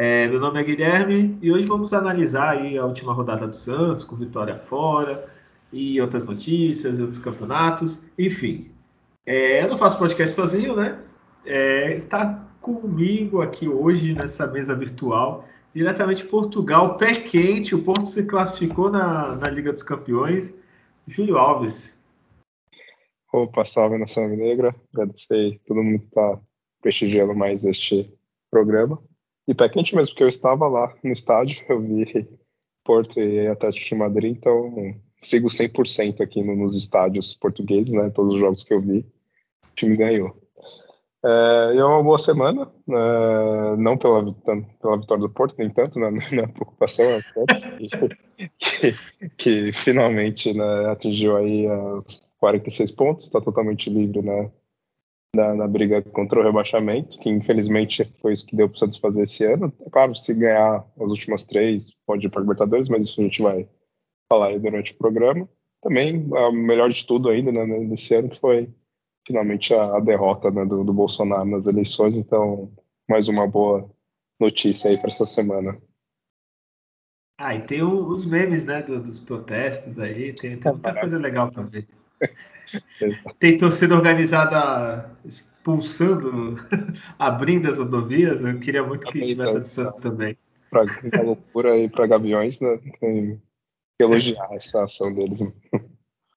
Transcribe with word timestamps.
É, 0.00 0.28
meu 0.28 0.38
nome 0.38 0.60
é 0.60 0.62
Guilherme 0.62 1.36
e 1.42 1.50
hoje 1.50 1.66
vamos 1.66 1.92
analisar 1.92 2.50
aí 2.56 2.78
a 2.78 2.86
última 2.86 3.12
rodada 3.12 3.48
do 3.48 3.56
Santos, 3.56 4.04
com 4.04 4.14
vitória 4.14 4.56
fora 4.56 5.28
e 5.72 6.00
outras 6.00 6.24
notícias, 6.24 7.00
outros 7.00 7.18
campeonatos, 7.18 7.98
enfim. 8.16 8.70
É, 9.26 9.60
eu 9.60 9.68
não 9.68 9.76
faço 9.76 9.98
podcast 9.98 10.36
sozinho, 10.36 10.76
né? 10.76 11.02
É, 11.44 11.96
está 11.96 12.48
comigo 12.60 13.42
aqui 13.42 13.68
hoje 13.68 14.14
nessa 14.14 14.46
mesa 14.46 14.72
virtual, 14.72 15.48
diretamente 15.74 16.22
de 16.22 16.28
Portugal, 16.28 16.96
pé 16.96 17.14
quente. 17.14 17.74
O 17.74 17.82
Porto 17.82 18.06
se 18.06 18.22
classificou 18.22 18.92
na, 18.92 19.34
na 19.34 19.50
Liga 19.50 19.72
dos 19.72 19.82
Campeões. 19.82 20.54
Júlio 21.08 21.36
Alves. 21.36 21.92
Opa, 23.32 23.64
salve 23.64 23.98
Nação 23.98 24.28
Negra. 24.28 24.72
Agradecer 24.94 25.60
todo 25.66 25.82
mundo 25.82 25.98
que 25.98 26.06
está 26.06 26.40
prestigiando 26.80 27.34
mais 27.34 27.64
este 27.64 28.16
programa. 28.48 29.02
E 29.48 29.54
pé 29.54 29.66
quente 29.70 29.96
mesmo, 29.96 30.10
porque 30.10 30.22
eu 30.22 30.28
estava 30.28 30.68
lá 30.68 30.94
no 31.02 31.10
estádio, 31.10 31.64
eu 31.70 31.80
vi 31.80 32.28
Porto 32.84 33.18
e 33.18 33.46
Atlético 33.46 33.86
de 33.86 33.94
Madrid, 33.94 34.36
então 34.36 34.94
sigo 35.22 35.48
100% 35.48 36.20
aqui 36.20 36.42
nos 36.42 36.76
estádios 36.76 37.32
portugueses, 37.34 37.90
né? 37.90 38.10
Todos 38.10 38.34
os 38.34 38.38
jogos 38.38 38.62
que 38.62 38.74
eu 38.74 38.80
vi, 38.82 38.98
o 38.98 39.74
time 39.74 39.96
ganhou. 39.96 40.36
É, 41.24 41.76
é 41.78 41.84
uma 41.84 42.02
boa 42.02 42.18
semana, 42.18 42.70
é, 42.88 43.76
não 43.76 43.96
pela, 43.96 44.32
pela 44.32 44.98
vitória 44.98 45.22
do 45.22 45.30
Porto, 45.30 45.56
nem 45.58 45.70
tanto, 45.70 45.98
né, 45.98 46.10
na 46.30 46.46
preocupação 46.46 47.06
é 47.06 47.22
que, 47.78 48.48
que, 48.58 49.28
que, 49.36 49.72
finalmente 49.72 50.52
né, 50.52 50.86
atingiu 50.90 51.36
aí 51.36 51.66
os 51.68 52.20
46 52.38 52.92
pontos, 52.92 53.24
está 53.24 53.40
totalmente 53.40 53.90
livre 53.90 54.22
né, 54.22 54.50
na, 55.34 55.54
na, 55.54 55.68
briga 55.68 56.02
contra 56.02 56.40
o 56.40 56.42
rebaixamento, 56.42 57.18
que 57.18 57.28
infelizmente 57.28 58.04
foi 58.20 58.32
isso 58.32 58.46
que 58.46 58.56
deu 58.56 58.68
para 58.68 58.76
o 58.76 58.78
Santos 58.78 58.98
fazer 58.98 59.24
esse 59.24 59.44
ano. 59.44 59.72
É 59.84 59.90
claro, 59.90 60.14
se 60.14 60.34
ganhar 60.34 60.84
as 60.98 61.10
últimas 61.10 61.44
três, 61.44 61.92
pode 62.06 62.26
ir 62.26 62.30
para 62.30 62.40
a 62.40 62.42
Libertadores, 62.42 62.88
mas 62.88 63.08
isso 63.08 63.20
a 63.20 63.24
gente 63.24 63.42
vai 63.42 63.68
falar 64.30 64.48
aí 64.48 64.58
durante 64.58 64.92
o 64.92 64.96
programa. 64.96 65.48
Também, 65.82 66.28
a 66.34 66.50
melhor 66.50 66.90
de 66.90 67.06
tudo 67.06 67.28
ainda 67.28 67.52
né, 67.52 67.64
nesse 67.64 68.14
ano 68.14 68.34
foi 68.36 68.68
finalmente 69.26 69.72
a, 69.74 69.96
a 69.96 70.00
derrota 70.00 70.50
né, 70.50 70.64
do, 70.64 70.82
do, 70.82 70.92
Bolsonaro 70.92 71.44
nas 71.44 71.66
eleições. 71.66 72.14
Então, 72.14 72.72
mais 73.08 73.28
uma 73.28 73.46
boa 73.46 73.88
notícia 74.40 74.90
aí 74.90 74.98
para 74.98 75.08
essa 75.08 75.26
semana. 75.26 75.80
Ah, 77.38 77.54
e 77.54 77.60
tem 77.60 77.82
o, 77.82 78.08
os 78.08 78.24
memes 78.24 78.64
né, 78.64 78.82
do, 78.82 79.00
dos 79.00 79.20
protestos 79.20 79.98
aí, 79.98 80.32
tem, 80.32 80.58
tem 80.58 80.72
muita 80.72 80.98
coisa 80.98 81.18
legal 81.18 81.52
para 81.52 81.62
ver. 81.62 81.86
tem 83.38 83.58
torcida 83.58 83.94
organizada 83.94 85.10
expulsando, 85.24 86.56
abrindo 87.18 87.68
as 87.68 87.78
rodovias. 87.78 88.40
Eu 88.40 88.58
queria 88.58 88.82
muito 88.82 89.06
que 89.06 89.20
tivesse 89.20 89.56
a 89.56 89.60
do 89.60 89.68
Santos 89.68 89.96
também. 89.98 90.36
Para 90.70 90.84
uma 90.84 91.22
loucura 91.22 91.72
aí 91.72 91.88
para 91.88 92.06
Gaviões, 92.06 92.58
né? 92.60 92.78
Tem 92.78 92.92
que 92.92 93.38
elogiar 94.00 94.48
essa 94.52 94.84
ação 94.84 95.12
deles. 95.12 95.40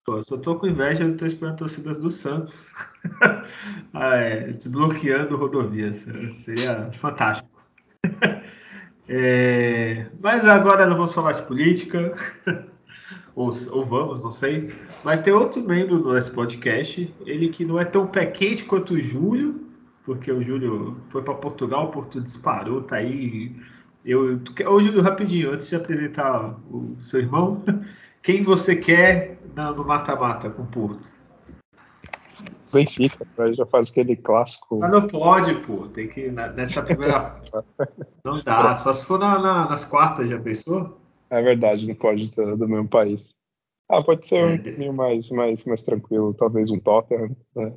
Pô, 0.05 0.17
eu 0.17 0.23
só 0.23 0.37
tô 0.37 0.55
com 0.55 0.67
inveja, 0.67 1.03
eu 1.03 1.15
tô 1.15 1.25
esperando 1.25 1.57
torcidas 1.57 1.99
do 1.99 2.09
Santos 2.09 2.67
ah, 3.93 4.15
é, 4.15 4.51
desbloqueando 4.53 5.37
rodovias. 5.37 6.05
Seria 6.43 6.91
fantástico. 6.93 7.61
É, 9.13 10.05
mas 10.21 10.45
agora 10.45 10.85
não 10.85 10.95
vamos 10.95 11.13
falar 11.13 11.33
de 11.33 11.41
política. 11.41 12.15
Ou, 13.35 13.51
ou, 13.71 13.85
vamos, 13.85 14.21
não 14.21 14.31
sei. 14.31 14.73
Mas 15.03 15.21
tem 15.21 15.33
outro 15.33 15.61
membro 15.61 15.99
nosso 15.99 16.31
podcast, 16.31 17.13
ele 17.25 17.49
que 17.49 17.65
não 17.65 17.79
é 17.79 17.85
tão 17.85 18.07
pé 18.07 18.25
quente 18.25 18.63
quanto 18.65 18.93
o 18.93 19.01
Júlio, 19.01 19.67
porque 20.03 20.31
o 20.31 20.43
Júlio 20.43 20.97
foi 21.09 21.21
para 21.21 21.33
Portugal, 21.35 21.85
o 21.85 21.91
Porto 21.91 22.19
disparou, 22.19 22.81
tá 22.81 22.97
aí. 22.97 23.55
Eu, 24.03 24.39
ô 24.67 24.81
Júlio, 24.81 25.01
rapidinho, 25.01 25.51
antes 25.51 25.69
de 25.69 25.75
apresentar 25.75 26.57
o 26.69 26.95
seu 27.01 27.19
irmão, 27.19 27.63
quem 28.21 28.43
você 28.43 28.75
quer 28.75 29.39
no 29.55 29.85
mata-mata 29.85 30.49
com 30.49 30.63
o 30.63 30.67
Porto? 30.67 31.21
Benfica, 32.73 33.25
já 33.53 33.65
faz 33.65 33.89
aquele 33.89 34.15
clássico. 34.15 34.79
Mas 34.79 34.91
não 34.91 35.05
pode, 35.07 35.53
pô. 35.55 35.87
Tem 35.89 36.07
que. 36.07 36.29
Nessa 36.29 36.81
primeira. 36.81 37.35
não 38.23 38.41
dá. 38.41 38.73
Só 38.75 38.93
se 38.93 39.05
for 39.05 39.19
na, 39.19 39.37
na, 39.39 39.69
nas 39.69 39.83
quartas, 39.83 40.29
já 40.29 40.39
pensou? 40.39 41.00
É 41.31 41.41
verdade, 41.41 41.87
não 41.87 41.95
pode 41.95 42.29
ter 42.29 42.57
do 42.57 42.67
mesmo 42.67 42.89
país. 42.89 43.33
Ah, 43.89 44.03
pode 44.03 44.27
ser 44.27 44.43
um 44.43 44.49
é. 44.49 44.57
pouquinho 44.57 44.93
mais, 44.93 45.31
mais, 45.31 45.63
mais 45.63 45.81
tranquilo. 45.81 46.33
Talvez 46.33 46.69
um 46.69 46.77
Tottenham, 46.77 47.35
né? 47.55 47.73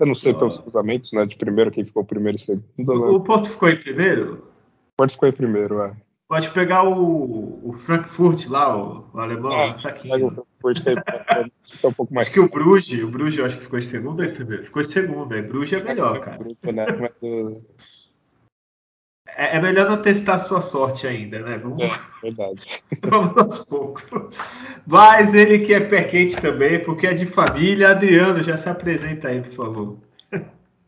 Eu 0.00 0.06
não 0.06 0.14
sei 0.14 0.34
pelos 0.34 0.58
cruzamentos, 0.58 1.12
né? 1.12 1.26
De 1.26 1.36
primeiro, 1.36 1.70
quem 1.70 1.84
ficou 1.84 2.04
primeiro 2.04 2.36
e 2.36 2.40
segundo. 2.40 2.92
O, 2.92 2.98
né? 2.98 3.06
o 3.12 3.20
Porto 3.20 3.50
ficou 3.50 3.68
em 3.68 3.78
primeiro? 3.78 4.34
O 4.34 4.96
Porto 4.96 5.12
ficou 5.12 5.28
em 5.28 5.32
primeiro, 5.32 5.80
é. 5.82 5.96
Pode 6.26 6.50
pegar 6.50 6.88
o, 6.88 7.60
o 7.68 7.72
Frankfurt 7.72 8.46
lá, 8.46 8.76
o, 8.76 9.10
o 9.12 9.18
alemão, 9.18 9.78
fraquinho. 9.80 10.28
O 10.28 10.46
Frankfurt 10.60 10.86
é, 10.86 11.86
um 11.86 11.92
pouco 11.92 12.14
mais. 12.14 12.26
Acho 12.26 12.34
que 12.34 12.40
o 12.40 12.48
Bruges, 12.48 13.02
o 13.02 13.08
Bruges 13.08 13.38
eu 13.38 13.44
acho 13.44 13.58
que 13.58 13.64
ficou 13.64 13.78
em 13.78 13.82
segundo 13.82 14.22
aí 14.22 14.32
primeiro. 14.32 14.64
Ficou 14.64 14.82
em 14.82 14.84
segundo, 14.84 15.34
aí 15.34 15.42
Bruges 15.42 15.80
é 15.80 15.84
melhor, 15.84 16.20
cara. 16.20 16.38
Né? 16.38 17.60
É, 19.36 19.56
é, 19.56 19.60
melhor 19.60 19.88
não 19.88 20.00
testar 20.00 20.34
a 20.34 20.38
sua 20.38 20.60
sorte 20.60 21.06
ainda, 21.06 21.40
né? 21.40 21.58
Vamos, 21.58 21.82
é, 21.82 21.90
verdade. 22.22 22.82
Vamos 23.02 23.36
aos 23.36 23.58
poucos. 23.64 24.06
Mas 24.86 25.34
ele 25.34 25.64
que 25.64 25.74
é 25.74 25.80
pé 25.80 26.04
quente 26.04 26.36
também, 26.40 26.82
porque 26.84 27.06
é 27.06 27.14
de 27.14 27.26
família. 27.26 27.90
Adriano, 27.90 28.42
já 28.42 28.56
se 28.56 28.68
apresenta 28.68 29.28
aí, 29.28 29.42
por 29.42 29.52
favor. 29.52 29.98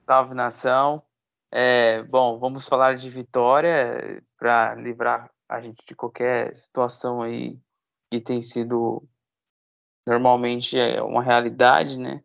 Salve 0.07 0.35
nação. 0.35 1.03
É, 1.51 2.03
bom, 2.05 2.39
vamos 2.39 2.67
falar 2.67 2.95
de 2.95 3.11
vitória 3.11 4.23
para 4.39 4.75
livrar 4.75 5.31
a 5.49 5.61
gente 5.61 5.85
de 5.87 5.95
qualquer 5.95 6.55
situação 6.55 7.23
aí 7.23 7.59
que 8.11 8.21
tem 8.21 8.41
sido 8.41 9.07
normalmente 10.07 10.79
é 10.79 11.03
uma 11.03 11.23
realidade, 11.23 11.99
né? 11.99 12.23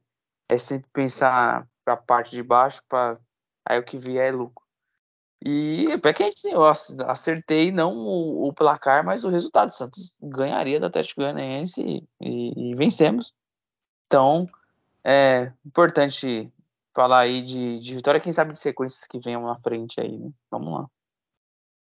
É 0.49 0.57
sempre 0.57 0.89
pensar 0.91 1.67
para 1.83 1.93
a 1.93 1.97
parte 1.97 2.35
de 2.35 2.43
baixo, 2.43 2.81
para 2.87 3.19
aí 3.65 3.79
o 3.79 3.83
que 3.83 3.97
vier 3.97 4.29
é 4.29 4.31
lucro. 4.31 4.66
E 5.43 5.97
para 5.99 6.13
quem 6.13 6.31
sim, 6.35 6.51
eu 6.51 6.65
acertei 6.65 7.71
não 7.71 7.95
o, 7.95 8.47
o, 8.47 8.53
placar, 8.53 9.05
mas 9.05 9.23
o 9.23 9.29
resultado. 9.29 9.69
O 9.69 9.73
Santos 9.73 10.11
ganharia 10.21 10.79
da 10.79 10.87
Atlético 10.87 11.21
Goianiense 11.21 11.81
e, 11.81 12.03
e, 12.19 12.71
e 12.71 12.75
vencemos. 12.75 13.33
Então, 14.07 14.49
é 15.03 15.51
importante 15.65 16.51
falar 16.93 17.19
aí 17.19 17.43
de, 17.43 17.79
de 17.79 17.95
vitória, 17.95 18.19
quem 18.19 18.33
sabe 18.33 18.53
de 18.53 18.59
sequências 18.59 19.05
que 19.05 19.19
venham 19.19 19.43
na 19.43 19.55
frente 19.59 20.01
aí, 20.01 20.17
né? 20.17 20.31
Vamos 20.49 20.73
lá. 20.73 20.87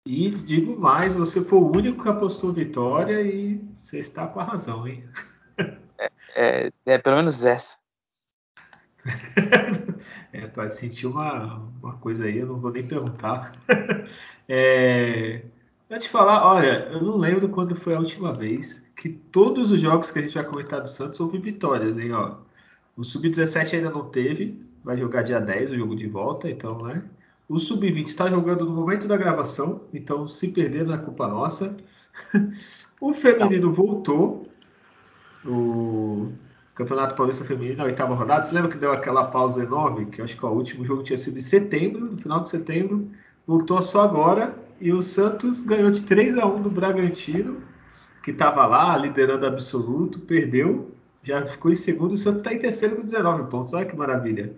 E 0.07 0.29
digo 0.31 0.79
mais, 0.79 1.13
você 1.13 1.43
foi 1.43 1.59
o 1.59 1.71
único 1.71 2.03
que 2.03 2.09
apostou 2.09 2.53
vitória 2.53 3.21
e 3.21 3.61
você 3.81 3.99
está 3.99 4.27
com 4.27 4.39
a 4.39 4.43
razão, 4.43 4.87
hein? 4.87 5.03
É, 5.97 6.11
é, 6.35 6.71
é 6.85 6.97
pelo 6.97 7.17
menos 7.17 7.45
essa. 7.45 7.77
é, 10.33 10.47
para 10.47 10.67
sentir 10.69 11.05
uma, 11.05 11.61
uma 11.81 11.93
coisa 11.93 12.25
aí, 12.25 12.39
eu 12.39 12.47
não 12.47 12.59
vou 12.59 12.71
nem 12.71 12.85
perguntar. 12.85 13.55
é, 14.49 15.43
pra 15.87 15.99
te 15.99 16.09
falar, 16.09 16.45
olha, 16.45 16.89
eu 16.91 17.01
não 17.01 17.17
lembro 17.17 17.47
quando 17.49 17.75
foi 17.75 17.93
a 17.93 17.99
última 17.99 18.33
vez 18.33 18.83
que 18.95 19.09
todos 19.09 19.69
os 19.69 19.79
jogos 19.79 20.09
que 20.09 20.19
a 20.19 20.21
gente 20.23 20.33
vai 20.33 20.43
comentar 20.43 20.81
do 20.81 20.89
Santos 20.89 21.19
houve 21.19 21.37
vitórias, 21.37 21.97
hein? 21.97 22.11
Ó. 22.13 22.37
O 22.97 23.03
Sub-17 23.03 23.75
ainda 23.75 23.91
não 23.91 24.09
teve, 24.09 24.59
vai 24.83 24.97
jogar 24.97 25.21
dia 25.21 25.39
10 25.39 25.71
o 25.71 25.77
jogo 25.77 25.95
de 25.95 26.07
volta, 26.07 26.49
então, 26.49 26.77
né? 26.79 27.03
O 27.47 27.59
Sub-20 27.59 28.07
está 28.07 28.29
jogando 28.29 28.65
no 28.65 28.71
momento 28.71 29.07
da 29.07 29.17
gravação, 29.17 29.81
então 29.93 30.27
se 30.27 30.47
perder 30.47 30.85
não 30.85 30.95
é 30.95 30.97
culpa 30.97 31.27
nossa. 31.27 31.75
o 32.99 33.13
feminino 33.13 33.71
voltou. 33.71 34.47
O 35.45 36.31
Campeonato 36.75 37.15
Paulista 37.15 37.45
Feminino, 37.45 37.77
na 37.77 37.83
oitava 37.83 38.15
rodada. 38.15 38.45
Você 38.45 38.53
lembra 38.53 38.71
que 38.71 38.77
deu 38.77 38.91
aquela 38.91 39.25
pausa 39.25 39.63
enorme? 39.63 40.07
Que 40.07 40.21
eu 40.21 40.25
acho 40.25 40.35
que 40.35 40.45
ó, 40.45 40.49
o 40.49 40.55
último 40.55 40.83
jogo 40.83 41.03
tinha 41.03 41.17
sido 41.17 41.37
em 41.37 41.41
setembro, 41.41 42.05
no 42.05 42.17
final 42.17 42.41
de 42.41 42.49
setembro. 42.49 43.11
Voltou 43.45 43.81
só 43.81 44.01
agora. 44.01 44.57
E 44.79 44.91
o 44.91 45.01
Santos 45.01 45.61
ganhou 45.61 45.91
de 45.91 46.01
3 46.01 46.37
a 46.37 46.45
1 46.45 46.63
do 46.63 46.69
Bragantino, 46.69 47.61
que 48.23 48.31
estava 48.31 48.65
lá, 48.65 48.97
liderando 48.97 49.45
absoluto, 49.45 50.19
perdeu. 50.19 50.91
Já 51.21 51.45
ficou 51.45 51.71
em 51.71 51.75
segundo. 51.75 52.13
O 52.13 52.17
Santos 52.17 52.41
está 52.41 52.53
em 52.53 52.59
terceiro 52.59 52.95
com 52.95 53.03
19 53.03 53.49
pontos. 53.49 53.73
Olha 53.73 53.85
que 53.85 53.95
maravilha. 53.95 54.55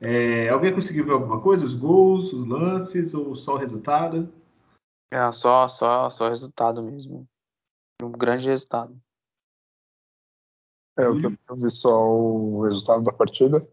É, 0.00 0.50
alguém 0.50 0.74
conseguiu 0.74 1.06
ver 1.06 1.12
alguma 1.12 1.40
coisa? 1.40 1.64
Os 1.64 1.74
gols, 1.74 2.32
os 2.32 2.46
lances 2.46 3.14
ou 3.14 3.34
só 3.34 3.54
o 3.54 3.58
resultado? 3.58 4.28
É 5.10 5.32
só, 5.32 5.66
só, 5.68 6.10
só 6.10 6.28
resultado 6.28 6.82
mesmo. 6.82 7.26
Um 8.02 8.10
grande 8.10 8.48
resultado. 8.48 8.94
É, 10.98 11.08
o 11.08 11.18
que 11.18 11.26
eu 11.26 11.56
vi 11.56 11.70
só 11.70 12.10
o 12.10 12.62
resultado 12.62 13.04
da 13.04 13.12
partida. 13.12 13.66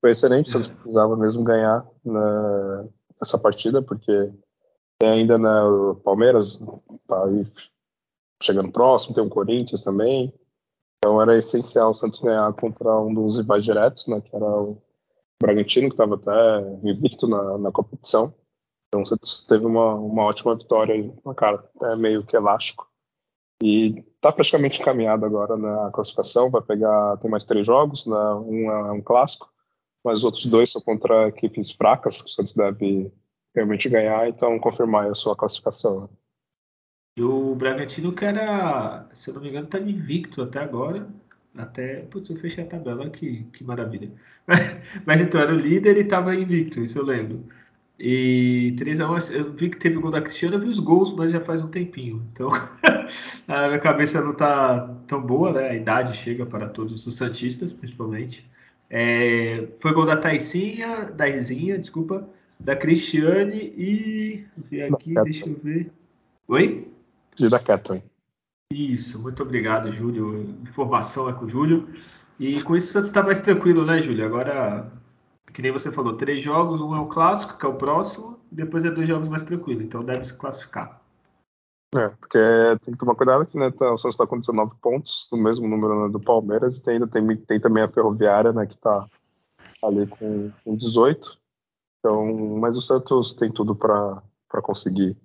Foi 0.00 0.10
excelente, 0.10 0.50
vocês 0.50 0.66
precisavam 0.66 1.16
mesmo 1.16 1.44
ganhar 1.44 1.86
na, 2.04 2.84
nessa 3.20 3.38
partida, 3.38 3.82
porque 3.82 4.30
tem 4.98 5.10
ainda 5.10 5.38
na, 5.38 5.66
o 5.66 5.96
Palmeiras 5.96 6.58
tá 7.06 7.24
aí 7.24 7.46
chegando 8.42 8.72
próximo, 8.72 9.14
tem 9.14 9.24
o 9.24 9.30
Corinthians 9.30 9.82
também. 9.82 10.32
Então 10.98 11.20
era 11.20 11.36
essencial 11.36 11.90
o 11.90 11.94
Santos 11.94 12.20
ganhar 12.20 12.52
contra 12.54 12.98
um 13.00 13.12
dos 13.12 13.36
rivais 13.36 13.64
diretos, 13.64 14.06
né, 14.06 14.20
que 14.20 14.34
era 14.34 14.44
o 14.44 14.78
Bragantino, 15.40 15.88
que 15.88 15.94
estava 15.94 16.14
até 16.14 16.88
invicto 16.88 17.26
na, 17.26 17.58
na 17.58 17.70
competição. 17.72 18.34
Então 18.88 19.02
o 19.02 19.06
Santos 19.06 19.44
teve 19.46 19.66
uma, 19.66 19.94
uma 19.96 20.24
ótima 20.24 20.54
vitória 20.54 21.12
uma 21.24 21.34
cara 21.34 21.56
até 21.76 21.96
meio 21.96 22.24
que 22.24 22.36
elástico. 22.36 22.88
E 23.64 24.04
está 24.16 24.30
praticamente 24.30 24.78
encaminhado 24.78 25.24
agora 25.24 25.56
na 25.56 25.90
classificação, 25.90 26.50
vai 26.50 26.60
pegar, 26.60 27.16
tem 27.16 27.30
mais 27.30 27.44
três 27.44 27.64
jogos, 27.66 28.04
né, 28.04 28.34
um 28.34 28.70
é 28.70 28.92
um 28.92 29.00
clássico, 29.00 29.50
mas 30.04 30.18
os 30.18 30.24
outros 30.24 30.44
dois 30.44 30.70
são 30.70 30.82
contra 30.82 31.28
equipes 31.28 31.70
fracas, 31.70 32.20
que 32.20 32.28
o 32.28 32.30
Santos 32.30 32.52
deve 32.52 33.10
realmente 33.54 33.88
ganhar, 33.88 34.28
então 34.28 34.58
confirmar 34.58 35.06
a 35.06 35.14
sua 35.14 35.34
classificação. 35.34 36.10
E 37.16 37.22
o 37.22 37.54
Bragantino 37.54 38.12
que 38.12 38.26
era, 38.26 39.08
se 39.14 39.30
eu 39.30 39.34
não 39.34 39.40
me 39.40 39.48
engano, 39.48 39.64
está 39.64 39.78
invicto 39.78 40.42
até 40.42 40.58
agora. 40.58 41.08
Até, 41.56 42.00
putz, 42.00 42.28
eu 42.28 42.36
fechei 42.36 42.64
a 42.64 42.66
tabela, 42.66 43.08
que, 43.08 43.44
que 43.44 43.64
maravilha. 43.64 44.12
Mas 45.06 45.22
então, 45.22 45.40
era 45.40 45.54
o 45.54 45.56
líder 45.56 45.96
e 45.96 46.00
estava 46.00 46.34
invicto, 46.34 46.80
isso 46.80 46.98
eu 46.98 47.04
lembro. 47.04 47.48
E 47.98 48.74
3x1, 48.76 49.32
eu 49.32 49.52
vi 49.52 49.70
que 49.70 49.76
teve 49.76 49.98
o 49.98 50.00
gol 50.00 50.10
da 50.10 50.20
Cristiana, 50.20 50.56
eu 50.56 50.60
vi 50.60 50.68
os 50.68 50.80
gols, 50.80 51.14
mas 51.14 51.30
já 51.30 51.40
faz 51.40 51.62
um 51.62 51.68
tempinho. 51.68 52.26
Então, 52.32 52.48
a 53.46 53.68
minha 53.68 53.78
cabeça 53.78 54.20
não 54.20 54.32
está 54.32 54.80
tão 55.06 55.22
boa, 55.22 55.52
né? 55.52 55.70
A 55.70 55.74
idade 55.74 56.16
chega 56.16 56.44
para 56.44 56.68
todos 56.68 57.06
os 57.06 57.14
Santistas, 57.14 57.72
principalmente. 57.72 58.48
É, 58.90 59.68
foi 59.80 59.92
gol 59.92 60.04
da 60.04 60.16
Taicinha, 60.16 61.04
da 61.04 61.28
Izinha, 61.28 61.78
desculpa, 61.78 62.28
da 62.58 62.74
Cristiane 62.74 63.72
e. 63.76 64.44
Aqui, 64.92 65.14
deixa 65.14 65.48
eu 65.48 65.58
ver. 65.62 65.90
Oi? 66.48 66.88
E 67.38 67.48
da 67.48 67.58
Catherine. 67.58 68.04
Isso, 68.72 69.22
muito 69.22 69.42
obrigado, 69.42 69.92
Júlio. 69.92 70.56
Informação 70.62 71.28
é 71.28 71.32
com 71.32 71.44
o 71.44 71.48
Júlio. 71.48 71.88
E 72.40 72.60
com 72.62 72.76
isso 72.76 72.88
o 72.88 72.92
Santos 72.92 73.08
está 73.08 73.22
mais 73.22 73.40
tranquilo, 73.40 73.84
né, 73.86 74.00
Júlio? 74.00 74.26
Agora, 74.26 74.90
que 75.54 75.62
nem 75.62 75.70
você 75.70 75.92
falou, 75.92 76.16
três 76.16 76.42
jogos, 76.42 76.80
um 76.80 76.96
é 76.96 77.00
o 77.00 77.06
clássico, 77.06 77.56
que 77.56 77.64
é 77.64 77.68
o 77.68 77.76
próximo, 77.76 78.40
depois 78.50 78.84
é 78.84 78.90
dois 78.90 79.06
jogos 79.06 79.28
mais 79.28 79.44
tranquilo, 79.44 79.82
então 79.82 80.04
deve 80.04 80.24
se 80.24 80.34
classificar. 80.34 81.00
É, 81.94 82.08
porque 82.08 82.38
tem 82.84 82.92
que 82.92 82.98
tomar 82.98 83.14
cuidado 83.14 83.46
que 83.46 83.56
né, 83.56 83.70
tá, 83.70 83.92
o 83.92 83.96
Santos 83.96 84.14
está 84.14 84.26
com 84.26 84.40
19 84.40 84.74
pontos, 84.82 85.28
do 85.30 85.38
mesmo 85.38 85.68
número 85.68 86.02
né, 86.02 86.12
do 86.12 86.18
Palmeiras, 86.18 86.76
e 86.76 86.82
tem, 86.82 86.94
ainda 86.94 87.06
tem, 87.06 87.36
tem 87.36 87.60
também 87.60 87.84
a 87.84 87.88
Ferroviária, 87.88 88.52
né, 88.52 88.66
que 88.66 88.74
está 88.74 89.06
ali 89.80 90.08
com, 90.08 90.50
com 90.64 90.76
18. 90.76 91.38
Então, 92.00 92.26
mas 92.58 92.76
o 92.76 92.82
Santos 92.82 93.34
tem 93.34 93.50
tudo 93.50 93.76
para 93.76 94.20
conseguir 94.60 95.16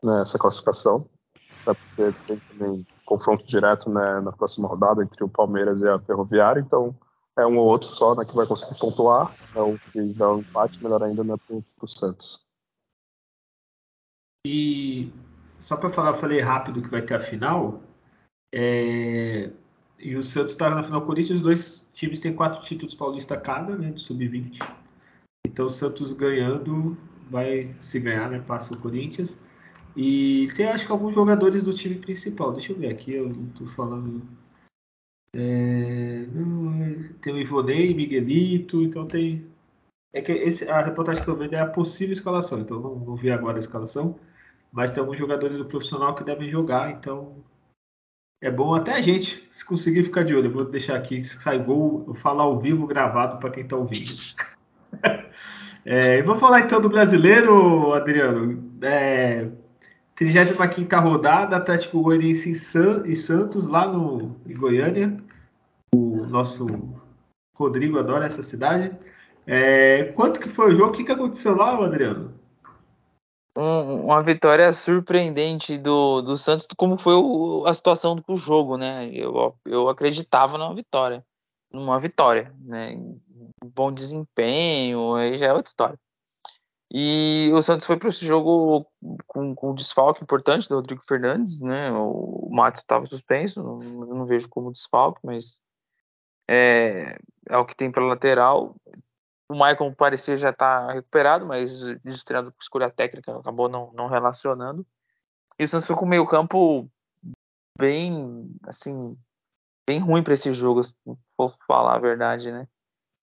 né, 0.00 0.22
essa 0.22 0.38
classificação. 0.38 1.08
Porque 1.64 2.14
tem 2.26 2.40
também 2.50 2.86
confronto 3.04 3.44
direto 3.44 3.90
né, 3.90 4.20
na 4.20 4.30
próxima 4.30 4.68
rodada 4.68 5.02
entre 5.02 5.24
o 5.24 5.28
Palmeiras 5.28 5.80
e 5.80 5.88
a 5.88 5.98
Ferroviária, 5.98 6.60
então 6.60 6.94
é 7.38 7.46
um 7.46 7.56
ou 7.56 7.66
outro 7.66 7.88
só 7.90 8.14
né, 8.14 8.24
que 8.24 8.34
vai 8.34 8.46
conseguir 8.46 8.78
pontuar, 8.78 9.34
ou 9.54 9.78
se 9.86 10.12
dá 10.14 10.32
um 10.32 10.40
empate, 10.40 10.82
melhor 10.82 11.02
ainda 11.02 11.24
né, 11.24 11.34
para 11.46 11.84
o 11.84 11.88
Santos. 11.88 12.40
E 14.46 15.10
só 15.58 15.76
para 15.76 15.90
falar, 15.90 16.10
eu 16.10 16.18
falei 16.18 16.40
rápido 16.40 16.82
que 16.82 16.88
vai 16.88 17.02
ter 17.02 17.14
a 17.14 17.22
final, 17.22 17.82
é... 18.52 19.50
e 19.98 20.16
o 20.16 20.24
Santos 20.24 20.52
está 20.52 20.70
na 20.70 20.82
final 20.82 21.06
Corinthians, 21.06 21.38
os 21.38 21.44
dois 21.44 21.86
times 21.94 22.18
têm 22.18 22.34
quatro 22.34 22.62
títulos 22.62 22.94
paulistas 22.94 23.40
cada, 23.42 23.76
né, 23.76 23.92
de 23.92 24.02
sub-20. 24.02 24.58
Então 25.46 25.66
o 25.66 25.70
Santos 25.70 26.12
ganhando, 26.12 26.96
vai 27.30 27.74
se 27.82 27.98
ganhar, 28.00 28.30
né, 28.30 28.40
passa 28.40 28.74
o 28.74 28.78
Corinthians. 28.78 29.38
E 29.94 30.48
tem 30.56 30.66
acho 30.66 30.86
que 30.86 30.92
alguns 30.92 31.14
jogadores 31.14 31.62
do 31.62 31.72
time 31.72 31.96
principal. 31.96 32.52
Deixa 32.52 32.72
eu 32.72 32.78
ver 32.78 32.90
aqui, 32.90 33.12
eu 33.12 33.28
não 33.28 33.46
tô 33.50 33.66
falando. 33.66 34.22
É, 35.34 36.26
não, 36.32 37.14
tem 37.20 37.32
o 37.32 37.38
Ivonei, 37.38 37.94
Miguelito, 37.94 38.82
então 38.82 39.06
tem. 39.06 39.46
É 40.12 40.20
que 40.20 40.32
esse, 40.32 40.68
a 40.68 40.82
reportagem 40.82 41.24
que 41.24 41.30
eu 41.30 41.36
vejo 41.36 41.54
é 41.54 41.60
a 41.60 41.66
possível 41.66 42.12
escalação, 42.12 42.60
então 42.60 42.78
não, 42.80 42.96
não 42.96 43.16
vi 43.16 43.30
agora 43.30 43.56
a 43.56 43.60
escalação. 43.60 44.18
Mas 44.70 44.90
tem 44.90 45.00
alguns 45.00 45.18
jogadores 45.18 45.56
do 45.56 45.66
profissional 45.66 46.14
que 46.14 46.24
devem 46.24 46.50
jogar, 46.50 46.90
então 46.90 47.36
é 48.42 48.50
bom 48.50 48.74
até 48.74 48.92
a 48.92 49.00
gente, 49.00 49.46
se 49.50 49.64
conseguir 49.64 50.02
ficar 50.02 50.24
de 50.24 50.34
olho. 50.34 50.46
Eu 50.46 50.52
vou 50.52 50.64
deixar 50.64 50.96
aqui, 50.96 51.24
se 51.24 51.40
sai 51.40 51.58
gol, 51.58 52.04
eu 52.08 52.14
falo 52.14 52.40
ao 52.42 52.60
vivo 52.60 52.86
gravado 52.86 53.38
para 53.38 53.50
quem 53.50 53.62
está 53.62 53.76
ouvindo. 53.76 54.10
é, 55.84 56.22
vou 56.22 56.36
falar 56.36 56.60
então 56.60 56.80
do 56.80 56.88
brasileiro, 56.88 57.92
Adriano. 57.94 58.72
É, 58.82 59.48
35 60.16 60.96
rodada, 61.00 61.56
Atlético 61.56 62.02
Goianiense 62.02 62.50
e, 62.50 63.12
e 63.12 63.16
Santos, 63.16 63.66
lá 63.66 63.86
no, 63.86 64.36
em 64.46 64.54
Goiânia. 64.54 65.16
O 65.94 66.26
nosso 66.26 66.66
Rodrigo 67.56 67.98
adora 67.98 68.26
essa 68.26 68.42
cidade. 68.42 68.96
É, 69.46 70.12
quanto 70.14 70.40
que 70.40 70.48
foi 70.48 70.72
o 70.72 70.74
jogo? 70.74 70.92
O 70.92 70.96
que, 70.96 71.04
que 71.04 71.12
aconteceu 71.12 71.56
lá, 71.56 71.72
Adriano? 71.84 72.34
Um, 73.56 74.06
uma 74.06 74.22
vitória 74.22 74.72
surpreendente 74.72 75.76
do, 75.76 76.22
do 76.22 76.36
Santos, 76.36 76.66
como 76.76 76.96
foi 76.96 77.14
o, 77.14 77.64
a 77.66 77.74
situação 77.74 78.16
do 78.16 78.36
jogo, 78.36 78.78
né? 78.78 79.10
Eu, 79.12 79.54
eu 79.66 79.88
acreditava 79.88 80.56
numa 80.56 80.74
vitória. 80.74 81.24
Numa 81.70 81.98
vitória, 81.98 82.54
né? 82.60 82.96
Bom 83.64 83.92
desempenho, 83.92 85.14
aí 85.14 85.36
já 85.36 85.46
é 85.46 85.52
outra 85.52 85.68
história. 85.68 85.98
E 86.94 87.50
o 87.54 87.62
Santos 87.62 87.86
foi 87.86 87.96
para 87.96 88.10
esse 88.10 88.26
jogo 88.26 88.86
com, 89.26 89.54
com 89.54 89.70
um 89.70 89.74
desfalque 89.74 90.22
importante 90.22 90.68
do 90.68 90.74
Rodrigo 90.74 91.02
Fernandes, 91.02 91.62
né? 91.62 91.90
O 91.90 92.50
Matos 92.52 92.82
estava 92.82 93.06
suspenso, 93.06 93.62
não, 93.62 93.78
não, 93.78 94.26
vejo 94.26 94.46
como 94.50 94.70
desfalque, 94.70 95.18
mas 95.24 95.58
é, 96.46 97.18
é 97.48 97.56
o 97.56 97.64
que 97.64 97.74
tem 97.74 97.90
pela 97.90 98.08
lateral. 98.08 98.76
O 99.48 99.54
Maicon 99.54 99.94
parecia 99.94 100.36
já 100.36 100.50
estar 100.50 100.86
tá 100.86 100.92
recuperado, 100.92 101.46
mas 101.46 101.80
treinador 102.26 102.52
por 102.52 102.62
escolha 102.62 102.90
técnica 102.90 103.38
acabou 103.38 103.70
não, 103.70 103.90
não 103.94 104.06
relacionando. 104.06 104.86
E 105.58 105.64
o 105.64 105.68
Santos 105.68 105.86
foi 105.86 105.96
com 105.96 106.04
o 106.04 106.08
meio 106.08 106.26
campo 106.26 106.90
bem, 107.78 108.54
assim, 108.64 109.16
bem 109.88 109.98
ruim 109.98 110.22
para 110.22 110.34
esse 110.34 110.52
jogo, 110.52 110.84
se 110.84 110.92
for 111.38 111.56
falar 111.66 111.96
a 111.96 112.00
verdade, 112.00 112.52
né? 112.52 112.68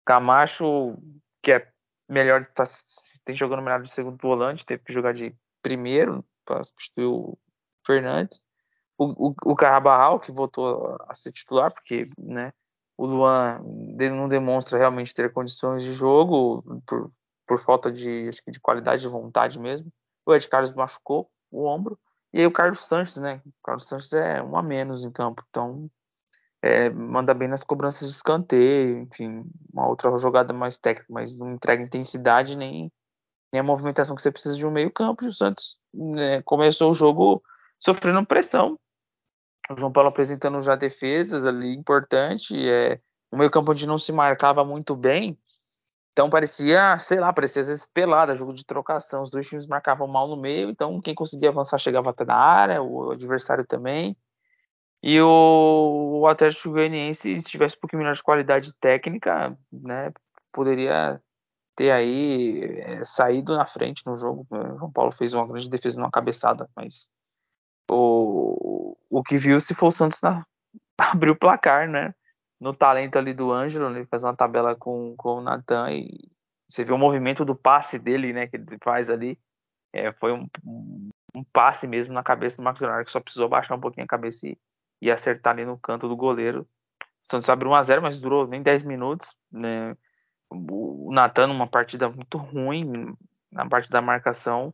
Camacho, 0.06 0.98
que 1.44 1.52
é 1.52 1.72
melhor 2.10 2.46
tá, 2.48 2.64
tem 3.24 3.36
jogando 3.36 3.62
melhor 3.62 3.82
de 3.82 3.90
segundo 3.90 4.18
volante, 4.18 4.66
teve 4.66 4.84
que 4.84 4.92
jogar 4.92 5.14
de 5.14 5.36
primeiro 5.62 6.26
para 6.44 6.64
substituir 6.64 7.06
o 7.06 7.38
Fernandes. 7.86 8.42
O, 8.98 9.30
o, 9.30 9.36
o 9.46 10.20
que 10.20 10.32
voltou 10.32 10.98
a 11.08 11.14
ser 11.14 11.32
titular, 11.32 11.72
porque 11.72 12.10
né, 12.18 12.52
o 12.98 13.06
Luan 13.06 13.62
não 14.12 14.28
demonstra 14.28 14.78
realmente 14.78 15.14
ter 15.14 15.32
condições 15.32 15.84
de 15.84 15.94
jogo 15.94 16.82
por, 16.86 17.10
por 17.48 17.60
falta 17.60 17.90
de, 17.90 18.28
acho 18.28 18.44
que 18.44 18.52
de 18.52 18.60
qualidade 18.60 19.02
de 19.02 19.08
vontade 19.08 19.58
mesmo. 19.58 19.90
O 20.26 20.36
Ed 20.36 20.46
Carlos 20.50 20.74
machucou 20.74 21.32
o 21.50 21.66
ombro. 21.66 21.98
E 22.34 22.40
aí 22.40 22.46
o 22.46 22.52
Carlos 22.52 22.80
Sanches, 22.80 23.18
né? 23.18 23.42
O 23.46 23.54
Carlos 23.64 23.88
Sanches 23.88 24.12
é 24.12 24.44
um 24.44 24.56
a 24.58 24.62
menos 24.62 25.04
em 25.04 25.12
campo, 25.12 25.44
então 25.50 25.90
é, 26.62 26.90
manda 26.90 27.34
bem 27.34 27.48
nas 27.48 27.64
cobranças 27.64 28.08
de 28.08 28.16
escanteio, 28.16 29.00
enfim, 29.00 29.44
uma 29.74 29.88
outra 29.88 30.16
jogada 30.18 30.54
mais 30.54 30.78
técnica, 30.78 31.12
mas 31.12 31.36
não 31.36 31.54
entrega 31.54 31.84
intensidade 31.84 32.56
nem, 32.56 32.92
nem 33.52 33.60
a 33.60 33.64
movimentação 33.64 34.16
que 34.16 34.22
você 34.22 34.32
precisa 34.32 34.56
de 34.56 34.66
um 34.66 34.72
meio 34.72 34.92
campo. 34.92 35.24
E 35.24 35.28
o 35.28 35.34
Santos 35.34 35.80
né, 35.94 36.42
começou 36.44 36.92
o 36.92 36.94
jogo 36.94 37.42
sofrendo 37.80 38.26
pressão. 38.26 38.78
O 39.70 39.78
João 39.78 39.92
Paulo 39.92 40.10
apresentando 40.10 40.62
já 40.62 40.76
defesas 40.76 41.46
ali 41.46 41.74
importante, 41.74 42.56
é, 42.68 43.00
um 43.32 43.38
meio 43.38 43.52
campo 43.52 43.72
onde 43.72 43.88
não 43.88 44.00
se 44.00 44.12
marcava 44.12 44.66
muito 44.66 44.96
bem, 44.96 45.38
então 46.20 46.30
parecia, 46.30 47.00
sei 47.00 47.18
lá, 47.18 47.32
parecia 47.32 47.62
às 47.62 47.70
vezes 47.70 47.86
pelada, 47.86 48.36
jogo 48.36 48.54
de 48.54 48.66
trocação. 48.66 49.22
Os 49.22 49.30
dois 49.30 49.48
times 49.48 49.66
marcavam 49.66 50.06
mal 50.06 50.28
no 50.28 50.36
meio, 50.36 50.70
então 50.70 51.00
quem 51.00 51.16
conseguia 51.16 51.48
avançar 51.48 51.78
chegava 51.78 52.10
até 52.10 52.26
na 52.26 52.36
área, 52.36 52.82
o 52.82 53.12
adversário 53.12 53.66
também. 53.66 54.18
E 55.02 55.20
o, 55.22 56.20
o 56.22 56.28
Atlético 56.28 56.72
Goianiense, 56.72 57.42
se 57.42 57.50
tivesse 57.50 57.78
um 57.78 57.80
pouquinho 57.80 58.02
melhor 58.02 58.16
de 58.16 58.24
qualidade 58.24 58.74
técnica, 58.74 59.58
né, 59.72 60.12
poderia 60.52 61.22
ter 61.76 61.92
aí 61.92 62.62
é, 62.82 63.04
saído 63.06 63.56
na 63.56 63.66
frente 63.66 64.06
no 64.06 64.14
jogo. 64.14 64.46
O 64.50 64.78
João 64.78 64.92
Paulo 64.92 65.12
fez 65.12 65.34
uma 65.34 65.48
grande 65.48 65.70
defesa 65.70 65.98
numa 65.98 66.12
cabeçada, 66.12 66.70
mas 66.76 67.08
o, 67.90 68.98
o 69.10 69.24
que 69.24 69.38
viu 69.38 69.60
se 69.62 69.74
for 69.74 69.88
o 69.88 69.92
Santos 69.92 70.22
na, 70.22 70.46
abrir 71.00 71.32
o 71.32 71.40
placar, 71.40 71.90
né? 71.90 72.14
No 72.60 72.74
talento 72.74 73.18
ali 73.18 73.34
do 73.34 73.54
Ângelo, 73.54 73.90
ele 73.96 74.06
faz 74.06 74.26
uma 74.26 74.36
tabela 74.36 74.76
com, 74.76 75.16
com 75.16 75.36
o 75.36 75.42
Natan 75.42 75.92
e 75.94 76.30
você 76.68 76.84
vê 76.84 76.92
o 76.92 76.98
movimento 76.98 77.46
do 77.46 77.56
passe 77.56 77.98
dele, 77.98 78.34
né? 78.34 78.48
Que 78.48 78.58
ele 78.58 78.78
faz 78.84 79.10
ali. 79.10 79.40
É, 79.94 80.12
foi 80.12 80.34
um, 80.34 80.46
um 81.34 81.44
passe 81.54 81.88
mesmo 81.88 82.14
na 82.14 82.22
cabeça 82.22 82.58
do 82.58 82.64
Marcos 82.64 82.82
Leonardo, 82.82 83.06
que 83.06 83.12
só 83.12 83.22
precisou 83.22 83.48
baixar 83.48 83.76
um 83.76 83.80
pouquinho 83.80 84.04
a 84.04 84.08
cabeça 84.08 84.48
e, 84.48 84.58
e 85.02 85.12
acertar 85.12 85.54
ali 85.54 85.66
no 85.66 85.78
canto 85.78 86.08
do 86.08 86.16
goleiro. 86.16 86.68
O 87.28 87.32
Santos 87.32 87.50
abriu 87.50 87.72
1x0, 87.72 88.02
mas 88.02 88.20
durou 88.20 88.48
nem 88.48 88.62
10 88.62 88.84
minutos. 88.84 89.36
Né? 89.52 89.96
O 90.50 91.12
Natan, 91.12 91.48
uma 91.48 91.68
partida 91.68 92.10
muito 92.10 92.38
ruim 92.38 93.16
na 93.52 93.68
parte 93.68 93.90
da 93.90 94.02
marcação. 94.02 94.74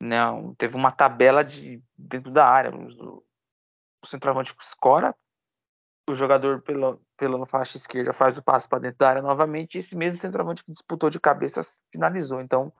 Né? 0.00 0.18
Teve 0.58 0.76
uma 0.76 0.92
tabela 0.92 1.44
de 1.44 1.82
dentro 1.96 2.30
da 2.30 2.46
área. 2.46 2.72
O 2.74 4.06
centroavante 4.06 4.54
escora, 4.60 5.14
o 6.08 6.14
jogador 6.14 6.60
pela, 6.60 6.98
pela 7.16 7.46
faixa 7.46 7.76
esquerda 7.76 8.12
faz 8.12 8.36
o 8.36 8.42
passe 8.42 8.68
para 8.68 8.80
dentro 8.80 8.98
da 8.98 9.08
área 9.08 9.22
novamente, 9.22 9.76
e 9.76 9.78
esse 9.78 9.96
mesmo 9.96 10.20
centroavante 10.20 10.62
que 10.62 10.70
disputou 10.70 11.08
de 11.08 11.18
cabeça 11.18 11.62
finalizou. 11.90 12.40
Então, 12.40 12.72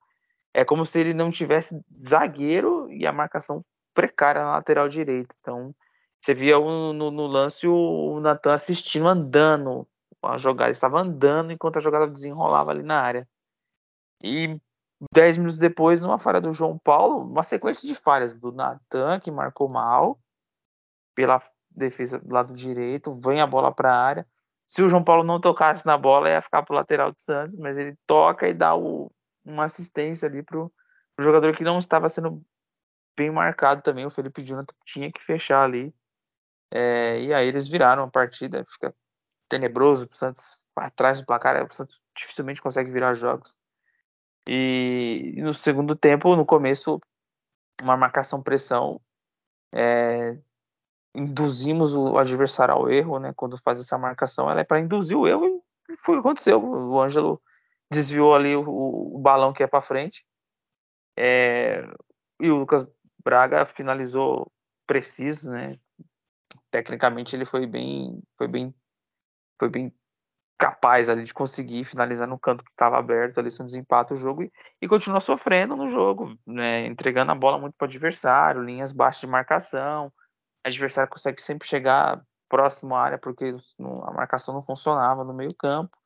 é 0.53 0.63
como 0.63 0.85
se 0.85 0.99
ele 0.99 1.13
não 1.13 1.31
tivesse 1.31 1.79
zagueiro 2.01 2.89
e 2.91 3.05
a 3.07 3.11
marcação 3.11 3.65
precária 3.93 4.43
na 4.43 4.51
lateral 4.51 4.87
direita. 4.87 5.33
Então, 5.41 5.73
você 6.25 6.33
via 6.33 6.57
no, 6.57 7.11
no 7.11 7.27
lance 7.27 7.67
o 7.67 8.19
Natan 8.19 8.55
assistindo, 8.55 9.07
andando 9.07 9.87
a 10.23 10.39
jogada. 10.39 10.69
Ele 10.69 10.71
estava 10.71 10.99
andando 10.99 11.51
enquanto 11.51 11.77
a 11.77 11.79
jogada 11.79 12.07
desenrolava 12.07 12.71
ali 12.71 12.81
na 12.81 12.99
área. 12.99 13.29
E 14.23 14.59
dez 15.13 15.37
minutos 15.37 15.59
depois, 15.59 16.01
numa 16.01 16.17
falha 16.17 16.41
do 16.41 16.51
João 16.51 16.79
Paulo, 16.79 17.19
uma 17.19 17.43
sequência 17.43 17.87
de 17.87 17.93
falhas 17.93 18.33
do 18.33 18.51
Natan, 18.51 19.19
que 19.19 19.29
marcou 19.29 19.69
mal, 19.69 20.19
pela 21.13 21.39
defesa 21.69 22.17
do 22.17 22.33
lado 22.33 22.55
direito, 22.55 23.13
vem 23.23 23.39
a 23.39 23.45
bola 23.45 23.71
para 23.71 23.93
a 23.93 24.03
área. 24.03 24.27
Se 24.67 24.81
o 24.81 24.87
João 24.87 25.03
Paulo 25.03 25.23
não 25.23 25.39
tocasse 25.39 25.85
na 25.85 25.95
bola, 25.95 26.29
ia 26.29 26.41
ficar 26.41 26.63
para 26.63 26.73
o 26.73 26.75
lateral 26.75 27.11
do 27.11 27.21
Santos, 27.21 27.55
mas 27.55 27.77
ele 27.77 27.95
toca 28.07 28.47
e 28.47 28.53
dá 28.55 28.75
o, 28.75 29.11
uma 29.45 29.65
assistência 29.65 30.27
ali 30.27 30.41
pro, 30.41 30.73
pro 31.15 31.23
jogador 31.23 31.55
que 31.55 31.63
não 31.63 31.77
estava 31.77 32.09
sendo 32.09 32.43
bem 33.15 33.29
marcado 33.29 33.83
também. 33.83 34.07
O 34.07 34.09
Felipe 34.09 34.43
Jonathan 34.43 34.73
tinha 34.83 35.11
que 35.11 35.23
fechar 35.23 35.63
ali. 35.63 35.93
É, 36.71 37.21
e 37.21 37.33
aí 37.33 37.47
eles 37.47 37.67
viraram 37.67 38.03
a 38.03 38.09
partida. 38.09 38.65
Fica 38.69 38.93
tenebroso 39.49 40.07
o 40.11 40.15
Santos 40.15 40.57
atrás 40.75 41.19
do 41.19 41.25
placar. 41.25 41.65
O 41.65 41.73
Santos 41.73 41.99
dificilmente 42.15 42.61
consegue 42.61 42.91
virar 42.91 43.13
jogos. 43.13 43.57
E, 44.47 45.33
e 45.35 45.41
no 45.41 45.53
segundo 45.53 45.95
tempo, 45.95 46.35
no 46.35 46.45
começo, 46.45 46.99
uma 47.81 47.97
marcação-pressão. 47.97 49.01
É, 49.73 50.37
induzimos 51.15 51.95
o 51.95 52.17
adversário 52.17 52.73
ao 52.73 52.89
erro, 52.89 53.19
né? 53.19 53.33
Quando 53.35 53.57
faz 53.57 53.79
essa 53.79 53.97
marcação, 53.97 54.49
ela 54.49 54.61
é 54.61 54.63
para 54.63 54.79
induzir 54.79 55.17
o 55.17 55.27
erro 55.27 55.63
e 55.89 55.97
foi 55.97 56.15
o 56.15 56.21
que 56.21 56.27
aconteceu. 56.27 56.63
O 56.63 57.01
Ângelo 57.01 57.41
desviou 57.91 58.35
ali 58.35 58.55
o, 58.55 58.63
o 59.15 59.19
balão 59.19 59.53
que 59.53 59.63
é 59.63 59.67
para 59.67 59.81
frente. 59.81 60.25
É, 61.17 61.87
e 62.39 62.49
o 62.49 62.57
Lucas 62.57 62.85
Braga 63.23 63.65
finalizou 63.65 64.51
preciso, 64.85 65.49
né? 65.49 65.79
Tecnicamente 66.75 67.35
ele 67.35 67.45
foi 67.45 67.65
bem, 67.65 68.21
foi 68.37 68.47
bem, 68.47 68.75
foi 69.57 69.69
bem 69.69 69.93
capaz 70.57 71.09
ali 71.09 71.23
de 71.23 71.33
conseguir 71.33 71.83
finalizar 71.85 72.27
no 72.27 72.37
canto 72.37 72.63
que 72.63 72.71
estava 72.71 72.97
aberto 72.97 73.39
ali, 73.39 73.49
sem 73.49 73.65
desempata 73.65 74.13
o 74.13 74.17
jogo 74.17 74.43
e, 74.43 74.51
e 74.81 74.87
continua 74.87 75.21
sofrendo 75.21 75.75
no 75.75 75.89
jogo, 75.89 76.37
né? 76.45 76.85
Entregando 76.85 77.31
a 77.31 77.35
bola 77.35 77.57
muito 77.57 77.75
para 77.77 77.85
o 77.85 77.87
adversário, 77.87 78.61
linhas 78.61 78.91
baixas 78.91 79.21
de 79.21 79.27
marcação. 79.27 80.07
O 80.65 80.67
adversário 80.67 81.09
consegue 81.09 81.41
sempre 81.41 81.67
chegar 81.67 82.21
próximo 82.49 82.93
à 82.95 83.03
área 83.03 83.17
porque 83.17 83.55
a 83.79 84.11
marcação 84.11 84.53
não 84.53 84.63
funcionava 84.63 85.23
no 85.23 85.33
meio 85.33 85.53
campo 85.53 85.97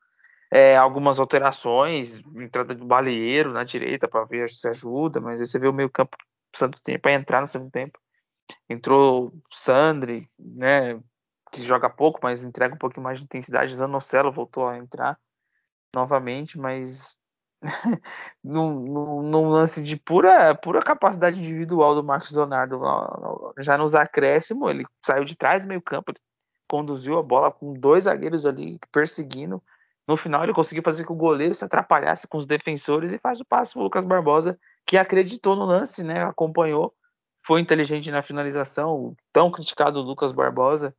é, 0.50 0.76
algumas 0.76 1.20
alterações, 1.20 2.20
entrada 2.36 2.74
do 2.74 2.84
baleeiro 2.84 3.52
na 3.52 3.62
direita 3.62 4.08
para 4.08 4.24
ver 4.24 4.50
se 4.50 4.68
ajuda, 4.68 5.20
mas 5.20 5.40
aí 5.40 5.46
você 5.46 5.58
vê 5.58 5.68
o 5.68 5.72
meio 5.72 5.88
campo 5.88 6.16
de 6.52 6.82
tempo 6.82 7.02
para 7.02 7.12
entrar 7.12 7.40
no 7.40 7.46
segundo 7.46 7.70
tempo. 7.70 7.98
Entrou 8.68 9.32
Sandri, 9.50 10.28
né, 10.38 11.00
que 11.50 11.62
joga 11.62 11.90
pouco, 11.90 12.20
mas 12.22 12.44
entrega 12.44 12.74
um 12.74 12.78
pouquinho 12.78 13.04
mais 13.04 13.18
de 13.18 13.24
intensidade. 13.24 13.74
Zanocelo 13.74 14.32
voltou 14.32 14.66
a 14.68 14.78
entrar 14.78 15.18
novamente, 15.94 16.58
mas 16.58 17.16
num, 18.42 19.48
lance 19.50 19.82
de 19.82 19.96
pura, 19.96 20.54
pura 20.54 20.80
capacidade 20.80 21.38
individual 21.38 21.94
do 21.94 22.04
Marcos 22.04 22.30
Leonardo, 22.32 22.80
já 23.58 23.76
nos 23.76 23.94
acréscimos, 23.94 24.70
ele 24.70 24.86
saiu 25.04 25.24
de 25.24 25.36
trás 25.36 25.64
do 25.64 25.68
meio 25.68 25.82
campo, 25.82 26.14
conduziu 26.68 27.18
a 27.18 27.22
bola 27.22 27.50
com 27.50 27.74
dois 27.74 28.04
zagueiros 28.04 28.46
ali 28.46 28.78
perseguindo, 28.92 29.62
no 30.10 30.16
final, 30.16 30.42
ele 30.42 30.52
conseguiu 30.52 30.82
fazer 30.82 31.04
com 31.04 31.14
que 31.14 31.18
o 31.20 31.24
goleiro 31.24 31.54
se 31.54 31.64
atrapalhasse 31.64 32.26
com 32.26 32.38
os 32.38 32.44
defensores 32.44 33.12
e 33.12 33.18
faz 33.18 33.38
o 33.38 33.44
passe 33.44 33.74
para 33.74 33.80
o 33.80 33.84
Lucas 33.84 34.04
Barbosa, 34.04 34.58
que 34.84 34.98
acreditou 34.98 35.54
no 35.54 35.64
lance, 35.64 36.02
né? 36.02 36.24
acompanhou, 36.24 36.92
foi 37.46 37.60
inteligente 37.60 38.10
na 38.10 38.22
finalização, 38.22 39.16
tão 39.32 39.50
criticado 39.50 39.98
o 39.98 40.02
Lucas 40.02 40.32
Barbosa, 40.32 40.94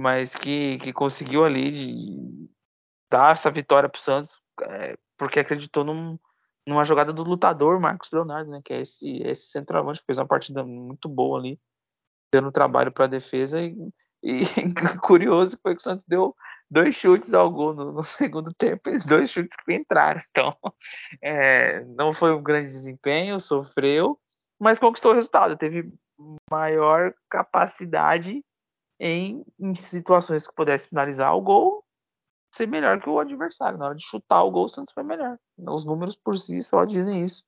mas 0.00 0.34
que, 0.34 0.78
que 0.78 0.92
conseguiu 0.92 1.44
ali 1.44 2.48
dar 3.10 3.32
essa 3.32 3.50
vitória 3.50 3.88
para 3.88 3.98
o 3.98 4.02
Santos, 4.02 4.40
é, 4.62 4.96
porque 5.18 5.40
acreditou 5.40 5.84
num, 5.84 6.18
numa 6.66 6.84
jogada 6.84 7.12
do 7.12 7.22
lutador 7.22 7.78
Marcos 7.80 8.10
Leonardo, 8.10 8.50
né? 8.50 8.60
que 8.64 8.72
é 8.72 8.80
esse, 8.80 9.18
esse 9.22 9.50
centroavante, 9.50 10.00
que 10.00 10.06
fez 10.06 10.18
uma 10.18 10.26
partida 10.26 10.64
muito 10.64 11.08
boa 11.08 11.38
ali, 11.38 11.60
dando 12.32 12.52
trabalho 12.52 12.90
para 12.90 13.04
a 13.04 13.08
defesa. 13.08 13.60
E, 13.60 13.76
e 14.22 14.44
curioso 15.02 15.58
foi 15.62 15.74
que 15.74 15.80
o 15.80 15.82
Santos 15.82 16.04
deu 16.06 16.34
dois 16.70 16.94
chutes 16.94 17.34
ao 17.34 17.50
gol 17.50 17.74
no, 17.74 17.92
no, 17.92 18.02
segundo 18.02 18.52
tempo 18.54 18.88
e 18.88 18.98
dois 19.06 19.30
chutes 19.30 19.56
que 19.56 19.74
entraram. 19.74 20.22
Então, 20.30 20.56
é, 21.20 21.84
não 21.84 22.12
foi 22.12 22.32
um 22.34 22.42
grande 22.42 22.70
desempenho, 22.70 23.38
sofreu, 23.38 24.18
mas 24.62 24.78
conquistou 24.78 25.10
o 25.10 25.14
resultado. 25.16 25.56
Teve 25.56 25.92
maior 26.48 27.12
capacidade 27.28 28.44
em, 29.00 29.44
em 29.58 29.74
situações 29.74 30.46
que 30.46 30.54
pudesse 30.54 30.88
finalizar 30.88 31.34
o 31.36 31.40
gol, 31.40 31.84
ser 32.54 32.68
melhor 32.68 33.00
que 33.00 33.08
o 33.08 33.18
adversário. 33.18 33.76
Na 33.76 33.86
hora 33.86 33.96
de 33.96 34.06
chutar 34.06 34.44
o 34.44 34.52
gol, 34.52 34.66
o 34.66 34.68
Santos 34.68 34.94
foi 34.94 35.02
melhor. 35.02 35.36
Os 35.58 35.84
números 35.84 36.14
por 36.14 36.38
si 36.38 36.62
só 36.62 36.84
dizem 36.84 37.24
isso. 37.24 37.42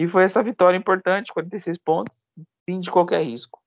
E 0.00 0.08
foi 0.08 0.24
essa 0.24 0.42
vitória 0.42 0.78
importante, 0.78 1.30
46 1.30 1.76
pontos, 1.76 2.16
fim 2.64 2.80
de 2.80 2.90
qualquer 2.90 3.22
risco. 3.22 3.60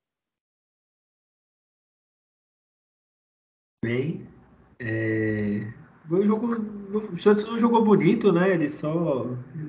Bem, 3.84 4.26
é... 4.80 5.72
O 6.10 6.22
jogo, 6.22 6.56
o 7.12 7.18
Santos 7.20 7.44
não 7.44 7.56
jogou 7.56 7.84
bonito, 7.84 8.32
né? 8.32 8.52
Ele 8.52 8.68
só 8.68 9.26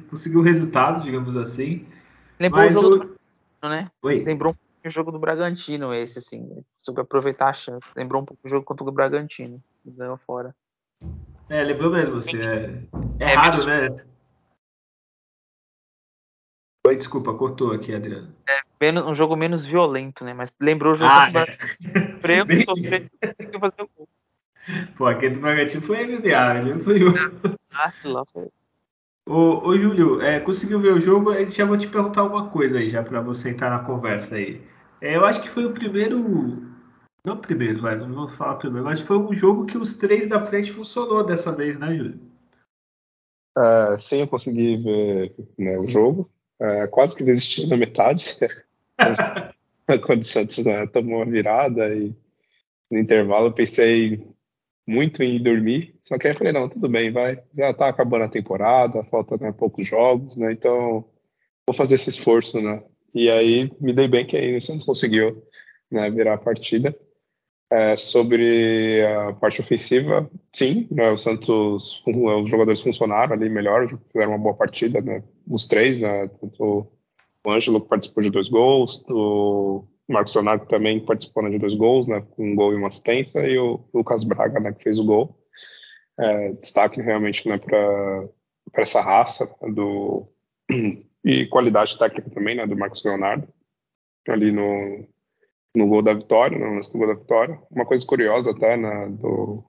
conseguiu 0.09 0.39
o 0.39 0.43
resultado, 0.43 1.03
digamos 1.03 1.37
assim. 1.37 1.87
Lembrou 2.39 2.63
Mas 2.63 2.75
o 2.75 2.81
jogo 2.81 2.95
o... 2.95 2.99
do 2.99 3.69
né? 3.69 3.89
Oi? 4.03 4.23
Lembrou 4.23 4.51
um 4.51 4.55
pouco 4.55 4.87
o 4.87 4.89
jogo 4.89 5.11
do 5.11 5.19
Bragantino, 5.19 5.93
esse, 5.93 6.19
assim. 6.19 6.63
Soube 6.77 7.01
aproveitar 7.01 7.49
a 7.49 7.53
chance. 7.53 7.89
Lembrou 7.95 8.21
um 8.21 8.25
pouco 8.25 8.41
o 8.45 8.49
jogo 8.49 8.65
contra 8.65 8.87
o 8.87 8.91
Bragantino. 8.91 9.61
Ganhou 9.85 10.17
fora. 10.17 10.55
É, 11.49 11.63
lembrou 11.63 11.91
mesmo, 11.91 12.15
você. 12.15 12.37
É, 12.37 12.83
é, 13.19 13.31
é 13.31 13.35
raro, 13.35 13.65
né? 13.65 13.87
Oi, 16.87 16.95
desculpa, 16.95 17.33
cortou 17.33 17.71
aqui, 17.71 17.95
Adriano. 17.95 18.31
É 18.47 18.59
menos, 18.79 19.05
um 19.05 19.15
jogo 19.15 19.35
menos 19.35 19.65
violento, 19.65 20.23
né? 20.23 20.33
Mas 20.33 20.53
lembrou 20.59 20.93
o 20.93 20.95
jogo 20.95 21.11
ah, 21.11 21.29
do 21.29 21.37
é. 21.39 21.57
Bragantino. 22.21 22.45
Bem... 22.45 22.65
sofreu, 22.65 23.59
fazer 23.59 23.81
o 23.81 23.89
gol. 23.95 24.09
Pô, 24.97 25.05
aquele 25.07 25.35
do 25.35 25.39
Bragantino 25.39 25.81
foi 25.81 26.05
MMA, 26.05 26.59
ele 26.59 26.79
foi 26.79 26.99
jogo. 26.99 27.17
Ah, 27.73 27.91
lá 28.03 28.23
foi. 28.31 28.49
Ô, 29.27 29.69
ô 29.69 29.75
Júlio, 29.75 30.21
é, 30.21 30.39
conseguiu 30.39 30.79
ver 30.79 30.93
o 30.93 30.99
jogo? 30.99 31.33
Eu 31.33 31.47
já 31.47 31.65
vou 31.65 31.77
te 31.77 31.87
perguntar 31.87 32.23
uma 32.23 32.49
coisa 32.49 32.77
aí, 32.77 32.87
já 32.87 33.03
para 33.03 33.21
você 33.21 33.49
entrar 33.49 33.71
na 33.71 33.83
conversa 33.83 34.35
aí. 34.35 34.61
É, 35.01 35.15
eu 35.15 35.25
acho 35.25 35.41
que 35.41 35.49
foi 35.49 35.65
o 35.65 35.73
primeiro. 35.73 36.19
Não 37.25 37.33
o 37.33 37.37
primeiro, 37.37 37.81
vai, 37.81 37.95
não 37.95 38.13
vou 38.13 38.29
falar 38.29 38.55
primeiro, 38.55 38.85
mas 38.85 38.99
foi 38.99 39.17
um 39.17 39.33
jogo 39.33 39.65
que 39.65 39.79
os 39.79 39.95
três 39.95 40.27
da 40.27 40.45
frente 40.45 40.71
funcionou 40.71 41.25
dessa 41.25 41.51
vez, 41.51 41.77
né, 41.79 41.95
Júlio? 41.95 42.19
Uh, 43.57 43.99
sim, 43.99 44.19
eu 44.19 44.27
consegui 44.27 44.77
ver 44.77 45.35
né, 45.57 45.79
o 45.79 45.87
jogo. 45.87 46.29
Uh, 46.59 46.87
quase 46.91 47.15
que 47.15 47.23
desisti 47.23 47.65
na 47.65 47.77
metade. 47.77 48.37
Quando 50.05 50.21
o 50.21 50.25
Santos 50.25 50.63
né, 50.63 50.85
tomou 50.87 51.23
a 51.23 51.25
virada 51.25 51.87
e 51.95 52.15
no 52.91 52.99
intervalo 52.99 53.47
eu 53.47 53.53
pensei 53.53 54.34
muito 54.87 55.23
em 55.23 55.41
dormir, 55.41 55.95
só 56.03 56.17
que 56.17 56.27
aí 56.27 56.33
eu 56.33 56.37
falei, 56.37 56.53
não, 56.53 56.69
tudo 56.69 56.87
bem, 56.87 57.11
vai, 57.11 57.41
já 57.57 57.73
tá 57.73 57.87
acabando 57.87 58.25
a 58.25 58.29
temporada, 58.29 59.03
falta 59.05 59.37
né, 59.37 59.51
poucos 59.51 59.87
jogos, 59.87 60.35
né, 60.35 60.51
então 60.51 61.05
vou 61.67 61.75
fazer 61.75 61.95
esse 61.95 62.09
esforço, 62.09 62.61
né, 62.61 62.83
e 63.13 63.29
aí 63.29 63.71
me 63.81 63.93
dei 63.93 64.07
bem 64.07 64.25
que 64.25 64.37
aí 64.37 64.55
o 64.55 64.61
Santos 64.61 64.85
conseguiu 64.85 65.31
né, 65.91 66.09
virar 66.09 66.35
a 66.35 66.37
partida. 66.37 66.95
É, 67.67 67.97
sobre 67.97 69.03
a 69.03 69.33
parte 69.33 69.59
ofensiva, 69.59 70.29
sim, 70.53 70.87
né, 70.91 71.09
o 71.09 71.17
Santos, 71.17 71.99
os 72.05 72.49
jogadores 72.49 72.79
funcionaram 72.79 73.33
ali 73.33 73.49
melhor, 73.49 73.87
fizeram 74.11 74.33
uma 74.33 74.37
boa 74.37 74.53
partida, 74.53 75.01
né, 75.01 75.23
os 75.47 75.65
três, 75.65 75.99
né, 75.99 76.27
tanto 76.39 76.87
o 77.45 77.51
Ângelo 77.51 77.81
que 77.81 77.89
participou 77.89 78.23
de 78.23 78.29
dois 78.29 78.49
gols, 78.49 79.03
o 79.09 79.83
Marcos 80.07 80.35
Leonardo 80.35 80.65
também 80.67 81.03
participou 81.03 81.49
de 81.49 81.57
dois 81.57 81.73
gols, 81.73 82.07
né, 82.07 82.25
um 82.37 82.55
gol 82.55 82.73
e 82.73 82.75
uma 82.75 82.87
assistência, 82.87 83.39
e 83.47 83.57
o 83.57 83.83
Lucas 83.93 84.23
Braga, 84.23 84.59
né, 84.59 84.71
que 84.71 84.83
fez 84.83 84.99
o 84.99 85.05
gol. 85.05 85.35
É, 86.17 86.53
destaque 86.53 87.01
realmente 87.01 87.47
né, 87.47 87.57
para 87.57 88.29
essa 88.75 89.01
raça 89.01 89.45
do, 89.73 90.25
e 91.23 91.45
qualidade 91.47 91.97
técnica 91.97 92.29
também 92.29 92.55
né, 92.55 92.67
do 92.67 92.77
Marcos 92.77 93.03
Leonardo. 93.03 93.47
ali 94.29 94.51
no, 94.51 95.07
no 95.75 95.87
gol 95.87 96.01
da 96.01 96.13
vitória, 96.13 96.57
no 96.57 96.75
lance 96.75 96.91
do 96.91 96.99
gol 96.99 97.07
da 97.07 97.13
vitória. 97.15 97.59
Uma 97.71 97.85
coisa 97.85 98.05
curiosa 98.05 98.51
até, 98.51 98.77
né, 98.77 99.09
do 99.09 99.63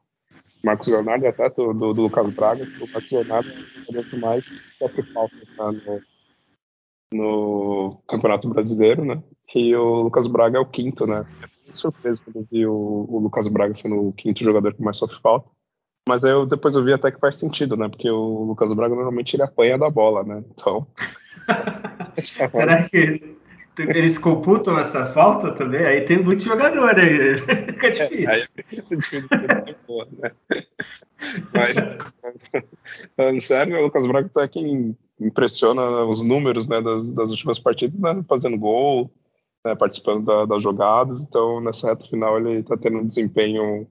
Marcos 0.62 0.88
Leonardo 0.88 1.25
e 1.25 1.28
até 1.28 1.49
do, 1.50 1.73
do, 1.73 1.95
do, 1.95 2.02
Lucas 2.02 2.33
Braga, 2.35 2.64
o 2.64 2.88
Marcos 2.93 3.11
Leonardo 3.11 3.49
é 3.88 4.16
mais 4.16 4.45
sofre 4.78 5.02
faltas 5.12 5.49
né, 5.49 6.02
no, 7.12 7.19
no 7.19 8.02
Campeonato 8.09 8.49
Brasileiro, 8.49 9.05
né, 9.05 9.23
e 9.55 9.75
o 9.75 10.03
Lucas 10.03 10.26
Braga 10.26 10.59
é 10.59 10.61
o 10.61 10.67
quinto, 10.67 11.07
né. 11.07 11.25
Fiquei 11.25 11.75
surpreso 11.75 12.23
quando 12.23 12.47
vi 12.50 12.67
o, 12.67 13.07
o 13.09 13.19
Lucas 13.19 13.49
Braga 13.49 13.75
sendo 13.75 14.09
o 14.09 14.12
quinto 14.12 14.43
jogador 14.43 14.75
que 14.75 14.83
mais 14.83 14.97
sofre 14.97 15.19
falta. 15.21 15.49
Mas 16.09 16.23
aí 16.23 16.31
eu, 16.31 16.47
depois 16.47 16.75
eu 16.75 16.85
vi 16.85 16.93
até 16.93 17.11
que 17.11 17.19
faz 17.19 17.35
sentido, 17.35 17.76
né? 17.76 17.88
Porque 17.88 18.09
o 18.09 18.45
Lucas 18.45 18.73
Braga 18.73 18.95
normalmente 18.95 19.35
ele 19.35 19.43
apanha 19.43 19.76
da 19.76 19.91
bola, 19.91 20.23
né? 20.23 20.45
Então. 20.53 20.87
Será 22.23 22.88
que 22.88 23.37
eles 23.79 24.17
computam 24.17 24.79
essa 24.79 25.07
falta 25.07 25.53
também? 25.53 25.85
Aí 25.85 26.03
tem 26.03 26.23
muito 26.23 26.43
jogador 26.43 26.97
aí. 26.99 27.37
Fica 27.67 27.91
difícil. 27.91 28.29
É, 28.29 28.35
aí 28.35 28.43
fica 28.65 28.83
sentido 28.83 29.29
boa, 29.87 30.07
né? 30.12 30.31
Mas, 31.53 31.75
falando 33.17 33.41
sério, 33.41 33.79
o 33.79 33.83
Lucas 33.83 34.07
Braga 34.07 34.31
tá 34.33 34.49
quem 34.49 34.97
impressiona 35.21 35.83
os 36.05 36.23
números 36.23 36.69
né, 36.69 36.81
das, 36.81 37.12
das 37.12 37.31
últimas 37.31 37.59
partidas, 37.59 37.99
né, 37.99 38.23
fazendo 38.29 38.59
gol, 38.59 39.11
né, 39.66 39.75
participando 39.75 40.25
da, 40.25 40.46
das 40.46 40.62
jogadas. 40.62 41.20
Então, 41.20 41.61
nessa 41.61 41.88
reta 41.88 42.06
final, 42.06 42.38
ele 42.38 42.61
está 42.61 42.76
tendo 42.76 42.99
um 42.99 43.06
desempenho 43.06 43.88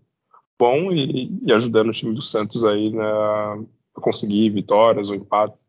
bom 0.58 0.92
e, 0.92 1.38
e, 1.44 1.52
ajudando 1.52 1.90
o 1.90 1.94
time 1.94 2.14
do 2.16 2.22
Santos 2.22 2.64
aí 2.64 2.92
né, 2.92 3.04
a 3.04 3.58
conseguir 3.96 4.50
vitórias 4.52 5.10
ou 5.10 5.16
empates. 5.16 5.68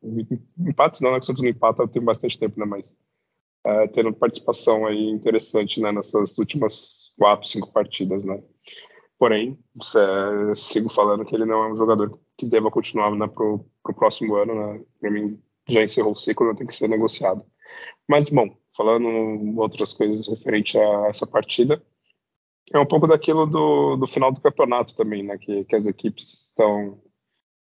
Empates 0.59 1.01
não, 1.01 1.11
né, 1.11 1.19
que 1.19 1.25
o 1.25 1.27
Santos 1.27 1.43
não 1.43 1.51
empata 1.51 1.89
tem 1.89 2.03
bastante 2.03 2.39
tempo, 2.39 2.59
né, 2.61 2.65
mas 2.65 2.97
é, 3.65 3.89
tendo 3.89 4.13
participação 4.13 4.87
aí 4.87 5.09
interessante 5.09 5.81
né, 5.81 5.91
nessas 5.91 6.39
últimas 6.39 7.13
quatro, 7.19 7.49
cinco 7.49 7.73
partidas, 7.73 8.25
né. 8.25 8.41
Porém, 9.19 9.59
é, 9.97 10.55
sigo 10.55 10.89
falando 10.89 11.25
que 11.25 11.35
ele 11.35 11.47
não 11.47 11.65
é 11.65 11.73
um 11.73 11.77
jogador 11.77 12.17
que 12.37 12.47
deva 12.47 12.71
continuar 12.71 13.11
né, 13.13 13.27
para 13.27 13.45
o 13.45 13.95
próximo 13.97 14.37
ano, 14.37 14.55
né. 14.55 14.85
Para 15.01 15.11
mim, 15.11 15.43
já 15.69 15.83
encerrou 15.83 16.13
o 16.13 16.17
ciclo, 16.17 16.47
não 16.47 16.55
tem 16.55 16.67
que 16.67 16.75
ser 16.75 16.89
negociado. 16.89 17.45
Mas, 18.09 18.29
bom, 18.29 18.57
falando 18.77 19.59
outras 19.59 19.93
coisas 19.93 20.29
referente 20.29 20.79
a 20.79 21.07
essa 21.09 21.27
partida, 21.27 21.83
é 22.73 22.79
um 22.79 22.87
pouco 22.87 23.07
daquilo 23.07 23.47
do, 23.47 23.97
do 23.97 24.07
final 24.07 24.33
do 24.33 24.41
campeonato 24.41 24.95
também, 24.95 25.23
né? 25.23 25.39
Que, 25.39 25.65
que 25.65 25.77
as 25.77 25.87
equipes 25.87 26.49
estão 26.49 27.01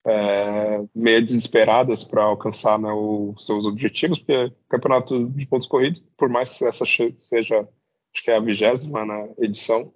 é, 0.04 0.86
meio 0.94 1.22
desesperadas 1.22 2.02
para 2.04 2.24
alcançar 2.24 2.78
né, 2.78 2.92
os 2.92 3.44
seus 3.44 3.66
objetivos, 3.66 4.18
porque 4.18 4.52
campeonato 4.68 5.28
de 5.28 5.46
pontos 5.46 5.68
corridos, 5.68 6.08
por 6.16 6.28
mais 6.28 6.56
que 6.56 6.64
essa 6.64 6.84
seja, 7.16 7.58
acho 7.60 8.24
que 8.24 8.30
é 8.30 8.36
a 8.36 8.40
vigésima 8.40 9.04
né, 9.04 9.32
edição 9.38 9.92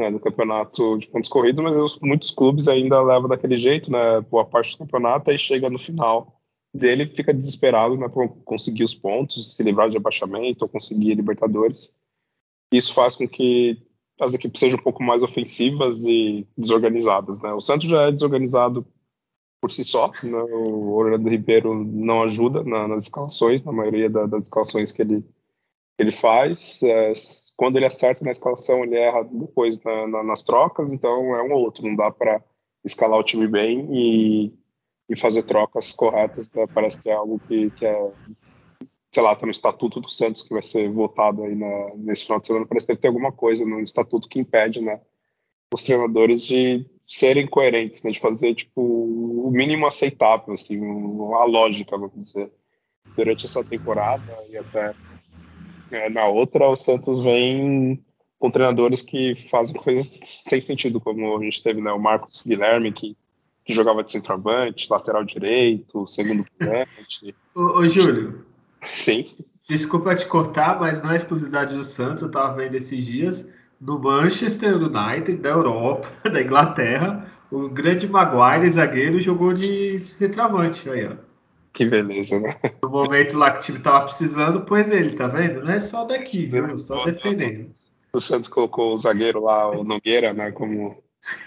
né, 0.00 0.10
do 0.10 0.18
campeonato 0.18 0.98
de 0.98 1.08
pontos 1.08 1.28
corridos, 1.28 1.62
mas 1.62 1.98
muitos 2.00 2.30
clubes 2.30 2.66
ainda 2.66 3.00
levam 3.02 3.28
daquele 3.28 3.56
jeito, 3.56 3.90
né? 3.90 4.20
Boa 4.22 4.44
parte 4.44 4.72
do 4.72 4.78
campeonato 4.78 5.30
e 5.30 5.38
chega 5.38 5.70
no 5.70 5.78
final 5.78 6.41
dele 6.72 7.06
fica 7.06 7.34
desesperado 7.34 7.96
né, 7.96 8.08
por 8.08 8.28
conseguir 8.44 8.84
os 8.84 8.94
pontos, 8.94 9.56
se 9.56 9.62
livrar 9.62 9.90
de 9.90 9.96
abaixamento 9.96 10.64
ou 10.64 10.68
conseguir 10.68 11.14
Libertadores. 11.14 11.94
Isso 12.72 12.94
faz 12.94 13.14
com 13.14 13.28
que 13.28 13.82
as 14.20 14.34
equipes 14.34 14.60
sejam 14.60 14.78
um 14.78 14.82
pouco 14.82 15.02
mais 15.02 15.22
ofensivas 15.22 15.98
e 15.98 16.46
desorganizadas. 16.56 17.40
Né? 17.40 17.52
O 17.52 17.60
Santos 17.60 17.88
já 17.88 18.02
é 18.02 18.12
desorganizado 18.12 18.86
por 19.60 19.70
si 19.70 19.84
só, 19.84 20.10
né? 20.22 20.42
o 20.42 20.92
Orlando 20.92 21.28
Ribeiro 21.28 21.74
não 21.74 22.22
ajuda 22.22 22.64
na, 22.64 22.88
nas 22.88 23.04
escalações, 23.04 23.62
na 23.62 23.72
maioria 23.72 24.08
da, 24.08 24.26
das 24.26 24.44
escalações 24.44 24.90
que 24.90 25.02
ele, 25.02 25.24
ele 25.98 26.12
faz. 26.12 26.82
É, 26.82 27.12
quando 27.56 27.76
ele 27.76 27.86
acerta 27.86 28.24
na 28.24 28.30
escalação, 28.30 28.82
ele 28.82 28.96
erra 28.96 29.22
depois 29.22 29.80
na, 29.82 30.06
na, 30.08 30.22
nas 30.22 30.42
trocas, 30.42 30.92
então 30.92 31.36
é 31.36 31.42
um 31.42 31.52
ou 31.52 31.60
outro, 31.60 31.86
não 31.86 31.94
dá 31.94 32.10
para 32.10 32.42
escalar 32.84 33.20
o 33.20 33.24
time 33.24 33.46
bem 33.46 33.88
e, 33.92 34.52
e 35.12 35.20
fazer 35.20 35.42
trocas 35.44 35.92
corretas. 35.92 36.50
Né? 36.52 36.66
Parece 36.72 37.00
que 37.00 37.10
é 37.10 37.14
algo 37.14 37.40
que, 37.46 37.70
que 37.70 37.86
é 37.86 38.12
sei 39.12 39.22
lá, 39.22 39.36
tá 39.36 39.44
no 39.44 39.52
estatuto 39.52 40.00
do 40.00 40.08
Santos 40.08 40.42
que 40.42 40.54
vai 40.54 40.62
ser 40.62 40.90
votado 40.90 41.44
aí 41.44 41.54
na, 41.54 41.94
nesse 41.96 42.24
final 42.24 42.40
de 42.40 42.46
semana, 42.46 42.66
parece 42.66 42.86
que 42.86 42.96
ter 42.96 43.08
alguma 43.08 43.30
coisa 43.30 43.64
no 43.64 43.78
estatuto 43.80 44.26
que 44.26 44.40
impede, 44.40 44.80
né, 44.80 45.00
os 45.72 45.84
treinadores 45.84 46.42
de 46.46 46.86
serem 47.06 47.46
coerentes, 47.46 48.02
né, 48.02 48.10
de 48.10 48.18
fazer, 48.18 48.54
tipo, 48.54 48.80
o 48.80 49.50
mínimo 49.50 49.86
aceitável, 49.86 50.54
assim, 50.54 50.80
a 51.34 51.44
lógica, 51.44 51.96
vamos 51.96 52.14
dizer. 52.14 52.50
Durante 53.14 53.44
essa 53.44 53.62
temporada 53.62 54.38
e 54.48 54.56
até 54.56 54.94
é, 55.90 56.08
na 56.08 56.26
outra, 56.26 56.66
o 56.68 56.76
Santos 56.76 57.20
vem 57.20 58.02
com 58.38 58.50
treinadores 58.50 59.02
que 59.02 59.34
fazem 59.50 59.74
coisas 59.74 60.06
sem 60.46 60.60
sentido, 60.62 61.00
como 61.00 61.36
a 61.36 61.44
gente 61.44 61.62
teve, 61.62 61.82
né, 61.82 61.92
o 61.92 61.98
Marcos 61.98 62.42
Guilherme, 62.46 62.90
que, 62.92 63.14
que 63.64 63.72
jogava 63.72 64.02
de 64.02 64.12
centroavante, 64.12 64.88
lateral 64.90 65.24
direito, 65.24 66.06
segundo 66.06 66.44
volante. 66.58 67.34
Ô, 67.54 67.78
ô 67.78 67.86
Júlio, 67.86 68.44
Sim. 68.84 69.26
Desculpa 69.68 70.14
te 70.14 70.26
cortar, 70.26 70.78
mas 70.80 71.02
não 71.02 71.12
é 71.12 71.16
exclusividade 71.16 71.74
do 71.74 71.84
Santos, 71.84 72.22
eu 72.22 72.28
estava 72.28 72.54
vendo 72.54 72.74
esses 72.74 73.04
dias, 73.04 73.48
do 73.80 73.98
Manchester 73.98 74.76
United, 74.76 75.36
da 75.36 75.50
Europa, 75.50 76.08
da 76.28 76.40
Inglaterra, 76.40 77.30
o 77.50 77.68
grande 77.68 78.08
Maguire, 78.08 78.68
zagueiro, 78.68 79.20
jogou 79.20 79.52
de 79.52 80.04
centroavante 80.04 80.88
aí, 80.88 81.06
ó. 81.06 81.16
Que 81.72 81.86
beleza, 81.86 82.38
né? 82.38 82.54
No 82.82 82.90
momento 82.90 83.38
lá 83.38 83.50
que 83.50 83.58
o 83.58 83.62
time 83.62 83.78
tava 83.78 84.04
precisando, 84.04 84.62
pôs 84.62 84.90
ele, 84.90 85.14
tá 85.14 85.26
vendo? 85.26 85.64
Não 85.64 85.72
é 85.72 85.80
só 85.80 86.04
daqui, 86.04 86.44
viu? 86.44 86.76
Só 86.76 87.04
defendendo. 87.04 87.70
O 88.12 88.20
Santos 88.20 88.48
colocou 88.48 88.92
o 88.92 88.96
zagueiro 88.96 89.42
lá, 89.42 89.70
o 89.70 89.82
Nogueira, 89.82 90.34
né? 90.34 90.50
Como. 90.50 91.01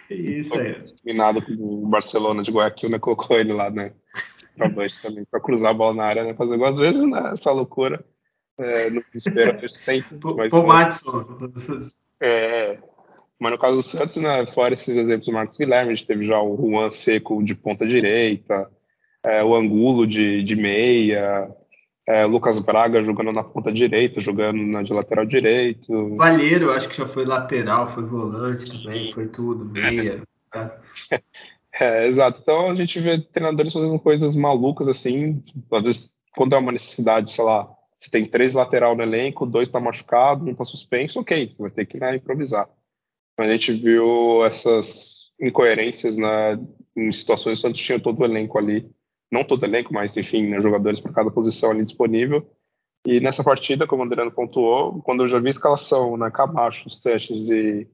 Isso 0.10 0.58
aí. 0.60 0.76
Eliminado 1.04 1.42
com 1.46 1.54
o 1.54 1.88
Barcelona 1.88 2.44
de 2.44 2.52
Guayaquil, 2.52 2.90
né? 2.90 3.00
Colocou 3.00 3.38
ele 3.38 3.54
lá, 3.54 3.70
né? 3.70 3.94
para 4.56 4.70
baixo 4.70 5.02
também, 5.02 5.26
para 5.26 5.40
cruzar 5.40 5.72
a 5.72 5.74
bola 5.74 5.94
na 5.94 6.06
área, 6.06 6.24
né? 6.24 6.34
Fazer 6.34 6.54
algumas 6.54 6.78
vezes, 6.78 7.04
né? 7.04 7.32
Essa 7.34 7.52
loucura. 7.52 8.04
É, 8.58 8.90
no 8.90 9.04
desespero 9.14 9.58
persistente. 9.60 10.08
mas, 10.36 10.50
Pô, 10.50 10.64
Matson. 10.64 11.24
É, 12.22 12.80
mas 13.38 13.52
no 13.52 13.58
caso 13.58 13.76
do 13.76 13.84
Santos, 13.84 14.16
né, 14.16 14.48
fora 14.48 14.74
esses 14.74 14.96
exemplos 14.96 15.28
do 15.28 15.34
Marcos 15.34 15.58
Guilherme, 15.58 15.92
a 15.92 15.96
gente 15.96 16.08
teve 16.08 16.26
já 16.26 16.42
o 16.42 16.56
Juan 16.56 16.90
Seco 16.92 17.44
de 17.44 17.54
ponta 17.54 17.86
direita, 17.86 18.72
é, 19.22 19.44
o 19.44 19.54
Angulo 19.54 20.08
de, 20.08 20.42
de 20.44 20.56
meia, 20.56 21.54
é, 22.08 22.26
Lucas 22.26 22.60
Braga 22.60 23.04
jogando 23.04 23.32
na 23.32 23.44
ponta 23.44 23.72
direita, 23.72 24.22
jogando 24.22 24.62
na 24.62 24.84
de 24.84 24.94
lateral 24.94 25.26
direito. 25.26 26.16
Valheiro, 26.16 26.72
acho 26.72 26.88
que 26.88 26.98
já 26.98 27.08
foi 27.08 27.26
lateral, 27.26 27.90
foi 27.90 28.04
volante 28.04 28.84
também, 28.84 29.12
foi 29.12 29.28
tudo, 29.28 29.66
meia. 29.66 30.22
É, 30.54 31.22
é, 31.80 32.08
exato. 32.08 32.40
Então 32.42 32.70
a 32.70 32.76
gente 32.76 33.00
vê 33.00 33.20
treinadores 33.20 33.74
fazendo 33.74 33.98
coisas 34.00 34.36
malucas 34.36 34.88
assim, 34.88 35.42
às 35.72 35.84
vezes 35.84 36.16
quando 36.36 36.54
é 36.54 36.58
uma 36.58 36.72
necessidade, 36.72 37.34
sei 37.34 37.44
lá, 37.44 37.68
você 37.98 38.12
tem 38.12 38.28
três 38.28 38.54
lateral 38.54 38.96
no 38.96 39.02
elenco, 39.02 39.46
dois 39.46 39.68
está 39.68 39.80
machucado, 39.80 40.46
um 40.46 40.52
está 40.52 40.64
suspenso, 40.64 41.20
ok, 41.20 41.50
você 41.50 41.62
vai 41.62 41.72
ter 41.72 41.86
que 41.86 42.00
né, 42.00 42.16
improvisar. 42.16 42.70
Mas 43.38 43.50
a 43.50 43.52
gente 43.54 43.74
viu 43.74 44.46
essas 44.46 45.32
incoerências 45.40 46.16
né, 46.16 46.60
em 46.96 47.12
situações 47.12 47.64
onde 47.64 47.82
tinha 47.82 48.00
todo 48.00 48.20
o 48.20 48.26
elenco 48.26 48.58
ali, 48.58 48.90
não 49.32 49.44
todo 49.44 49.64
elenco, 49.66 49.94
mas 49.94 50.16
enfim, 50.16 50.48
né, 50.48 50.62
jogadores 50.62 51.00
para 51.00 51.14
cada 51.14 51.32
posição 51.32 51.72
ali 51.72 51.84
disponível. 51.84 52.48
E 53.06 53.20
nessa 53.20 53.44
partida, 53.44 53.86
como 53.86 54.02
o 54.02 54.06
Adriano 54.06 54.32
pontuou, 54.32 55.02
quando 55.04 55.24
eu 55.24 55.30
já 55.30 55.40
vi 55.40 55.48
a 55.48 55.52
escalação, 55.52 56.18
né, 56.18 56.32
Camacho, 56.32 56.90
Seixas 56.90 57.48
e 57.50 57.88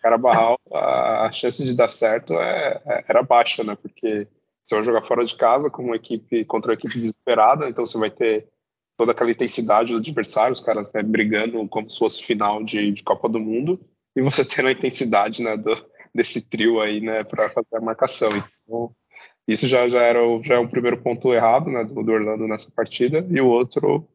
Carabarral, 0.00 0.58
a, 0.72 1.26
a 1.26 1.32
chance 1.32 1.62
de 1.62 1.74
dar 1.74 1.88
certo 1.88 2.32
é, 2.34 2.80
é, 2.86 3.04
era 3.08 3.22
baixa, 3.22 3.62
né? 3.62 3.76
Porque 3.76 4.26
você 4.64 4.74
vai 4.74 4.84
jogar 4.84 5.02
fora 5.02 5.24
de 5.24 5.36
casa 5.36 5.68
com 5.68 5.82
uma 5.82 5.96
equipe 5.96 6.44
contra 6.44 6.70
uma 6.70 6.74
equipe 6.74 6.98
desesperada, 6.98 7.68
então 7.68 7.84
você 7.84 7.98
vai 7.98 8.10
ter 8.10 8.48
toda 8.96 9.12
aquela 9.12 9.30
intensidade 9.30 9.92
do 9.92 9.98
adversário, 9.98 10.52
os 10.52 10.60
caras 10.60 10.92
né, 10.92 11.02
brigando 11.02 11.66
como 11.68 11.88
se 11.88 11.98
fosse 11.98 12.22
final 12.22 12.64
de, 12.64 12.92
de, 12.92 13.02
Copa 13.02 13.28
do 13.28 13.38
Mundo, 13.38 13.80
e 14.14 14.20
você 14.20 14.44
tendo 14.44 14.68
a 14.68 14.72
intensidade 14.72 15.42
né, 15.42 15.56
do, 15.56 15.74
desse 16.14 16.40
trio 16.40 16.80
aí, 16.80 17.00
né, 17.00 17.22
para 17.22 17.48
fazer 17.48 17.76
a 17.76 17.80
marcação. 17.80 18.30
Então, 18.36 18.90
isso 19.48 19.66
já, 19.66 19.88
já 19.88 20.02
era 20.02 20.22
o, 20.22 20.42
já 20.44 20.54
é 20.54 20.58
um 20.58 20.68
primeiro 20.68 20.98
ponto 20.98 21.32
errado, 21.32 21.70
né, 21.70 21.82
do, 21.82 22.02
do 22.02 22.12
Orlando 22.12 22.46
nessa 22.46 22.70
partida, 22.70 23.26
e 23.30 23.40
o 23.40 23.46
outro, 23.46 24.06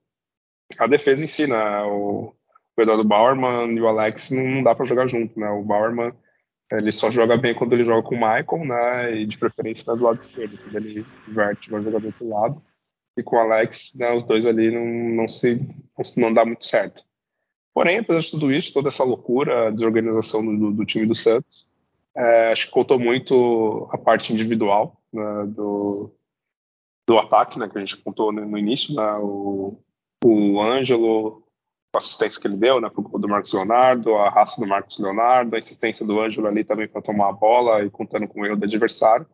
a 0.78 0.88
defesa 0.88 1.24
em 1.24 1.28
si, 1.28 1.48
né, 1.48 1.82
o, 1.84 2.34
o 2.78 2.82
Eduardo 2.82 3.04
Bauerman 3.04 3.76
e 3.76 3.82
o 3.82 3.88
Alex 3.88 4.30
não, 4.30 4.44
não 4.44 4.64
dá 4.64 4.76
para 4.76 4.86
jogar 4.86 5.08
junto, 5.08 5.40
né? 5.40 5.50
O 5.50 5.64
Bauerman 5.64 6.14
ele 6.72 6.92
só 6.92 7.12
joga 7.12 7.38
bem 7.38 7.54
quando 7.54 7.74
ele 7.74 7.86
joga 7.86 8.02
com 8.02 8.16
o 8.16 8.18
Michael, 8.18 8.66
né? 8.66 9.16
E 9.16 9.26
de 9.28 9.38
preferência 9.38 9.92
né, 9.92 9.98
do 9.98 10.04
lado 10.04 10.22
esquerdo, 10.22 10.58
quando 10.58 10.76
ele 10.78 11.06
inverte, 11.28 11.70
vai 11.70 11.84
jogar 11.84 12.00
do 12.00 12.08
outro 12.08 12.28
lado. 12.28 12.62
E 13.16 13.22
com 13.22 13.36
o 13.36 13.40
Alex, 13.40 13.94
né, 13.96 14.12
os 14.14 14.24
dois 14.24 14.46
ali 14.46 14.72
não, 14.72 14.86
não 15.16 15.28
se 15.28 15.60
não 16.18 16.34
dá 16.34 16.44
muito 16.44 16.66
certo. 16.66 17.04
Porém, 17.74 18.00
apesar 18.00 18.22
de 18.22 18.32
tudo 18.32 18.52
isso, 18.52 18.74
toda 18.74 18.90
essa 18.90 19.04
loucura, 19.04 19.72
desorganização 19.72 20.44
do, 20.44 20.72
do 20.72 20.86
time 20.86 21.06
do 21.06 21.14
Santos, 21.14 21.72
é, 22.16 22.52
acho 22.52 22.68
que 22.68 22.72
contou 22.72 23.00
muito 23.00 23.88
a 23.92 23.98
parte 23.98 24.34
individual 24.34 25.00
né, 25.14 25.46
do, 25.48 26.12
do 27.08 27.18
ataque, 27.18 27.60
né, 27.60 27.70
que 27.70 27.78
a 27.78 27.82
gente 27.82 27.98
contou 27.98 28.32
no, 28.32 28.46
no 28.46 28.58
início, 28.58 28.96
né, 28.96 29.18
o, 29.20 29.78
o 30.24 30.62
Ângelo, 30.62 31.44
a 31.94 32.00
assistência 32.00 32.42
que 32.42 32.48
ele 32.48 32.58
deu, 32.58 32.82
né, 32.82 32.90
pro 32.90 33.04
do 33.20 33.28
Marcos 33.28 33.54
Leonardo, 33.54 34.16
a 34.16 34.30
raça 34.30 34.60
do 34.60 34.68
Marcos 34.68 34.98
Leonardo, 34.98 35.56
a 35.56 35.60
insistência 35.60 36.06
do 36.06 36.20
Ângelo 36.20 36.48
ali 36.48 36.64
também 36.64 36.88
para 36.88 37.02
tomar 37.02 37.30
a 37.30 37.34
bola 37.34 37.84
e 37.84 37.90
contando 37.90 38.28
com 38.28 38.42
o 38.42 38.46
erro 38.46 38.58
do 38.58 38.66
adversário. 38.66 39.28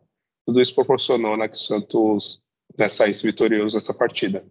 Tudo 0.46 0.60
isso 0.60 0.74
proporcionou 0.74 1.36
né, 1.36 1.48
que 1.48 1.54
o 1.54 1.58
Santos 1.58 2.42
né, 2.76 2.88
saísse 2.88 3.26
vitorioso 3.26 3.76
nessa 3.76 3.94
partida. 3.94 4.44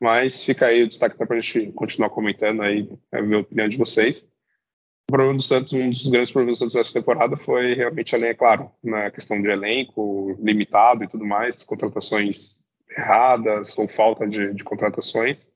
Mas 0.00 0.44
fica 0.44 0.66
aí 0.66 0.82
o 0.82 0.88
destaque 0.88 1.16
para 1.16 1.36
a 1.36 1.40
gente 1.40 1.72
continuar 1.72 2.10
comentando 2.10 2.62
aí, 2.62 2.88
a 3.10 3.20
ver 3.20 3.36
a 3.36 3.40
opinião 3.40 3.68
de 3.68 3.78
vocês. 3.78 4.28
O 5.08 5.12
problema 5.12 5.36
do 5.36 5.42
Santos, 5.42 5.72
um 5.72 5.88
dos 5.88 6.08
grandes 6.08 6.32
problemas 6.32 6.58
do 6.58 6.62
Santos 6.62 6.74
dessa 6.74 6.92
temporada 6.92 7.36
foi 7.36 7.74
realmente, 7.74 8.14
além, 8.14 8.30
é 8.30 8.34
claro, 8.34 8.72
na 8.82 9.08
questão 9.08 9.40
de 9.40 9.48
elenco 9.48 10.36
limitado 10.42 11.04
e 11.04 11.08
tudo 11.08 11.24
mais, 11.24 11.62
contratações 11.62 12.58
erradas 12.90 13.78
ou 13.78 13.86
falta 13.86 14.26
de, 14.26 14.52
de 14.52 14.64
contratações, 14.64 15.52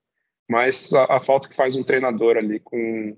mas 0.49 0.93
a, 0.93 1.17
a, 1.17 1.21
falta 1.21 1.49
que 1.49 1.57
faz 1.57 1.75
um 1.75 1.83
treinador 1.83 2.37
ali 2.37 2.61
com 2.61 3.17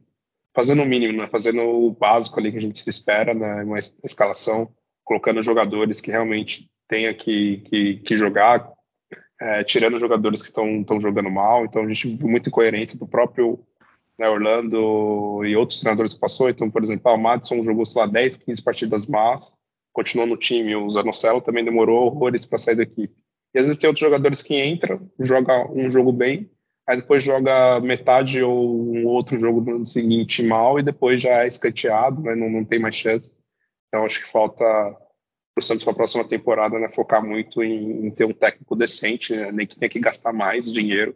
fazendo 0.54 0.82
o 0.82 0.86
mínimo, 0.86 1.18
né, 1.18 1.28
fazendo 1.28 1.62
o 1.62 1.90
básico 1.90 2.38
ali 2.38 2.50
que 2.50 2.58
a 2.58 2.60
gente 2.60 2.82
se 2.82 2.88
espera, 2.88 3.34
né, 3.34 3.62
uma 3.64 3.78
escalação, 3.78 4.70
colocando 5.04 5.42
jogadores 5.42 6.00
que 6.00 6.10
realmente 6.10 6.70
tenha 6.88 7.12
que, 7.12 7.58
que, 7.68 7.96
que 7.96 8.16
jogar, 8.16 8.70
é, 9.40 9.64
tirando 9.64 9.98
jogadores 9.98 10.40
que 10.40 10.48
estão 10.48 11.00
jogando 11.00 11.30
mal, 11.30 11.64
então 11.64 11.82
a 11.82 11.88
gente 11.88 12.16
viu 12.16 12.28
muita 12.28 12.48
incoerência 12.48 12.98
do 12.98 13.06
próprio 13.06 13.66
né, 14.18 14.28
Orlando 14.28 15.44
e 15.44 15.56
outros 15.56 15.80
treinadores 15.80 16.14
que 16.14 16.20
passou. 16.20 16.48
Então, 16.48 16.70
por 16.70 16.82
exemplo, 16.82 17.12
o 17.12 17.16
Madison 17.16 17.62
jogou, 17.62 17.86
sei 17.86 18.00
lá, 18.00 18.06
10, 18.06 18.36
15 18.36 18.62
partidas 18.62 19.06
más, 19.06 19.54
continuou 19.92 20.26
no 20.26 20.36
time. 20.36 20.74
O 20.76 20.90
Zanocelo 20.90 21.40
também 21.40 21.64
demorou 21.64 22.06
horrores 22.06 22.46
para 22.46 22.58
sair 22.58 22.76
da 22.76 22.82
equipe. 22.82 23.14
E 23.54 23.58
às 23.58 23.66
vezes 23.66 23.78
tem 23.78 23.88
outros 23.88 24.04
jogadores 24.04 24.42
que 24.42 24.62
entram, 24.64 25.10
joga 25.20 25.70
um 25.70 25.90
jogo 25.90 26.10
bem, 26.10 26.50
aí 26.86 26.96
depois 26.96 27.22
joga 27.22 27.80
metade 27.80 28.42
ou 28.42 28.94
um 28.94 29.06
outro 29.06 29.38
jogo 29.38 29.60
no 29.60 29.86
seguinte 29.86 30.42
mal 30.42 30.78
e 30.78 30.82
depois 30.82 31.20
já 31.20 31.44
é 31.44 31.48
escanteado, 31.48 32.22
né, 32.22 32.34
não, 32.34 32.48
não 32.48 32.64
tem 32.64 32.78
mais 32.78 32.96
chance. 32.96 33.38
Então 33.88 34.06
acho 34.06 34.24
que 34.24 34.30
falta 34.30 34.64
para 34.64 35.60
o 35.60 35.62
Santos 35.62 35.84
para 35.84 35.92
a 35.92 35.96
próxima 35.96 36.24
temporada 36.24 36.78
né, 36.78 36.88
focar 36.88 37.22
muito 37.22 37.62
em, 37.62 38.06
em, 38.06 38.10
ter 38.10 38.24
um 38.24 38.32
técnico 38.32 38.74
decente, 38.74 39.34
né, 39.36 39.52
nem 39.52 39.66
que 39.66 39.78
tenha 39.78 39.90
que 39.90 40.00
gastar 40.00 40.32
mais 40.32 40.72
dinheiro. 40.72 41.14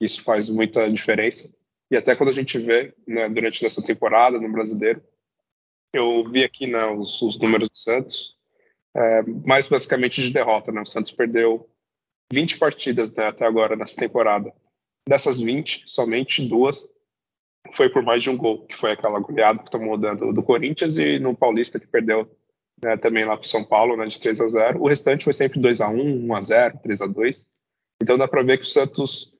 Isso 0.00 0.22
faz 0.22 0.48
muita 0.48 0.90
diferença. 0.90 1.48
E 1.90 1.96
até 1.96 2.14
quando 2.14 2.30
a 2.30 2.34
gente 2.34 2.58
vê, 2.58 2.94
né, 3.06 3.28
durante 3.28 3.64
essa 3.64 3.82
temporada 3.82 4.38
no 4.38 4.52
Brasileiro, 4.52 5.02
eu 5.92 6.22
vi 6.24 6.44
aqui 6.44 6.66
né, 6.66 6.84
os, 6.86 7.20
os, 7.22 7.38
números 7.38 7.70
do 7.70 7.76
Santos, 7.76 8.36
é, 8.94 9.22
mais 9.46 9.66
basicamente 9.66 10.22
de 10.22 10.32
derrota. 10.32 10.70
Né? 10.70 10.80
O 10.82 10.86
Santos 10.86 11.12
perdeu 11.12 11.68
20 12.32 12.58
partidas 12.58 13.10
né, 13.12 13.26
até 13.26 13.46
agora 13.46 13.74
nessa 13.74 13.96
temporada. 13.96 14.52
Dessas 15.08 15.40
20, 15.40 15.84
somente 15.86 16.46
duas 16.46 16.92
foi 17.72 17.88
por 17.88 18.02
mais 18.02 18.22
de 18.22 18.30
um 18.30 18.36
gol, 18.36 18.66
que 18.66 18.76
foi 18.76 18.92
aquela 18.92 19.18
goleada 19.18 19.62
que 19.62 19.70
tomou 19.70 19.96
do, 19.96 20.32
do 20.32 20.42
Corinthians 20.42 20.96
e 20.96 21.18
no 21.18 21.36
Paulista 21.36 21.78
que 21.78 21.86
perdeu 21.86 22.30
né, 22.82 22.96
também 22.96 23.24
lá 23.24 23.36
para 23.36 23.48
São 23.48 23.64
Paulo, 23.64 23.96
né, 23.96 24.06
de 24.06 24.20
3 24.20 24.40
a 24.40 24.48
0. 24.48 24.82
O 24.82 24.88
restante 24.88 25.24
foi 25.24 25.32
sempre 25.32 25.60
2 25.60 25.80
a 25.80 25.88
1, 25.88 26.26
1 26.26 26.34
a 26.34 26.42
0, 26.42 26.78
3 26.82 27.00
a 27.02 27.06
2. 27.06 27.48
Então 28.02 28.16
dá 28.16 28.28
para 28.28 28.42
ver 28.42 28.58
que 28.58 28.64
o 28.64 28.66
Santos 28.66 29.34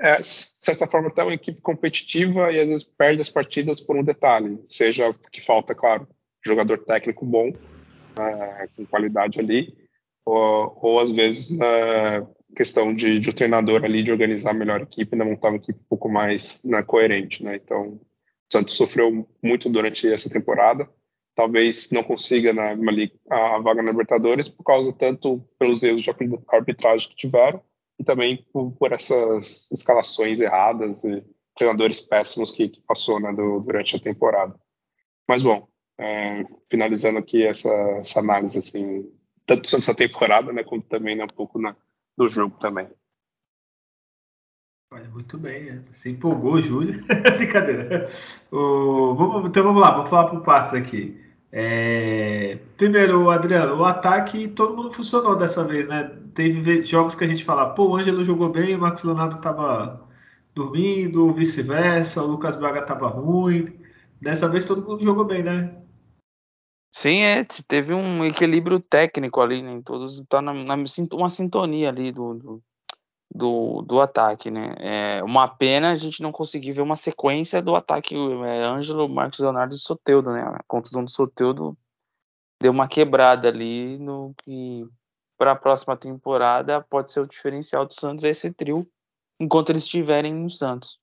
é, 0.00 0.18
de 0.18 0.26
certa 0.26 0.86
forma, 0.86 1.08
até 1.08 1.22
uma 1.22 1.34
equipe 1.34 1.60
competitiva 1.60 2.52
e 2.52 2.60
às 2.60 2.66
vezes 2.68 2.84
perde 2.84 3.20
as 3.20 3.28
partidas 3.28 3.80
por 3.80 3.96
um 3.96 4.04
detalhe, 4.04 4.58
seja 4.66 5.14
que 5.32 5.44
falta, 5.44 5.74
claro, 5.74 6.06
jogador 6.44 6.78
técnico 6.78 7.26
bom, 7.26 7.52
é, 8.18 8.68
com 8.76 8.86
qualidade 8.86 9.40
ali, 9.40 9.76
ou, 10.24 10.78
ou 10.80 11.00
às 11.00 11.10
vezes 11.10 11.56
na 11.56 12.26
questão 12.56 12.94
de, 12.94 13.20
de 13.20 13.30
o 13.30 13.32
treinador 13.32 13.84
ali 13.84 14.02
de 14.02 14.12
organizar 14.12 14.54
melhor 14.54 14.80
a 14.80 14.84
equipe, 14.84 15.16
né, 15.16 15.24
montar 15.24 15.48
uma 15.48 15.56
equipe 15.56 15.78
um 15.78 15.88
pouco 15.88 16.08
mais 16.08 16.62
né, 16.64 16.82
coerente, 16.82 17.42
né? 17.42 17.56
Então, 17.56 17.88
o 17.88 18.00
Santos 18.50 18.74
sofreu 18.74 19.28
muito 19.42 19.68
durante 19.68 20.10
essa 20.10 20.30
temporada, 20.30 20.88
talvez 21.34 21.90
não 21.90 22.02
consiga 22.02 22.52
né, 22.52 22.72
ali, 22.72 23.12
a 23.30 23.58
vaga 23.58 23.82
na 23.82 23.90
Libertadores 23.90 24.48
por 24.48 24.64
causa 24.64 24.92
tanto 24.92 25.44
pelos 25.58 25.82
erros 25.82 26.02
de 26.02 26.10
arbitragem 26.48 27.08
que 27.08 27.16
tiveram, 27.16 27.62
e 27.98 28.04
também 28.04 28.46
por, 28.52 28.72
por 28.72 28.92
essas 28.92 29.68
escalações 29.70 30.40
erradas 30.40 31.02
e 31.04 31.24
treinadores 31.56 32.00
péssimos 32.00 32.50
que, 32.50 32.68
que 32.68 32.80
passou 32.82 33.20
né, 33.20 33.32
do, 33.32 33.60
durante 33.60 33.96
a 33.96 34.00
temporada. 34.00 34.54
Mas, 35.28 35.42
bom, 35.42 35.68
é, 35.98 36.44
finalizando 36.70 37.18
aqui 37.18 37.44
essa, 37.44 37.68
essa, 38.00 38.20
análise, 38.20 38.58
assim, 38.58 39.12
tanto 39.44 39.68
nessa 39.74 39.94
temporada, 39.94 40.52
né, 40.52 40.62
como 40.62 40.80
também 40.80 41.16
né, 41.16 41.24
um 41.24 41.28
pouco 41.28 41.58
na, 41.58 41.76
do 42.16 42.28
jogo 42.28 42.56
também. 42.58 42.88
Olha, 44.90 45.08
muito 45.10 45.36
bem, 45.36 45.64
né? 45.64 45.82
se 45.92 46.08
empolgou, 46.08 46.62
Júlio. 46.62 47.04
Brincadeira. 47.36 48.10
O, 48.50 49.14
vamos, 49.14 49.50
então 49.50 49.62
vamos 49.62 49.82
lá, 49.82 49.90
vamos 49.90 50.08
falar 50.08 50.30
por 50.30 50.42
partes 50.42 50.72
aqui. 50.72 51.27
É... 51.50 52.58
Primeiro, 52.76 53.30
Adriano, 53.30 53.76
o 53.76 53.84
ataque 53.84 54.48
todo 54.48 54.76
mundo 54.76 54.92
funcionou 54.92 55.36
dessa 55.36 55.64
vez, 55.64 55.88
né? 55.88 56.16
Teve 56.34 56.84
jogos 56.84 57.14
que 57.14 57.24
a 57.24 57.26
gente 57.26 57.44
fala, 57.44 57.70
pô, 57.70 57.88
o 57.88 57.96
Ângelo 57.96 58.24
jogou 58.24 58.50
bem, 58.50 58.76
o 58.76 58.80
Marcos 58.80 59.04
Leonardo 59.04 59.40
tava 59.40 60.06
dormindo, 60.54 61.32
vice-versa, 61.32 62.22
o 62.22 62.26
Lucas 62.26 62.56
Braga 62.56 62.82
tava 62.82 63.08
ruim. 63.08 63.78
Dessa 64.20 64.48
vez 64.48 64.64
todo 64.64 64.86
mundo 64.86 65.02
jogou 65.02 65.24
bem, 65.24 65.42
né? 65.42 65.82
Sim, 66.92 67.20
é, 67.20 67.44
teve 67.66 67.94
um 67.94 68.24
equilíbrio 68.24 68.80
técnico 68.80 69.40
ali, 69.40 69.62
né? 69.62 69.80
Todos 69.84 70.22
tá 70.28 70.42
na, 70.42 70.52
na 70.52 70.74
uma 71.12 71.30
sintonia 71.30 71.90
ali 71.90 72.10
do, 72.10 72.34
do, 72.34 72.62
do, 73.30 73.82
do 73.82 74.00
ataque, 74.00 74.50
né? 74.50 74.74
É 74.78 75.22
uma 75.22 75.48
pena 75.48 75.92
a 75.92 75.94
gente 75.94 76.22
não 76.22 76.32
conseguir 76.32 76.72
ver 76.72 76.80
uma 76.80 76.96
sequência 76.96 77.60
do 77.60 77.76
ataque 77.76 78.14
é, 78.14 78.64
Ângelo, 78.64 79.08
Marcos 79.08 79.40
Leonardo 79.40 79.74
e 79.74 79.78
Soteudo, 79.78 80.32
né? 80.32 80.42
A 80.42 80.62
contusão 80.66 81.04
do 81.04 81.10
Soteudo 81.10 81.76
deu 82.60 82.72
uma 82.72 82.88
quebrada 82.88 83.48
ali 83.48 83.98
no 83.98 84.34
que 84.42 84.86
para 85.36 85.52
a 85.52 85.56
próxima 85.56 85.96
temporada 85.96 86.80
pode 86.80 87.12
ser 87.12 87.20
o 87.20 87.26
diferencial 87.26 87.86
do 87.86 87.94
Santos 87.94 88.24
é 88.24 88.30
esse 88.30 88.52
trio 88.52 88.88
enquanto 89.38 89.70
eles 89.70 89.84
estiverem 89.84 90.34
no 90.34 90.50
Santos. 90.50 90.98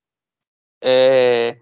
É, 0.84 1.58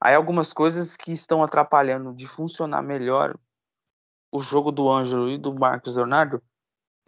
aí 0.00 0.14
algumas 0.14 0.52
coisas 0.52 0.94
que 0.96 1.10
estão 1.10 1.42
atrapalhando 1.42 2.12
de 2.12 2.26
funcionar 2.26 2.82
melhor 2.82 3.34
o 4.30 4.38
jogo 4.40 4.70
do 4.70 4.90
Ângelo 4.90 5.30
e 5.30 5.38
do 5.38 5.54
Marcos 5.54 5.96
Leonardo 5.96 6.42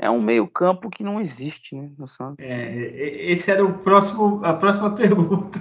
é 0.02 0.08
um 0.08 0.20
meio-campo 0.20 0.88
que 0.88 1.04
não 1.04 1.20
existe 1.20 1.76
né, 1.76 1.90
no 1.98 2.08
Santos. 2.08 2.36
É, 2.38 3.30
esse 3.30 3.50
era 3.50 3.62
o 3.62 3.78
próximo, 3.80 4.40
a 4.42 4.54
próxima 4.54 4.90
pergunta. 4.96 5.60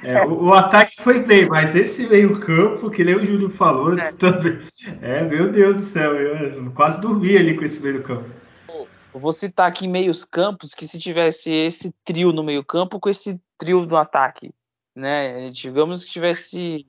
É, 0.00 0.24
o, 0.24 0.44
o, 0.44 0.54
ataque 0.54 1.02
foi 1.02 1.20
bem, 1.20 1.48
mas 1.48 1.74
esse 1.74 2.06
meio-campo, 2.06 2.88
que 2.88 3.02
nem 3.02 3.16
o 3.16 3.24
Júlio 3.24 3.50
falou, 3.50 3.98
é. 3.98 4.10
também. 4.14 4.60
É, 5.02 5.24
meu 5.24 5.50
Deus 5.50 5.76
do 5.76 5.82
céu, 5.82 6.14
eu 6.14 6.70
quase 6.70 7.00
dormi 7.00 7.36
ali 7.36 7.56
com 7.56 7.64
esse 7.64 7.82
meio-campo. 7.82 8.30
Eu 9.12 9.20
vou 9.20 9.32
citar 9.32 9.68
aqui 9.68 9.88
meios 9.88 10.24
campos 10.24 10.72
que 10.72 10.86
se 10.86 10.98
tivesse 10.98 11.50
esse 11.50 11.92
trio 12.04 12.32
no 12.32 12.44
meio-campo 12.44 13.00
com 13.00 13.08
esse 13.08 13.40
trio 13.58 13.84
no 13.84 13.96
ataque, 13.96 14.52
né? 14.94 15.50
Digamos 15.50 16.04
que 16.04 16.12
tivesse 16.12 16.86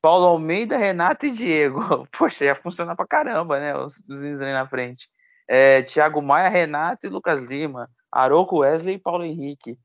Paulo 0.00 0.26
Almeida, 0.26 0.76
Renato 0.76 1.26
e 1.26 1.30
Diego. 1.30 2.06
Poxa, 2.16 2.44
ia 2.44 2.54
funcionar 2.54 2.94
pra 2.94 3.06
caramba, 3.06 3.58
né? 3.58 3.76
Os, 3.76 4.00
os 4.08 4.20
ali 4.20 4.52
na 4.52 4.66
frente 4.66 5.08
é, 5.52 5.82
Thiago 5.82 6.22
Maia, 6.22 6.48
Renato 6.48 7.08
e 7.08 7.10
Lucas 7.10 7.40
Lima, 7.40 7.90
Aroco, 8.12 8.58
Wesley 8.58 8.94
e 8.94 8.98
Paulo 9.00 9.24
Henrique. 9.24 9.76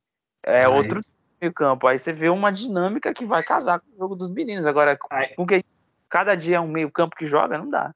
É 0.44 0.68
outro 0.68 1.02
meio 1.42 1.52
campo. 1.52 1.88
Aí 1.88 1.98
você 1.98 2.14
vê 2.14 2.30
uma 2.30 2.52
dinâmica 2.52 3.12
que 3.12 3.26
vai 3.26 3.42
casar 3.42 3.80
com 3.80 3.88
o 3.92 3.98
jogo 3.98 4.16
dos 4.16 4.30
meninos. 4.30 4.68
Agora, 4.68 4.96
com 5.36 5.48
que 5.48 5.66
cada 6.08 6.36
dia 6.36 6.58
é 6.58 6.60
um 6.60 6.68
meio 6.68 6.92
campo 6.92 7.16
que 7.16 7.26
joga, 7.26 7.58
não 7.58 7.68
dá. 7.68 7.92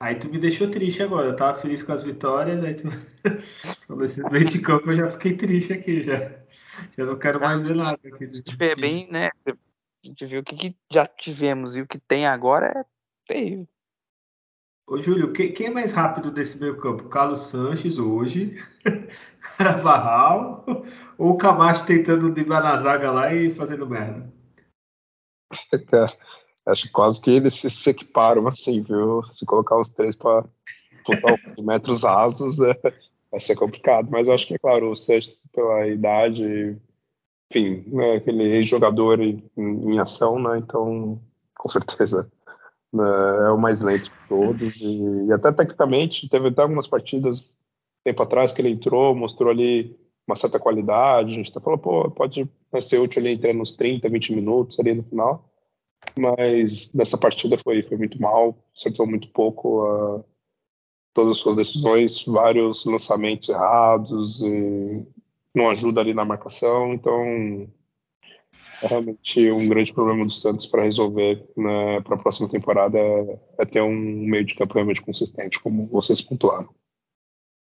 Aí 0.00 0.14
tu 0.14 0.28
me 0.28 0.38
deixou 0.38 0.70
triste 0.70 1.02
agora. 1.02 1.26
Eu 1.26 1.34
tava 1.34 1.58
feliz 1.58 1.82
com 1.82 1.92
as 1.92 2.04
vitórias, 2.04 2.62
aí 2.62 2.74
tu 2.74 2.84
falou 3.88 4.04
esse 4.04 4.22
meio 4.30 4.44
de 4.44 4.60
campo, 4.60 4.88
eu 4.92 4.96
já 4.96 5.10
fiquei 5.10 5.36
triste 5.36 5.72
aqui 5.72 6.04
já. 6.04 6.30
Já 6.96 7.04
não 7.04 7.18
quero 7.18 7.40
mais 7.40 7.68
ver 7.68 7.74
nada 7.74 7.98
aqui. 8.04 8.24
A 8.24 8.28
gente 8.28 8.56
vê 8.56 8.76
bem, 8.76 9.10
né? 9.10 9.30
A 9.44 9.52
gente 10.06 10.24
viu 10.24 10.40
o 10.40 10.44
que, 10.44 10.54
que 10.54 10.76
já 10.88 11.04
tivemos 11.04 11.76
e 11.76 11.82
o 11.82 11.86
que 11.86 11.98
tem 11.98 12.28
agora 12.28 12.66
é 12.68 12.84
terrível. 13.26 13.66
Ô, 14.92 15.00
Júlio, 15.00 15.32
quem, 15.32 15.50
quem, 15.54 15.68
é 15.68 15.70
mais 15.70 15.90
rápido 15.90 16.30
desse 16.30 16.60
meio 16.60 16.76
campo? 16.76 17.08
Carlos 17.08 17.40
Sanches 17.40 17.98
hoje, 17.98 18.62
Carvajal 19.56 20.66
ou 21.16 21.30
o 21.30 21.38
Camacho 21.38 21.86
tentando 21.86 22.30
driblar 22.30 22.62
na 22.62 22.76
zaga 22.76 23.10
lá 23.10 23.32
e 23.32 23.54
fazendo 23.54 23.88
merda? 23.88 24.30
Cara, 25.88 26.12
acho 26.66 26.82
que 26.82 26.88
quase 26.90 27.22
que 27.22 27.30
eles 27.30 27.54
se, 27.54 27.88
equiparam 27.88 28.46
assim, 28.46 28.82
viu? 28.82 29.22
Se 29.32 29.46
colocar 29.46 29.78
os 29.78 29.88
três 29.88 30.14
para 30.14 30.44
botar 31.06 31.38
os 31.56 31.56
metros 31.64 32.02
rasos 32.02 32.60
é, 32.60 32.78
vai 33.30 33.40
ser 33.40 33.56
complicado. 33.56 34.10
Mas 34.10 34.28
acho 34.28 34.46
que, 34.46 34.56
é 34.56 34.58
claro, 34.58 34.90
o 34.90 34.94
Sanches 34.94 35.40
pela 35.54 35.88
idade, 35.88 36.76
enfim, 37.50 37.82
né, 37.86 38.16
aquele 38.16 38.62
jogador 38.66 39.22
em, 39.22 39.42
em 39.56 39.98
ação, 39.98 40.38
né? 40.38 40.58
Então, 40.58 41.18
com 41.54 41.68
certeza 41.70 42.30
é 42.94 43.50
o 43.50 43.58
mais 43.58 43.80
lento 43.80 44.04
de 44.04 44.28
todos 44.28 44.80
e, 44.80 45.26
e, 45.26 45.32
até 45.32 45.50
tecnicamente 45.50 46.28
teve 46.28 46.48
até 46.48 46.62
algumas 46.62 46.86
partidas 46.86 47.56
tempo 48.04 48.22
atrás 48.22 48.52
que 48.52 48.60
ele 48.60 48.70
entrou, 48.70 49.14
mostrou 49.14 49.50
ali 49.50 49.96
uma 50.26 50.36
certa 50.36 50.58
qualidade. 50.58 51.30
A 51.30 51.34
gente 51.34 51.50
até 51.50 51.60
falou, 51.60 51.78
pô, 51.78 52.10
pode 52.10 52.48
ser 52.80 52.98
útil 52.98 53.20
ali 53.20 53.32
entrando 53.32 53.58
nos 53.58 53.76
30, 53.76 54.08
20 54.08 54.34
minutos 54.34 54.78
ali 54.78 54.94
no 54.94 55.02
final. 55.04 55.48
Mas 56.18 56.92
nessa 56.92 57.16
partida 57.16 57.56
foi, 57.62 57.82
foi 57.82 57.96
muito 57.96 58.20
mal, 58.20 58.56
acertou 58.76 59.06
muito 59.06 59.28
pouco 59.28 59.86
uh, 59.86 60.24
todas 61.14 61.32
as 61.32 61.38
suas 61.38 61.54
decisões, 61.56 62.24
vários 62.24 62.84
lançamentos 62.84 63.48
errados, 63.48 64.40
não 65.54 65.70
ajuda 65.70 66.00
ali 66.00 66.12
na 66.12 66.24
marcação. 66.24 66.92
Então, 66.92 67.68
é 68.82 68.86
realmente 68.86 69.50
um 69.50 69.68
grande 69.68 69.92
problema 69.92 70.24
do 70.24 70.32
Santos 70.32 70.66
para 70.66 70.82
resolver 70.82 71.44
né, 71.56 72.00
para 72.00 72.16
a 72.16 72.18
próxima 72.18 72.48
temporada 72.48 72.98
é, 72.98 73.38
é, 73.58 73.64
ter 73.64 73.80
um 73.80 73.94
meio 73.94 74.44
de 74.44 74.54
campo 74.54 74.74
realmente 74.74 75.00
consistente, 75.00 75.60
como 75.60 75.86
vocês 75.86 76.20
pontuaram. 76.20 76.68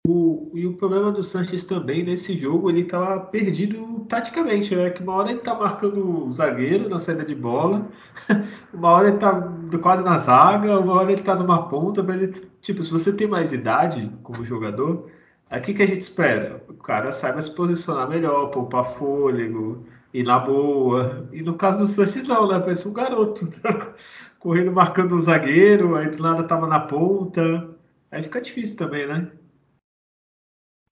O, 0.08 0.52
e 0.56 0.66
o 0.66 0.74
problema 0.74 1.12
do 1.12 1.24
Sanches 1.24 1.64
também 1.64 2.04
nesse 2.04 2.36
jogo, 2.36 2.72
ele 2.72 2.82
estava 2.82 3.20
perdido 3.20 4.04
taticamente, 4.10 4.76
né? 4.76 4.90
Que 4.90 5.04
uma 5.04 5.14
hora 5.14 5.30
ele 5.30 5.38
está 5.38 5.54
marcando 5.54 6.26
o 6.26 6.34
zagueiro 6.34 6.90
na 6.90 7.00
saída 7.00 7.24
de 7.24 7.36
bola, 7.36 7.88
uma 8.74 8.90
hora 8.90 9.10
ele 9.10 9.18
está 9.18 9.54
quase 9.80 10.04
na 10.04 10.18
zaga, 10.18 10.80
uma 10.80 10.94
hora 10.94 11.12
ele 11.12 11.22
está 11.22 11.36
numa 11.36 11.70
ponta. 11.70 12.02
Ele, 12.02 12.30
tipo, 12.62 12.84
se 12.84 12.92
você 12.92 13.14
tem 13.14 13.28
mais 13.28 13.54
idade 13.54 14.12
como 14.24 14.44
jogador, 14.44 15.08
aqui 15.48 15.72
que 15.72 15.84
a 15.84 15.88
gente 15.88 16.02
espera? 16.02 16.64
O 16.68 16.74
cara 16.74 17.12
saiba 17.12 17.40
se 17.40 17.54
posicionar 17.54 18.10
melhor, 18.10 18.50
poupar 18.50 18.96
fôlego, 18.96 19.86
ir 20.14 20.24
na 20.24 20.40
boa. 20.40 21.28
E 21.32 21.42
no 21.42 21.56
caso 21.56 21.80
do 21.80 21.88
Sanches 21.88 22.28
não, 22.28 22.48
né? 22.48 22.60
Parece 22.60 22.88
um 22.88 22.94
garoto, 22.94 23.50
tá? 23.62 23.94
correndo 24.40 24.72
marcando 24.72 25.16
o 25.16 25.22
zagueiro, 25.22 25.96
aí 25.96 26.10
do 26.10 26.22
nada 26.22 26.42
estava 26.42 26.68
na 26.68 26.80
ponta. 26.80 27.70
Aí 28.10 28.24
fica 28.24 28.42
difícil 28.42 28.78
também, 28.78 29.08
né? 29.08 29.32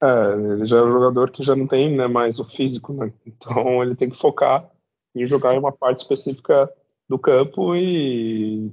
É, 0.02 0.34
ele 0.54 0.66
já 0.66 0.78
é 0.78 0.84
um 0.84 0.92
jogador 0.92 1.30
que 1.32 1.44
já 1.44 1.56
não 1.56 1.68
tem 1.68 1.96
né, 1.98 2.08
mais 2.08 2.40
o 2.40 2.46
físico, 2.46 2.94
né? 2.94 3.12
Então 3.26 3.82
ele 3.84 3.96
tem 3.96 4.10
que 4.10 4.20
focar 4.20 4.70
em 5.16 5.28
jogar 5.28 5.56
em 5.56 5.60
uma 5.60 5.72
parte 5.72 6.00
específica 6.00 6.72
do 7.08 7.18
campo 7.18 7.76
e, 7.76 8.72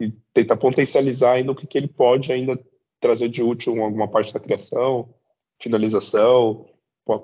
e 0.00 0.12
tentar 0.32 0.56
potencializar 0.56 1.32
ainda 1.32 1.52
o 1.52 1.54
que, 1.54 1.66
que 1.66 1.76
ele 1.76 1.88
pode 1.88 2.32
ainda 2.32 2.58
trazer 3.00 3.28
de 3.28 3.42
útil 3.42 3.74
em 3.74 3.82
alguma 3.82 4.08
parte 4.08 4.32
da 4.32 4.40
criação, 4.40 5.12
finalização, 5.60 6.66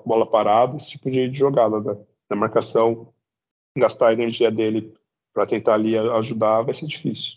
bola 0.05 0.29
parada, 0.29 0.75
esse 0.75 0.91
tipo 0.91 1.09
de, 1.09 1.29
de 1.29 1.39
jogada, 1.39 1.79
né? 1.79 1.97
Na 2.33 2.39
marcação, 2.39 3.13
gastar 3.77 4.07
a 4.07 4.13
energia 4.13 4.49
dele 4.49 4.91
para 5.31 5.45
tentar 5.45 5.75
ali 5.75 5.95
ajudar 5.95 6.63
vai 6.63 6.73
ser 6.73 6.87
difícil. 6.87 7.33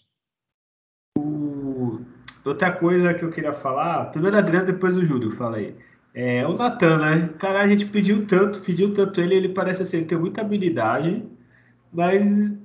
Outra 2.43 2.73
coisa 2.73 3.13
que 3.13 3.23
eu 3.23 3.31
queria 3.31 3.53
falar, 3.53 4.07
primeiro 4.07 4.39
Adriano, 4.39 4.65
depois 4.65 4.97
o 4.97 5.05
Júlio, 5.05 5.37
fala 5.37 5.59
aí. 5.59 5.77
É, 6.15 6.47
o 6.47 6.57
Natan, 6.57 6.97
né? 6.97 7.29
Cara, 7.39 7.61
a 7.61 7.69
gente 7.69 7.85
pediu 7.85 8.27
tanto, 8.27 8.63
pediu 8.63 8.95
tanto 8.95 9.21
ele, 9.21 9.35
ele 9.35 9.49
parece 9.51 9.83
assim, 9.83 9.99
ele 9.99 10.07
tem 10.07 10.17
muita 10.17 10.41
habilidade, 10.41 11.23
mas 11.93 12.57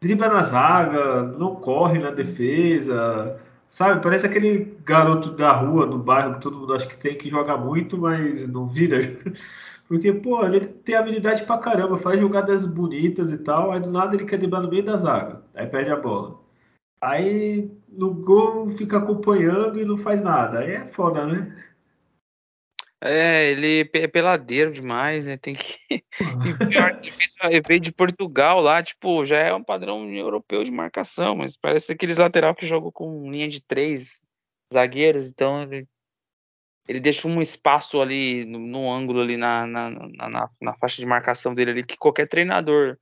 dribla 0.00 0.28
na 0.28 0.42
zaga, 0.44 1.24
não 1.24 1.56
corre 1.56 1.98
na 1.98 2.10
defesa, 2.10 3.38
sabe? 3.68 4.02
Parece 4.02 4.24
aquele 4.24 4.78
garoto 4.82 5.30
da 5.32 5.52
rua, 5.52 5.86
do 5.86 5.98
bairro, 5.98 6.36
que 6.36 6.40
todo 6.40 6.56
mundo 6.56 6.72
acha 6.72 6.86
que 6.86 6.96
tem, 6.96 7.18
que 7.18 7.28
joga 7.28 7.54
muito, 7.54 7.98
mas 7.98 8.48
não 8.48 8.66
vira. 8.66 8.98
Porque, 9.88 10.12
pô, 10.12 10.44
ele 10.44 10.60
tem 10.60 10.96
habilidade 10.96 11.44
pra 11.44 11.58
caramba, 11.58 11.96
faz 11.96 12.18
jogadas 12.20 12.66
bonitas 12.66 13.30
e 13.30 13.38
tal, 13.38 13.70
aí 13.70 13.80
do 13.80 13.90
nada 13.90 14.14
ele 14.14 14.24
quer 14.24 14.38
driblar 14.38 14.62
no 14.62 14.70
meio 14.70 14.84
da 14.84 14.96
zaga, 14.96 15.42
aí 15.54 15.66
perde 15.66 15.90
a 15.90 15.96
bola. 15.96 16.40
Aí 17.00 17.70
no 17.88 18.12
gol 18.12 18.70
fica 18.70 18.98
acompanhando 18.98 19.80
e 19.80 19.84
não 19.84 19.96
faz 19.96 20.22
nada. 20.22 20.60
Aí 20.60 20.72
é 20.72 20.86
foda, 20.86 21.26
né? 21.26 21.54
É, 23.00 23.52
ele 23.52 23.88
é 23.92 24.08
peladeiro 24.08 24.72
demais, 24.72 25.26
né? 25.26 25.36
Tem 25.36 25.54
que. 25.54 25.78
E 26.18 26.66
pior 26.66 27.00
que 27.00 27.12
ele 27.42 27.60
veio 27.60 27.80
de 27.80 27.92
Portugal 27.92 28.60
lá, 28.60 28.82
tipo, 28.82 29.24
já 29.24 29.38
é 29.38 29.54
um 29.54 29.62
padrão 29.62 30.10
europeu 30.10 30.64
de 30.64 30.70
marcação, 30.70 31.36
mas 31.36 31.56
parece 31.56 31.92
aqueles 31.92 32.16
lateral 32.16 32.54
que 32.54 32.66
jogam 32.66 32.90
com 32.90 33.30
linha 33.30 33.48
de 33.48 33.60
três 33.60 34.20
zagueiros, 34.72 35.28
então 35.28 35.62
ele, 35.62 35.86
ele 36.88 37.00
deixa 37.00 37.26
um 37.26 37.42
espaço 37.42 38.00
ali 38.00 38.44
no, 38.44 38.58
no 38.58 38.92
ângulo 38.92 39.20
ali 39.20 39.36
na 39.36 39.66
na, 39.66 39.90
na, 39.90 40.50
na, 40.60 40.74
faixa 40.74 41.00
de 41.00 41.06
marcação 41.06 41.54
dele 41.54 41.70
ali, 41.72 41.84
que 41.84 41.96
qualquer 41.96 42.28
treinador 42.28 42.96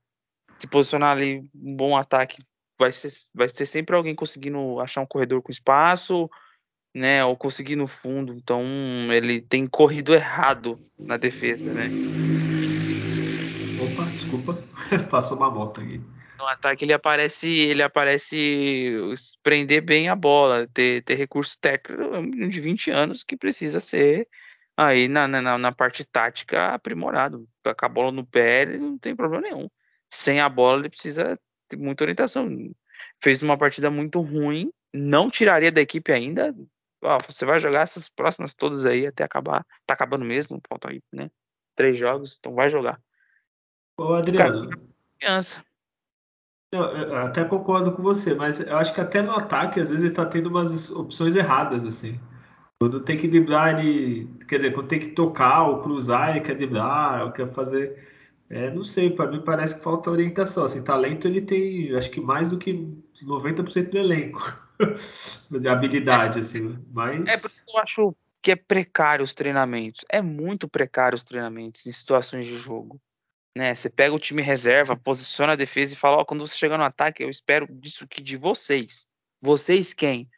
se 0.59 0.67
posicionar 0.67 1.15
ali, 1.15 1.39
um 1.53 1.75
bom 1.75 1.95
ataque 1.95 2.41
vai, 2.79 2.91
ser, 2.91 3.11
vai 3.33 3.47
ter 3.47 3.65
sempre 3.65 3.95
alguém 3.95 4.15
conseguindo 4.15 4.79
achar 4.79 5.01
um 5.01 5.05
corredor 5.05 5.41
com 5.41 5.51
espaço, 5.51 6.29
né? 6.93 7.23
Ou 7.25 7.35
conseguir 7.35 7.75
no 7.75 7.87
fundo. 7.87 8.33
Então 8.33 8.63
ele 9.11 9.41
tem 9.41 9.67
corrido 9.67 10.13
errado 10.13 10.79
na 10.97 11.17
defesa, 11.17 11.73
né? 11.73 11.89
Opa, 13.81 14.05
desculpa, 14.11 14.63
passou 15.11 15.37
uma 15.37 15.51
moto 15.51 15.81
aqui. 15.81 16.01
No 16.37 16.45
ataque 16.47 16.83
ele 16.83 16.93
aparece, 16.93 17.49
ele 17.49 17.81
aparece 17.81 18.97
prender 19.41 19.81
bem 19.81 20.09
a 20.09 20.15
bola, 20.15 20.67
ter, 20.67 21.03
ter 21.03 21.15
recurso 21.15 21.57
técnico 21.59 22.03
de 22.49 22.61
20 22.61 22.91
anos 22.91 23.23
que 23.23 23.37
precisa 23.37 23.79
ser 23.79 24.27
aí 24.75 25.07
na, 25.07 25.27
na, 25.27 25.57
na 25.57 25.71
parte 25.71 26.03
tática 26.03 26.73
aprimorado. 26.73 27.47
Com 27.63 27.85
a 27.85 27.89
bola 27.89 28.11
no 28.11 28.25
pé, 28.25 28.63
ele 28.63 28.77
não 28.77 28.97
tem 28.97 29.15
problema 29.15 29.43
nenhum. 29.43 29.69
Sem 30.11 30.39
a 30.39 30.49
bola, 30.49 30.79
ele 30.79 30.89
precisa 30.89 31.39
ter 31.67 31.77
muita 31.77 32.03
orientação. 32.03 32.49
Fez 33.21 33.41
uma 33.41 33.57
partida 33.57 33.89
muito 33.89 34.19
ruim, 34.21 34.71
não 34.93 35.29
tiraria 35.29 35.71
da 35.71 35.81
equipe 35.81 36.11
ainda. 36.11 36.53
Ó, 37.01 37.19
você 37.19 37.45
vai 37.45 37.59
jogar 37.59 37.81
essas 37.81 38.09
próximas 38.09 38.53
todas 38.53 38.85
aí 38.85 39.07
até 39.07 39.23
acabar. 39.23 39.65
Tá 39.85 39.93
acabando 39.93 40.25
mesmo, 40.25 40.61
faltam 40.67 40.91
aí, 40.91 41.01
né? 41.13 41.29
Três 41.75 41.97
jogos, 41.97 42.37
então 42.39 42.53
vai 42.53 42.69
jogar. 42.69 42.99
Ô, 43.97 44.13
Adriano. 44.13 44.69
Criança. 45.19 45.63
Eu, 46.75 47.15
até 47.17 47.43
concordo 47.43 47.91
com 47.91 48.01
você, 48.01 48.33
mas 48.33 48.59
eu 48.59 48.77
acho 48.77 48.93
que 48.93 49.01
até 49.01 49.21
no 49.21 49.31
ataque, 49.31 49.79
às 49.79 49.89
vezes, 49.89 50.05
ele 50.05 50.13
tá 50.13 50.25
tendo 50.25 50.47
umas 50.47 50.89
opções 50.91 51.35
erradas, 51.35 51.83
assim. 51.85 52.19
Quando 52.79 52.99
tem 52.99 53.17
que 53.17 53.27
driblar, 53.27 53.79
ele. 53.79 54.29
Quer 54.47 54.57
dizer, 54.57 54.73
quando 54.73 54.87
tem 54.87 54.99
que 54.99 55.07
tocar 55.09 55.63
ou 55.63 55.81
cruzar, 55.81 56.31
ele 56.31 56.41
quer 56.41 56.55
driblar, 56.55 57.23
ou 57.23 57.31
quer 57.31 57.51
fazer 57.53 57.97
é, 58.49 58.69
não 58.69 58.83
sei, 58.83 59.09
para 59.09 59.29
mim 59.29 59.41
parece 59.41 59.75
que 59.75 59.83
falta 59.83 60.11
orientação. 60.11 60.65
Assim, 60.65 60.83
talento 60.83 61.27
ele 61.27 61.41
tem, 61.41 61.95
acho 61.95 62.11
que 62.11 62.21
mais 62.21 62.49
do 62.49 62.57
que 62.57 62.73
90% 63.23 63.89
do 63.89 63.97
elenco 63.97 64.39
de 65.49 65.67
habilidade, 65.67 66.39
assim. 66.39 66.77
Mas 66.91 67.27
é 67.27 67.37
por 67.37 67.49
isso 67.49 67.63
que 67.65 67.75
eu 67.75 67.81
acho 67.81 68.15
que 68.41 68.51
é 68.51 68.55
precário 68.55 69.23
os 69.23 69.33
treinamentos. 69.33 70.05
É 70.09 70.21
muito 70.21 70.67
precário 70.67 71.15
os 71.15 71.23
treinamentos 71.23 71.85
em 71.87 71.91
situações 71.91 72.45
de 72.45 72.57
jogo. 72.57 73.01
Né? 73.55 73.73
Você 73.73 73.89
pega 73.89 74.13
o 74.13 74.19
time 74.19 74.41
reserva, 74.41 74.97
posiciona 74.97 75.53
a 75.53 75.55
defesa 75.55 75.93
e 75.93 75.97
fala: 75.97 76.17
ó, 76.17 76.25
quando 76.25 76.45
você 76.45 76.57
chegar 76.57 76.77
no 76.77 76.83
ataque, 76.83 77.23
eu 77.23 77.29
espero 77.29 77.67
disso 77.69 78.07
que 78.07 78.21
de 78.21 78.35
vocês. 78.35 79.07
Vocês 79.41 79.93
quem? 79.93 80.29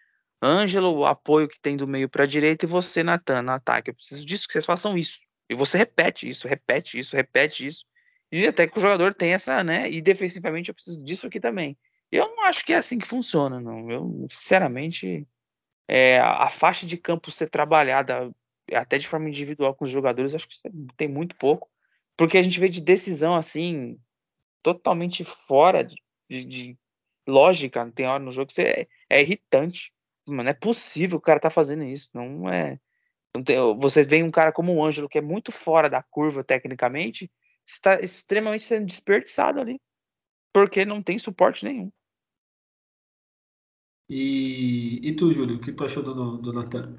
Ângelo, 0.41 0.93
o 0.95 1.05
apoio 1.05 1.47
que 1.47 1.59
tem 1.59 1.75
do 1.75 1.87
meio 1.87 2.07
para 2.07 2.27
direita 2.27 2.65
e 2.65 2.67
você, 2.67 3.01
Natan, 3.03 3.41
no 3.41 3.51
ataque. 3.51 3.89
Eu 3.89 3.95
preciso 3.95 4.23
disso, 4.23 4.45
que 4.45 4.53
vocês 4.53 4.65
façam 4.65 4.97
isso. 4.97 5.19
E 5.49 5.55
você 5.55 5.77
repete 5.77 6.29
isso, 6.29 6.47
repete 6.47 6.99
isso, 6.99 7.15
repete 7.15 7.65
isso. 7.65 7.85
E 8.31 8.45
até 8.45 8.67
que 8.67 8.77
o 8.77 8.81
jogador 8.81 9.13
tem 9.13 9.33
essa, 9.33 9.63
né? 9.63 9.89
E 9.89 10.01
defensivamente 10.01 10.69
eu 10.69 10.75
preciso 10.75 11.03
disso 11.03 11.25
aqui 11.25 11.39
também. 11.39 11.77
Eu 12.11 12.27
não 12.35 12.43
acho 12.43 12.63
que 12.65 12.73
é 12.73 12.77
assim 12.77 12.99
que 12.99 13.07
funciona, 13.07 13.59
não. 13.59 13.89
Eu, 13.89 14.27
sinceramente, 14.29 15.27
é, 15.87 16.19
a 16.19 16.49
faixa 16.49 16.85
de 16.85 16.97
campo 16.97 17.31
ser 17.31 17.49
trabalhada 17.49 18.31
até 18.73 18.97
de 18.97 19.07
forma 19.07 19.29
individual 19.29 19.73
com 19.73 19.85
os 19.85 19.91
jogadores, 19.91 20.35
acho 20.35 20.47
que 20.47 20.55
tem 20.97 21.07
muito 21.07 21.35
pouco. 21.37 21.69
Porque 22.17 22.37
a 22.37 22.41
gente 22.41 22.59
vê 22.59 22.67
de 22.67 22.81
decisão 22.81 23.35
assim, 23.35 23.99
totalmente 24.63 25.23
fora 25.47 25.83
de, 25.83 25.95
de, 26.29 26.43
de 26.43 26.77
lógica, 27.27 27.89
tem 27.91 28.07
hora 28.07 28.23
no 28.23 28.31
jogo 28.31 28.47
que 28.47 28.53
você, 28.53 28.63
é, 28.63 28.87
é 29.09 29.21
irritante. 29.21 29.93
Não 30.27 30.43
é 30.43 30.53
possível 30.53 31.19
o 31.19 31.21
cara 31.21 31.39
tá 31.39 31.49
fazendo 31.49 31.83
isso. 31.83 32.09
Não 32.13 32.49
é. 32.51 32.79
Não 33.35 33.43
tem, 33.43 33.57
você 33.77 34.03
vê 34.03 34.23
um 34.23 34.31
cara 34.31 34.51
como 34.51 34.73
o 34.73 34.83
Ângelo, 34.83 35.07
que 35.07 35.19
é 35.19 35.21
muito 35.21 35.51
fora 35.51 35.89
da 35.89 36.01
curva 36.01 36.43
tecnicamente, 36.43 37.31
está 37.65 37.99
extremamente 38.01 38.65
sendo 38.65 38.87
desperdiçado 38.87 39.59
ali, 39.59 39.79
porque 40.51 40.83
não 40.85 41.03
tem 41.03 41.19
suporte 41.19 41.63
nenhum. 41.63 41.91
E, 44.09 45.07
e 45.07 45.15
tu, 45.15 45.31
Júlio, 45.33 45.57
o 45.57 45.61
que 45.61 45.71
tu 45.71 45.83
achou 45.83 46.01
do, 46.01 46.37
do 46.37 46.53
Natan? 46.53 46.95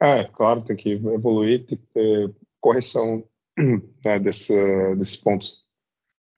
É, 0.00 0.24
claro, 0.24 0.62
tem 0.62 0.76
que 0.76 0.90
evoluir, 0.90 1.64
tem 1.64 1.78
que 1.78 1.86
ter 1.86 2.34
correção 2.60 3.26
né, 4.04 4.18
desse, 4.18 4.52
desses 4.96 5.16
pontos. 5.16 5.64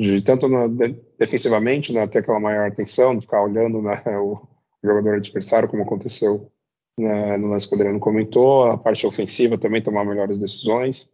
De, 0.01 0.21
tanto 0.23 0.49
na, 0.49 0.67
de, 0.67 1.01
defensivamente, 1.19 1.93
né, 1.93 2.07
ter 2.07 2.19
aquela 2.19 2.41
maior 2.41 2.69
atenção, 2.69 3.21
ficar 3.21 3.43
olhando 3.43 3.81
né, 3.81 4.03
o 4.19 4.47
jogador 4.85 5.17
adversário, 5.17 5.69
como 5.69 5.83
aconteceu 5.83 6.51
né, 6.99 7.37
no 7.37 7.49
lance 7.49 7.69
que 7.69 7.75
o 7.75 7.77
Adriano 7.77 8.01
comentou, 8.01 8.65
a 8.65 8.79
parte 8.79 9.07
ofensiva 9.07 9.59
também 9.59 9.83
tomar 9.83 10.05
melhores 10.05 10.39
decisões 10.39 11.11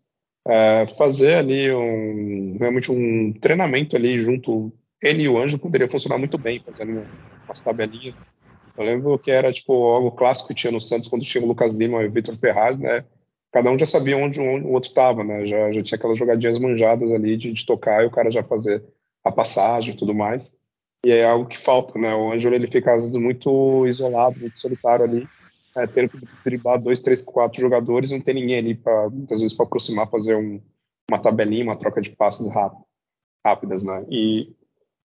é, 0.46 0.86
fazer 0.98 1.34
ali 1.36 1.72
um, 1.72 2.56
realmente 2.58 2.90
um 2.90 3.32
treinamento 3.32 3.96
ali 3.96 4.22
junto, 4.22 4.72
ele 5.00 5.22
e 5.22 5.28
o 5.28 5.38
Anjo 5.38 5.58
poderia 5.58 5.88
funcionar 5.88 6.18
muito 6.18 6.36
bem, 6.36 6.60
fazendo 6.60 7.06
umas 7.44 7.60
tabelinhas. 7.60 8.16
Eu 8.76 8.84
lembro 8.84 9.18
que 9.18 9.30
era 9.30 9.52
tipo 9.52 9.72
algo 9.72 10.12
clássico 10.12 10.48
que 10.48 10.54
tinha 10.54 10.72
no 10.72 10.80
Santos 10.80 11.08
quando 11.08 11.24
tinha 11.24 11.44
o 11.44 11.46
Lucas 11.46 11.74
Lima 11.74 12.02
e 12.02 12.08
o 12.08 12.10
Vitor 12.10 12.36
Ferraz, 12.38 12.78
né? 12.78 13.04
Cada 13.52 13.70
um 13.70 13.78
já 13.78 13.86
sabia 13.86 14.16
onde, 14.16 14.40
o 14.40 14.70
outro 14.70 14.88
estava, 14.88 15.22
né? 15.22 15.46
Já, 15.46 15.70
já 15.72 15.82
tinha 15.82 15.96
aquelas 15.96 16.18
jogadinhas 16.18 16.58
manjadas 16.58 17.10
ali 17.12 17.36
de, 17.36 17.52
de 17.52 17.66
tocar 17.66 18.02
e 18.02 18.06
o 18.06 18.10
cara 18.10 18.30
já 18.30 18.42
fazer 18.42 18.82
a 19.22 19.30
passagem 19.30 19.94
e 19.94 19.96
tudo 19.96 20.14
mais. 20.14 20.54
E 21.04 21.10
é 21.10 21.24
algo 21.24 21.48
que 21.48 21.58
falta, 21.58 21.98
né? 21.98 22.14
O 22.14 22.32
Ângelo 22.32 22.54
ele 22.54 22.70
fica 22.70 22.94
às 22.94 23.02
vezes 23.02 23.16
muito 23.16 23.86
isolado, 23.86 24.40
muito 24.40 24.58
solitário 24.58 25.04
ali, 25.04 25.28
é, 25.76 25.86
tendo 25.86 26.10
que 26.10 26.26
driblar 26.44 26.80
dois, 26.80 27.00
três, 27.00 27.20
quatro 27.20 27.60
jogadores, 27.60 28.10
não 28.10 28.20
tem 28.20 28.34
ninguém 28.34 28.58
ali 28.58 28.74
para 28.74 29.10
muitas 29.10 29.40
vezes 29.40 29.56
para 29.56 29.66
aproximar, 29.66 30.08
fazer 30.08 30.36
um, 30.36 30.60
uma 31.10 31.18
tabelinha, 31.18 31.64
uma 31.64 31.76
troca 31.76 32.00
de 32.00 32.10
passes 32.10 32.48
rápido, 32.48 32.84
rápidas, 33.44 33.82
né? 33.82 34.04
E 34.10 34.54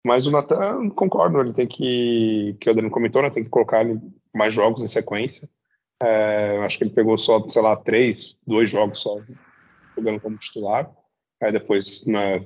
mas 0.06 0.26
o 0.26 0.32
Natan, 0.32 0.90
concordo, 0.92 1.42
ele 1.42 1.52
tem 1.52 1.68
que, 1.68 2.56
que 2.62 2.70
o 2.70 2.72
Adriano 2.72 2.90
comentou, 2.90 3.22
né, 3.22 3.30
tem 3.30 3.44
que 3.44 3.50
colocar 3.50 3.86
mais 4.34 4.54
jogos 4.54 4.82
em 4.82 4.88
sequência. 4.88 5.50
É, 6.02 6.58
acho 6.60 6.78
que 6.78 6.84
ele 6.84 6.94
pegou 6.94 7.18
só, 7.18 7.48
sei 7.50 7.62
lá, 7.62 7.76
três, 7.76 8.38
dois 8.46 8.70
jogos 8.70 9.00
só 9.00 9.20
jogando 9.98 10.20
como 10.20 10.38
titular. 10.38 10.92
Aí 11.42 11.52
depois 11.52 12.06
né, 12.06 12.46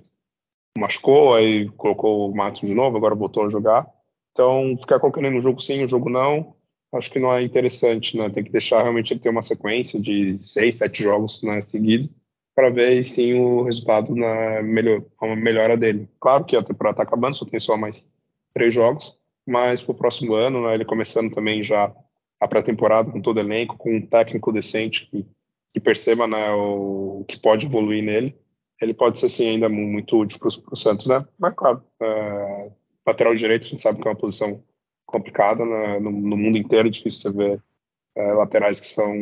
machucou, 0.77 1.33
aí 1.33 1.69
colocou 1.69 2.29
o 2.29 2.35
Matos 2.35 2.61
de 2.61 2.73
novo, 2.73 2.97
agora 2.97 3.15
voltou 3.15 3.45
a 3.45 3.49
jogar. 3.49 3.87
Então, 4.31 4.77
ficar 4.79 4.99
colocando 4.99 5.25
ele 5.25 5.35
no 5.35 5.41
jogo 5.41 5.61
sim, 5.61 5.81
no 5.81 5.87
jogo 5.87 6.09
não, 6.09 6.55
acho 6.93 7.11
que 7.11 7.19
não 7.19 7.33
é 7.33 7.43
interessante, 7.43 8.17
né? 8.17 8.29
Tem 8.29 8.43
que 8.43 8.51
deixar 8.51 8.81
realmente 8.81 9.13
ele 9.13 9.19
ter 9.19 9.29
uma 9.29 9.43
sequência 9.43 9.99
de 9.99 10.37
seis, 10.37 10.75
sete 10.75 11.03
jogos 11.03 11.41
né, 11.43 11.61
seguidos 11.61 12.09
para 12.55 12.69
ver 12.69 13.03
sim 13.03 13.33
o 13.33 13.63
resultado 13.63 14.13
na 14.15 14.61
melhor, 14.61 15.03
uma 15.21 15.35
melhora 15.35 15.77
dele. 15.77 16.09
Claro 16.19 16.45
que 16.45 16.55
a 16.55 16.63
temporada 16.63 16.95
está 16.95 17.03
acabando, 17.03 17.35
só 17.35 17.45
tem 17.45 17.59
só 17.59 17.77
mais 17.77 18.07
três 18.53 18.73
jogos, 18.73 19.15
mas 19.47 19.81
para 19.81 19.93
o 19.93 19.97
próximo 19.97 20.33
ano, 20.35 20.65
né, 20.65 20.73
ele 20.75 20.85
começando 20.85 21.33
também 21.33 21.63
já 21.63 21.93
a 22.41 22.47
pré-temporada 22.47 23.11
com 23.11 23.21
todo 23.21 23.39
elenco, 23.39 23.77
com 23.77 23.95
um 23.95 24.05
técnico 24.05 24.51
decente 24.51 25.05
que, 25.05 25.27
que 25.71 25.79
perceba 25.79 26.25
né, 26.25 26.51
o, 26.51 27.23
que 27.27 27.39
pode 27.39 27.67
evoluir 27.67 28.03
nele, 28.03 28.35
ele 28.81 28.95
pode 28.95 29.19
ser 29.19 29.29
sim 29.29 29.47
ainda 29.47 29.69
muito 29.69 30.19
útil 30.19 30.39
para 30.39 30.49
o 30.49 30.75
Santos, 30.75 31.05
né? 31.05 31.23
Mas 31.37 31.53
claro, 31.53 31.83
é, 32.01 32.71
lateral 33.05 33.35
direito 33.35 33.67
a 33.67 33.69
gente 33.69 33.81
sabe 33.83 34.01
que 34.01 34.07
é 34.07 34.11
uma 34.11 34.17
posição 34.17 34.63
complicada 35.05 35.63
né? 35.63 35.99
no, 35.99 36.09
no, 36.09 36.35
mundo 36.35 36.57
inteiro, 36.57 36.87
é 36.87 36.91
difícil 36.91 37.29
você 37.29 37.37
ver 37.37 37.63
é, 38.15 38.33
laterais 38.33 38.79
que 38.79 38.87
são 38.87 39.13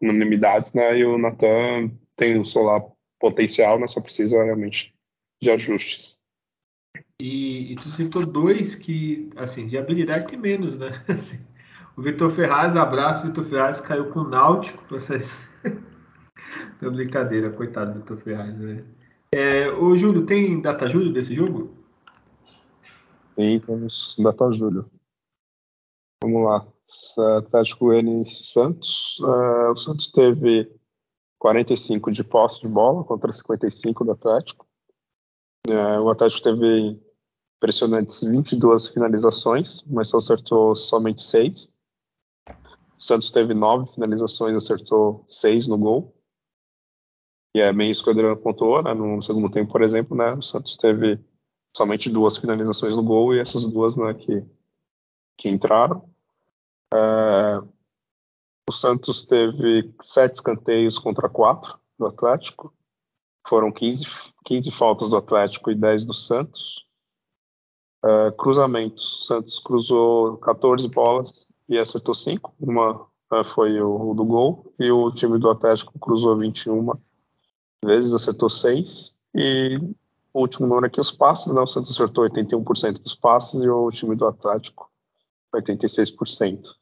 unanimidades, 0.00 0.72
né? 0.72 0.96
E 0.96 1.04
o 1.04 1.18
Natan 1.18 1.90
tem 2.16 2.38
o 2.38 2.62
lá 2.62 2.82
potencial, 3.20 3.78
né? 3.78 3.86
Só 3.86 4.00
precisa 4.00 4.42
realmente 4.42 4.94
de 5.42 5.50
ajustes. 5.50 6.18
E, 7.20 7.72
e 7.72 7.74
tu 7.76 7.90
citou 7.90 8.24
dois 8.24 8.74
que, 8.74 9.30
assim, 9.36 9.66
de 9.66 9.76
habilidade 9.76 10.26
tem 10.26 10.38
menos, 10.38 10.78
né? 10.78 11.04
Assim, 11.06 11.38
o 11.96 12.02
Vitor 12.02 12.30
Ferraz, 12.30 12.76
abraço, 12.76 13.26
Vitor 13.26 13.44
Ferraz 13.44 13.80
caiu 13.80 14.10
com 14.10 14.20
o 14.20 14.28
Náutico, 14.28 14.82
vocês. 14.88 15.48
Brincadeira, 16.80 17.50
coitado 17.50 17.92
do 17.92 18.00
Vitor 18.00 18.16
Ferraz, 18.18 18.58
né? 18.58 18.84
É, 19.32 19.70
ô 19.70 19.96
Júlio, 19.96 20.26
tem 20.26 20.60
data 20.60 20.88
Júlio 20.88 21.12
desse 21.12 21.34
jogo? 21.34 21.74
Tem, 23.34 23.58
temos 23.60 24.16
data 24.18 24.52
Júlio. 24.52 24.90
Vamos 26.22 26.44
lá. 26.44 26.66
Atlético 27.38 27.92
N 27.92 28.24
Santos. 28.24 29.18
Uh, 29.20 29.72
o 29.72 29.76
Santos 29.76 30.10
teve 30.10 30.70
45 31.38 32.12
de 32.12 32.22
posse 32.22 32.60
de 32.60 32.68
bola 32.68 33.02
contra 33.04 33.32
55 33.32 34.04
do 34.04 34.12
Atlético. 34.12 34.66
É, 35.66 35.98
o 35.98 36.08
Atlético 36.08 36.42
teve 36.42 37.00
impressionantes 37.56 38.22
22 38.22 38.88
finalizações, 38.88 39.84
mas 39.86 40.08
só 40.08 40.18
acertou 40.18 40.76
somente 40.76 41.22
6. 41.22 41.74
O 43.02 43.04
Santos 43.04 43.32
teve 43.32 43.52
9 43.52 43.92
finalizações, 43.94 44.56
acertou 44.56 45.24
6 45.26 45.66
no 45.66 45.76
gol. 45.76 46.14
E 47.52 47.60
é 47.60 47.72
bem 47.72 47.90
isso 47.90 48.00
que 48.00 48.08
o 48.08 48.12
Adriano 48.12 48.36
pontuou, 48.36 48.80
né? 48.80 48.94
No 48.94 49.20
segundo 49.20 49.50
tempo, 49.50 49.72
por 49.72 49.82
exemplo, 49.82 50.16
né? 50.16 50.34
O 50.34 50.40
Santos 50.40 50.76
teve 50.76 51.18
somente 51.76 52.08
duas 52.08 52.36
finalizações 52.36 52.94
no 52.94 53.02
gol 53.02 53.34
e 53.34 53.40
essas 53.40 53.68
duas 53.72 53.96
né, 53.96 54.14
que, 54.14 54.46
que 55.36 55.48
entraram. 55.48 56.08
É, 56.94 57.58
o 58.70 58.72
Santos 58.72 59.24
teve 59.24 59.92
sete 60.00 60.36
escanteios 60.36 60.96
contra 60.96 61.28
quatro 61.28 61.76
do 61.98 62.06
Atlético. 62.06 62.72
Foram 63.48 63.72
15, 63.72 64.04
15 64.44 64.70
faltas 64.70 65.10
do 65.10 65.16
Atlético 65.16 65.72
e 65.72 65.74
10 65.74 66.04
do 66.04 66.14
Santos. 66.14 66.86
Uh, 68.04 68.30
cruzamentos. 68.36 69.22
O 69.22 69.24
Santos 69.24 69.58
cruzou 69.58 70.38
14 70.38 70.88
bolas 70.88 71.51
e 71.72 71.78
acertou 71.78 72.14
5. 72.14 72.54
Uma 72.60 73.02
uh, 73.32 73.44
foi 73.44 73.80
o, 73.80 74.10
o, 74.10 74.14
do 74.14 74.24
gol. 74.24 74.72
E 74.78 74.90
o 74.90 75.10
time 75.10 75.38
do 75.38 75.50
Atlético 75.50 75.98
cruzou 75.98 76.36
21 76.36 76.92
vezes, 77.84 78.12
acertou 78.12 78.50
6. 78.50 79.18
E 79.34 79.78
o 80.32 80.40
último 80.40 80.66
número 80.66 80.86
aqui, 80.86 81.00
os 81.00 81.10
passes. 81.10 81.52
Né? 81.52 81.60
O 81.60 81.66
Santos 81.66 81.90
acertou 81.90 82.28
81% 82.28 83.02
dos 83.02 83.14
passes 83.14 83.62
e 83.62 83.68
o 83.68 83.90
time 83.90 84.14
do 84.14 84.26
Atlético 84.26 84.90
86%. 85.54 86.74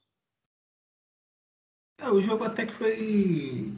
É, 2.01 2.11
o 2.11 2.21
jogo 2.21 2.45
até 2.45 2.67
que 2.67 2.75
foi. 2.75 3.73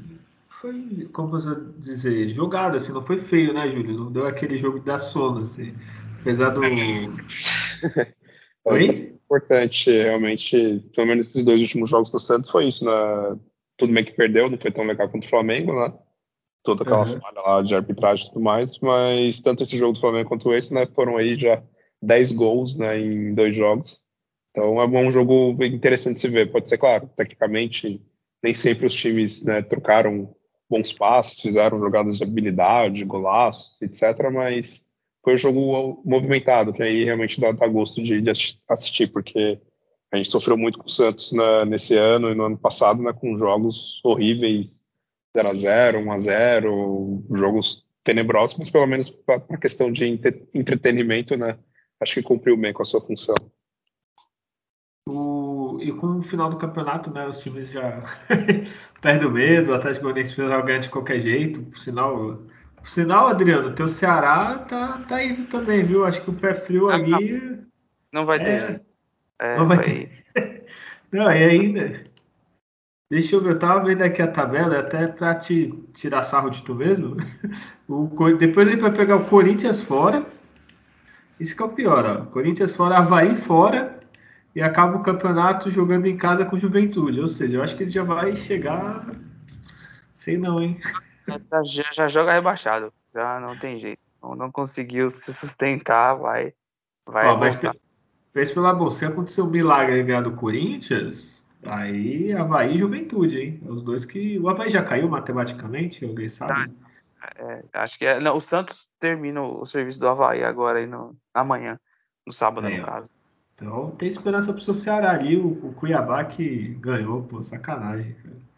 Foi, 0.60 1.10
como 1.12 1.28
você 1.28 1.56
dizer, 1.78 2.28
jogado, 2.34 2.76
assim, 2.76 2.92
não 2.92 3.04
foi 3.04 3.18
feio, 3.18 3.52
né, 3.52 3.68
Júlio? 3.68 3.98
Não 3.98 4.12
deu 4.12 4.28
aquele 4.28 4.56
jogo 4.56 4.78
da 4.78 4.96
sono, 4.96 5.40
assim. 5.40 5.74
Apesar 6.20 6.50
do. 6.50 6.60
É, 8.66 8.72
Oi? 8.72 9.12
Importante, 9.24 9.90
realmente, 9.90 10.80
pelo 10.94 11.06
menos 11.06 11.28
esses 11.28 11.44
dois 11.44 11.60
últimos 11.60 11.88
jogos 11.88 12.10
do 12.10 12.18
Santos 12.18 12.50
foi 12.50 12.68
isso, 12.68 12.84
né? 12.84 12.92
Tudo 13.78 13.92
bem 13.92 14.04
que 14.04 14.12
perdeu, 14.12 14.50
não 14.50 14.58
foi 14.58 14.70
tão 14.70 14.84
legal 14.84 15.08
contra 15.08 15.26
o 15.26 15.30
Flamengo, 15.30 15.72
né? 15.72 15.92
Toda 16.62 16.82
aquela 16.82 17.06
uhum. 17.06 17.20
falha 17.20 17.40
lá 17.40 17.62
de 17.62 17.74
arbitragem 17.74 18.26
e 18.26 18.28
tudo 18.28 18.42
mais, 18.42 18.78
mas 18.78 19.40
tanto 19.40 19.62
esse 19.62 19.76
jogo 19.76 19.94
do 19.94 20.00
Flamengo 20.00 20.28
quanto 20.28 20.52
esse, 20.52 20.72
né? 20.72 20.86
Foram 20.86 21.16
aí 21.16 21.36
já 21.36 21.62
10 22.02 22.32
gols, 22.32 22.76
né, 22.76 23.00
em 23.00 23.34
dois 23.34 23.54
jogos. 23.54 24.02
Então 24.50 24.80
é 24.80 24.86
um 24.86 25.10
jogo 25.10 25.56
interessante 25.64 26.16
de 26.16 26.20
se 26.20 26.28
ver. 26.28 26.52
Pode 26.52 26.68
ser, 26.68 26.76
claro, 26.76 27.08
tecnicamente 27.16 28.02
nem 28.42 28.52
sempre 28.52 28.86
os 28.86 28.92
times 28.92 29.42
né, 29.44 29.62
trocaram 29.62 30.34
bons 30.68 30.92
passes, 30.92 31.40
fizeram 31.40 31.78
jogadas 31.78 32.18
de 32.18 32.24
habilidade, 32.24 33.04
golaços, 33.04 33.80
etc. 33.80 34.30
Mas 34.32 34.81
foi 35.22 35.34
um 35.34 35.38
jogo 35.38 36.02
movimentado, 36.04 36.72
que 36.72 36.82
aí 36.82 37.04
realmente 37.04 37.40
dá, 37.40 37.52
dá 37.52 37.66
gosto 37.66 38.02
de, 38.02 38.20
de, 38.20 38.30
assistir, 38.68 39.06
porque 39.08 39.60
a 40.12 40.16
gente 40.16 40.30
sofreu 40.30 40.56
muito 40.56 40.78
com 40.78 40.86
o 40.86 40.90
Santos 40.90 41.32
né, 41.32 41.64
nesse 41.64 41.96
ano 41.96 42.30
e 42.30 42.34
no 42.34 42.44
ano 42.44 42.58
passado, 42.58 43.02
né, 43.02 43.12
com 43.12 43.38
jogos 43.38 44.00
horríveis, 44.04 44.82
0x0, 45.36 46.04
1x0, 46.04 47.36
jogos 47.36 47.84
tenebrosos, 48.04 48.58
mas 48.58 48.68
pelo 48.68 48.86
menos 48.86 49.10
para 49.10 49.42
a 49.50 49.56
questão 49.56 49.92
de 49.92 50.04
entretenimento, 50.52 51.36
né, 51.36 51.56
acho 52.00 52.14
que 52.14 52.22
cumpriu 52.22 52.56
bem 52.56 52.72
com 52.72 52.82
a 52.82 52.86
sua 52.86 53.00
função 53.00 53.34
e 55.82 55.92
com 55.92 56.18
o 56.18 56.22
final 56.22 56.48
do 56.48 56.56
campeonato, 56.56 57.12
né, 57.12 57.26
os 57.26 57.38
times 57.38 57.70
já 57.70 58.02
perdem 59.02 59.28
o 59.28 59.30
medo, 59.30 59.72
o 59.72 59.74
Atlético 59.74 60.04
Goianiense 60.04 60.36
vai 60.36 60.62
ganhar 60.62 60.78
de 60.78 60.88
qualquer 60.88 61.20
jeito. 61.20 61.62
Por 61.62 61.78
sinal, 61.78 62.38
por 62.82 62.88
sinal, 62.88 63.28
Adriano, 63.28 63.74
teu 63.74 63.86
Ceará 63.86 64.58
tá, 64.58 64.98
tá 65.08 65.22
indo 65.22 65.44
também, 65.46 65.84
viu? 65.84 66.04
Acho 66.04 66.20
que 66.22 66.30
o 66.30 66.34
pé 66.34 66.54
frio 66.54 66.90
ah, 66.90 66.94
ali. 66.96 67.60
Não 68.12 68.26
vai 68.26 68.42
ter. 68.42 68.82
É, 69.38 69.56
não 69.56 69.68
vai, 69.68 69.76
vai 69.76 69.84
ter. 69.84 70.24
não, 71.12 71.30
e 71.30 71.44
ainda. 71.44 72.04
Deixa 73.08 73.36
eu 73.36 73.40
ver, 73.40 73.50
eu 73.50 73.58
tava 73.58 73.84
vendo 73.84 74.02
aqui 74.02 74.20
a 74.20 74.26
tabela, 74.26 74.80
até 74.80 75.06
pra 75.06 75.34
te 75.34 75.72
tirar 75.94 76.24
sarro 76.24 76.50
de 76.50 76.62
tu 76.62 76.74
mesmo. 76.74 77.16
O, 77.88 78.08
depois 78.38 78.66
ele 78.66 78.80
vai 78.80 78.90
pegar 78.90 79.16
o 79.16 79.26
Corinthians 79.26 79.82
fora. 79.82 80.24
Isso 81.38 81.54
que 81.54 81.62
é 81.62 81.66
o 81.66 81.68
pior, 81.68 82.06
ó. 82.06 82.24
Corinthians 82.26 82.74
fora, 82.74 82.96
Havaí 82.96 83.36
fora 83.36 84.00
e 84.56 84.62
acaba 84.62 84.96
o 84.96 85.02
campeonato 85.02 85.70
jogando 85.70 86.06
em 86.06 86.16
casa 86.16 86.44
com 86.46 86.58
Juventude. 86.58 87.20
Ou 87.20 87.28
seja, 87.28 87.58
eu 87.58 87.62
acho 87.62 87.76
que 87.76 87.82
ele 87.82 87.90
já 87.90 88.02
vai 88.02 88.34
chegar. 88.34 89.06
Sei 90.14 90.38
não, 90.38 90.62
hein? 90.62 90.80
Já, 91.64 91.92
já 91.92 92.08
joga 92.08 92.32
rebaixado. 92.32 92.92
Já 93.14 93.38
não 93.40 93.56
tem 93.56 93.78
jeito. 93.78 94.00
Não, 94.22 94.34
não 94.34 94.52
conseguiu 94.52 95.10
se 95.10 95.32
sustentar, 95.32 96.14
vai. 96.14 96.54
Vai 97.04 97.26
Ó, 97.26 97.36
mas, 97.36 97.58
mas 98.34 98.52
pela 98.52 98.72
bolsa, 98.72 99.08
aconteceu 99.08 99.44
um 99.44 99.50
milagre 99.50 100.02
ganhar 100.02 100.22
do 100.22 100.32
Corinthians, 100.32 101.30
aí 101.64 102.32
Havaí 102.32 102.76
e 102.76 102.78
Juventude, 102.78 103.40
hein? 103.40 103.60
Os 103.66 103.82
dois 103.82 104.04
que. 104.04 104.38
O 104.38 104.48
Havaí 104.48 104.70
já 104.70 104.82
caiu 104.84 105.08
matematicamente, 105.08 106.04
alguém 106.04 106.28
sabe? 106.28 106.72
É, 107.36 107.64
acho 107.72 107.98
que 107.98 108.06
é. 108.06 108.20
Não, 108.20 108.36
o 108.36 108.40
Santos 108.40 108.88
termina 108.98 109.42
o 109.42 109.64
serviço 109.66 109.98
do 109.98 110.08
Havaí 110.08 110.44
agora 110.44 110.78
aí 110.78 110.86
no, 110.86 111.16
amanhã, 111.34 111.78
no 112.26 112.32
sábado, 112.32 112.68
no 112.68 112.84
caso. 112.84 113.10
Então 113.54 113.90
tem 113.92 114.08
esperança 114.08 114.52
pro 114.52 114.62
seu 114.62 114.74
Ceará 114.74 115.10
ali, 115.10 115.36
o, 115.36 115.48
o 115.66 115.74
Cuiabá 115.74 116.24
que 116.24 116.68
ganhou, 116.80 117.22
pô, 117.22 117.42
sacanagem, 117.42 118.14
cara. 118.14 118.51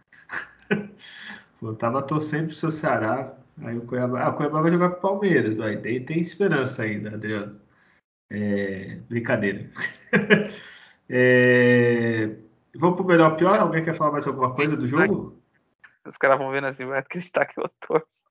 Pô, 1.64 1.74
tava 1.74 2.02
torcendo 2.02 2.48
pro 2.48 2.54
seu 2.54 2.70
Ceará, 2.70 3.34
aí 3.62 3.78
o 3.78 3.86
Cuiabá. 3.86 4.22
Ah, 4.22 4.28
o 4.28 4.36
Cuiabá 4.36 4.60
vai 4.60 4.70
jogar 4.70 4.90
com 4.90 4.98
o 4.98 5.00
Palmeiras, 5.00 5.58
aí 5.58 5.78
tem, 5.78 6.04
tem 6.04 6.20
esperança 6.20 6.82
ainda, 6.82 7.14
Adriano. 7.14 7.58
É, 8.30 8.96
brincadeira. 9.08 9.70
é, 11.08 12.36
vamos 12.76 12.96
pro 12.96 13.06
melhor 13.06 13.36
pior? 13.36 13.58
Alguém 13.58 13.82
quer 13.82 13.96
falar 13.96 14.12
mais 14.12 14.26
alguma 14.26 14.54
coisa 14.54 14.76
do 14.76 14.86
jogo? 14.86 15.40
Os 16.06 16.18
caras 16.18 16.38
vão 16.38 16.50
vendo 16.50 16.66
assim, 16.66 16.84
vai 16.84 16.98
acreditar 16.98 17.46
que 17.46 17.58
eu 17.58 17.70
torço. 17.80 18.22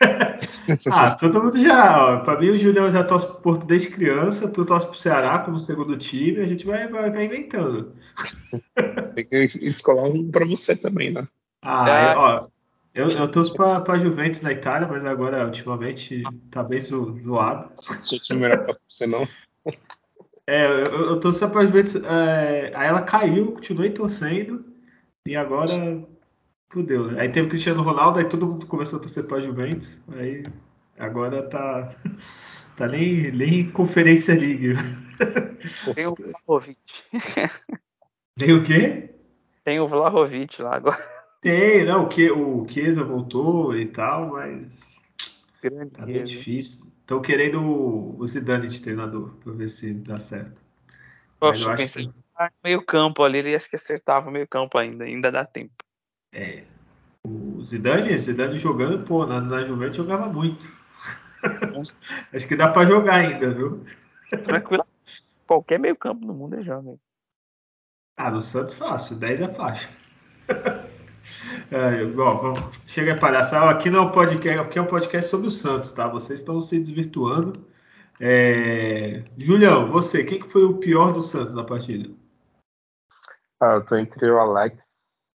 ah, 0.90 1.12
todo 1.12 1.40
mundo 1.40 1.60
já. 1.62 2.04
Ó, 2.04 2.20
pra 2.24 2.40
mim, 2.40 2.50
o 2.50 2.56
Julião 2.56 2.90
já 2.90 3.04
torce 3.04 3.28
pro 3.28 3.36
Porto 3.36 3.64
desde 3.64 3.90
criança, 3.90 4.50
tu 4.50 4.64
torce 4.64 4.88
pro 4.88 4.98
Ceará 4.98 5.38
como 5.38 5.56
segundo 5.56 5.96
time, 5.96 6.40
a 6.40 6.46
gente 6.46 6.66
vai, 6.66 6.88
vai, 6.88 7.10
vai 7.10 7.26
inventando. 7.26 7.94
Tem 9.14 9.24
que 9.24 9.36
escolar 9.68 10.08
um 10.08 10.28
pra 10.32 10.44
você 10.44 10.74
também, 10.74 11.12
né? 11.12 11.28
Ah, 11.62 11.88
é. 11.88 12.14
eu, 12.14 12.18
ó, 12.18 12.48
eu, 12.94 13.08
eu 13.08 13.30
torço 13.30 13.54
pra, 13.54 13.80
pra 13.80 13.98
Juventus 13.98 14.40
na 14.42 14.52
Itália, 14.52 14.86
mas 14.86 15.04
agora, 15.04 15.46
ultimamente, 15.46 16.22
tá 16.50 16.62
bem 16.62 16.80
zo, 16.80 17.18
zoado. 17.20 17.70
Não 18.30 18.38
melhor 18.38 18.64
pra 18.64 18.76
você, 18.88 19.06
não. 19.06 19.26
É, 20.46 20.66
eu, 20.66 21.10
eu 21.10 21.20
torço 21.20 21.48
pra 21.48 21.64
Juventus. 21.64 21.94
É, 21.96 22.72
aí 22.74 22.88
ela 22.88 23.02
caiu, 23.02 23.52
continuei 23.52 23.90
torcendo, 23.90 24.64
e 25.26 25.36
agora 25.36 25.72
fudeu? 26.68 27.18
Aí 27.18 27.28
teve 27.30 27.46
o 27.46 27.50
Cristiano 27.50 27.82
Ronaldo, 27.82 28.18
aí 28.18 28.28
todo 28.28 28.46
mundo 28.46 28.66
começou 28.66 28.98
a 28.98 29.02
torcer 29.02 29.24
pra 29.24 29.40
Juventus, 29.40 30.00
aí 30.08 30.44
agora 30.98 31.42
tá. 31.48 31.94
Tá 32.74 32.88
nem, 32.88 33.30
nem 33.32 33.70
Conferência 33.70 34.34
League. 34.34 34.72
Tem 35.94 36.06
o 36.06 36.14
Vlahovic. 36.14 36.78
Tem 38.34 38.52
o 38.54 38.64
quê? 38.64 39.14
Tem 39.62 39.78
o 39.78 39.86
Vlahovic 39.86 40.60
lá 40.62 40.76
agora. 40.76 41.21
Tem, 41.42 41.84
não, 41.84 42.04
o, 42.04 42.08
que, 42.08 42.30
o 42.30 42.64
Chiesa 42.68 43.02
voltou 43.02 43.76
e 43.76 43.86
tal, 43.86 44.28
mas. 44.28 44.80
Grande 45.60 45.90
tá 45.90 46.06
bem 46.06 46.22
difícil. 46.22 46.86
Estão 47.00 47.20
querendo 47.20 47.60
o 47.60 48.24
Zidane 48.24 48.68
de 48.68 48.80
treinador, 48.80 49.34
pra 49.42 49.52
ver 49.52 49.68
se 49.68 49.92
dá 49.92 50.18
certo. 50.20 50.62
Poxa, 51.40 51.70
eu, 51.70 51.76
pensei 51.76 52.06
que... 52.06 52.14
meio 52.62 52.80
campo 52.80 53.24
ali, 53.24 53.38
ele 53.38 53.56
acho 53.56 53.68
que 53.68 53.74
acertava 53.74 54.30
meio 54.30 54.46
campo 54.46 54.78
ainda, 54.78 55.02
ainda 55.02 55.32
dá 55.32 55.44
tempo. 55.44 55.74
É. 56.32 56.62
O 57.24 57.60
Zidane, 57.64 58.16
Zidane 58.16 58.58
jogando, 58.58 59.04
pô, 59.04 59.26
na, 59.26 59.40
na 59.40 59.64
Juventus 59.64 59.96
jogava 59.96 60.32
muito. 60.32 60.64
Acho 62.32 62.46
que 62.46 62.54
dá 62.54 62.68
para 62.68 62.86
jogar 62.86 63.16
ainda, 63.16 63.50
viu? 63.50 63.84
Tranquilo. 64.44 64.86
Qualquer 65.44 65.78
meio 65.78 65.96
campo 65.96 66.24
no 66.24 66.32
mundo 66.32 66.54
é 66.54 66.62
joga. 66.62 66.96
Ah, 68.16 68.30
no 68.30 68.40
Santos 68.40 68.74
fácil, 68.74 69.16
10 69.16 69.40
é 69.40 69.48
fácil. 69.48 69.88
É, 71.74 72.04
bom, 72.04 72.36
vamos, 72.36 72.78
chega 72.86 73.14
a 73.14 73.18
palhaçada. 73.18 73.70
Aqui 73.70 73.88
não 73.88 74.00
é 74.00 74.02
um 74.02 74.12
podcast, 74.12 74.60
aqui 74.60 74.78
é 74.78 74.82
um 74.82 74.86
podcast 74.86 75.30
sobre 75.30 75.46
o 75.46 75.50
Santos, 75.50 75.90
tá? 75.90 76.06
Vocês 76.06 76.40
estão 76.40 76.60
se 76.60 76.78
desvirtuando. 76.78 77.66
É... 78.20 79.24
Julião, 79.38 79.90
você, 79.90 80.22
quem 80.22 80.38
que 80.38 80.50
foi 80.50 80.64
o 80.64 80.76
pior 80.76 81.14
do 81.14 81.22
Santos 81.22 81.54
na 81.54 81.64
partida? 81.64 82.14
Ah, 83.58 83.76
eu 83.76 83.86
tô 83.86 83.96
entre 83.96 84.30
o 84.30 84.38
Alex 84.38 84.84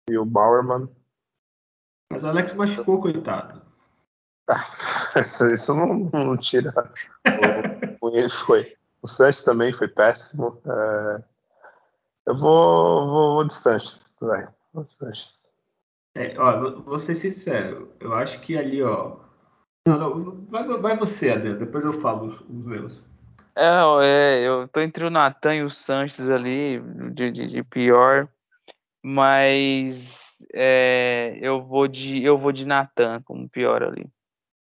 e 0.08 0.16
o 0.16 0.26
Bauerman. 0.26 0.88
Mas 2.12 2.24
o 2.24 2.28
Alex 2.28 2.54
machucou, 2.54 3.02
coitado. 3.02 3.60
isso 5.52 5.74
não, 5.74 6.08
não 6.14 6.38
tira 6.38 6.72
o 8.00 8.10
ele 8.10 8.30
foi. 8.30 8.78
O 9.02 9.08
Sanches 9.08 9.44
também 9.44 9.74
foi 9.74 9.88
péssimo. 9.88 10.62
É... 10.68 11.24
Eu 12.28 12.36
vou, 12.36 13.08
vou, 13.08 13.34
vou 13.38 13.44
de 13.44 13.56
Sanches, 13.56 14.16
vai. 14.22 14.48
O 14.76 14.86
Sanches. 14.86 15.47
É, 16.18 16.34
ó, 16.40 16.82
vou 16.82 16.98
ser 16.98 17.14
sincero. 17.14 17.92
Eu 18.00 18.12
acho 18.12 18.42
que 18.42 18.58
ali, 18.58 18.82
ó. 18.82 19.18
Não, 19.88 20.00
não, 20.00 20.46
vai, 20.50 20.68
vai 20.68 20.98
você, 20.98 21.30
Adel. 21.30 21.60
Depois 21.60 21.86
eu 21.86 21.94
falo 21.94 22.30
os, 22.30 22.42
os 22.42 22.66
meus. 22.66 23.08
É, 23.56 23.70
é, 24.04 24.48
eu 24.48 24.68
tô 24.68 24.80
entre 24.82 25.06
o 25.06 25.12
Natan 25.12 25.56
e 25.56 25.64
o 25.64 25.70
Sanches 25.70 26.28
ali, 26.28 26.82
de, 27.12 27.30
de, 27.30 27.46
de 27.46 27.64
pior. 27.64 28.28
Mas 29.06 30.36
é, 30.54 31.38
eu 31.40 31.62
vou 31.62 31.88
de 31.88 32.24
eu 32.24 32.36
vou 32.36 32.52
de 32.52 32.66
Natan 32.66 33.22
como 33.22 33.48
pior 33.48 33.84
ali. 33.84 34.10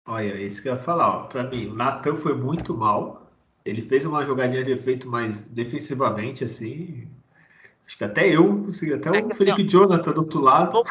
Olha, 0.05 0.33
é 0.33 0.41
isso 0.41 0.61
que 0.61 0.67
eu 0.67 0.73
ia 0.73 0.79
falar. 0.79 1.07
Ó. 1.07 1.23
Pra 1.27 1.43
mim, 1.43 1.67
o 1.67 1.73
Natan 1.73 2.17
foi 2.17 2.35
muito 2.35 2.75
mal. 2.75 3.31
Ele 3.63 3.81
fez 3.81 4.05
uma 4.05 4.25
jogadinha 4.25 4.63
de 4.63 4.71
efeito 4.71 5.07
mais 5.07 5.41
defensivamente, 5.43 6.43
assim. 6.43 7.07
Acho 7.87 7.97
que 7.97 8.03
até 8.03 8.27
eu 8.27 8.45
consegui, 8.65 8.93
até 8.93 9.09
é 9.09 9.23
o 9.23 9.33
Felipe 9.33 9.61
assim, 9.61 9.67
Jonathan 9.67 10.11
do 10.11 10.19
outro 10.19 10.41
lado. 10.41 10.83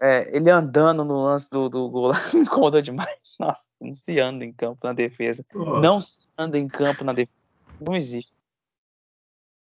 É, 0.00 0.34
ele 0.36 0.50
andando 0.50 1.04
no 1.04 1.24
lance 1.24 1.48
do, 1.50 1.68
do 1.68 1.88
gol 1.88 2.08
lá 2.08 2.20
me 2.32 2.40
incomodou 2.40 2.80
demais. 2.80 3.36
Nossa, 3.38 3.70
não 3.80 3.94
se 3.94 4.18
anda 4.18 4.44
em 4.44 4.52
campo 4.52 4.86
na 4.86 4.92
defesa. 4.92 5.44
Oh. 5.54 5.80
Não 5.80 6.00
se 6.00 6.26
anda 6.36 6.58
em 6.58 6.68
campo 6.68 7.04
na 7.04 7.12
defesa. 7.12 7.38
Não 7.80 7.94
existe. 7.96 8.32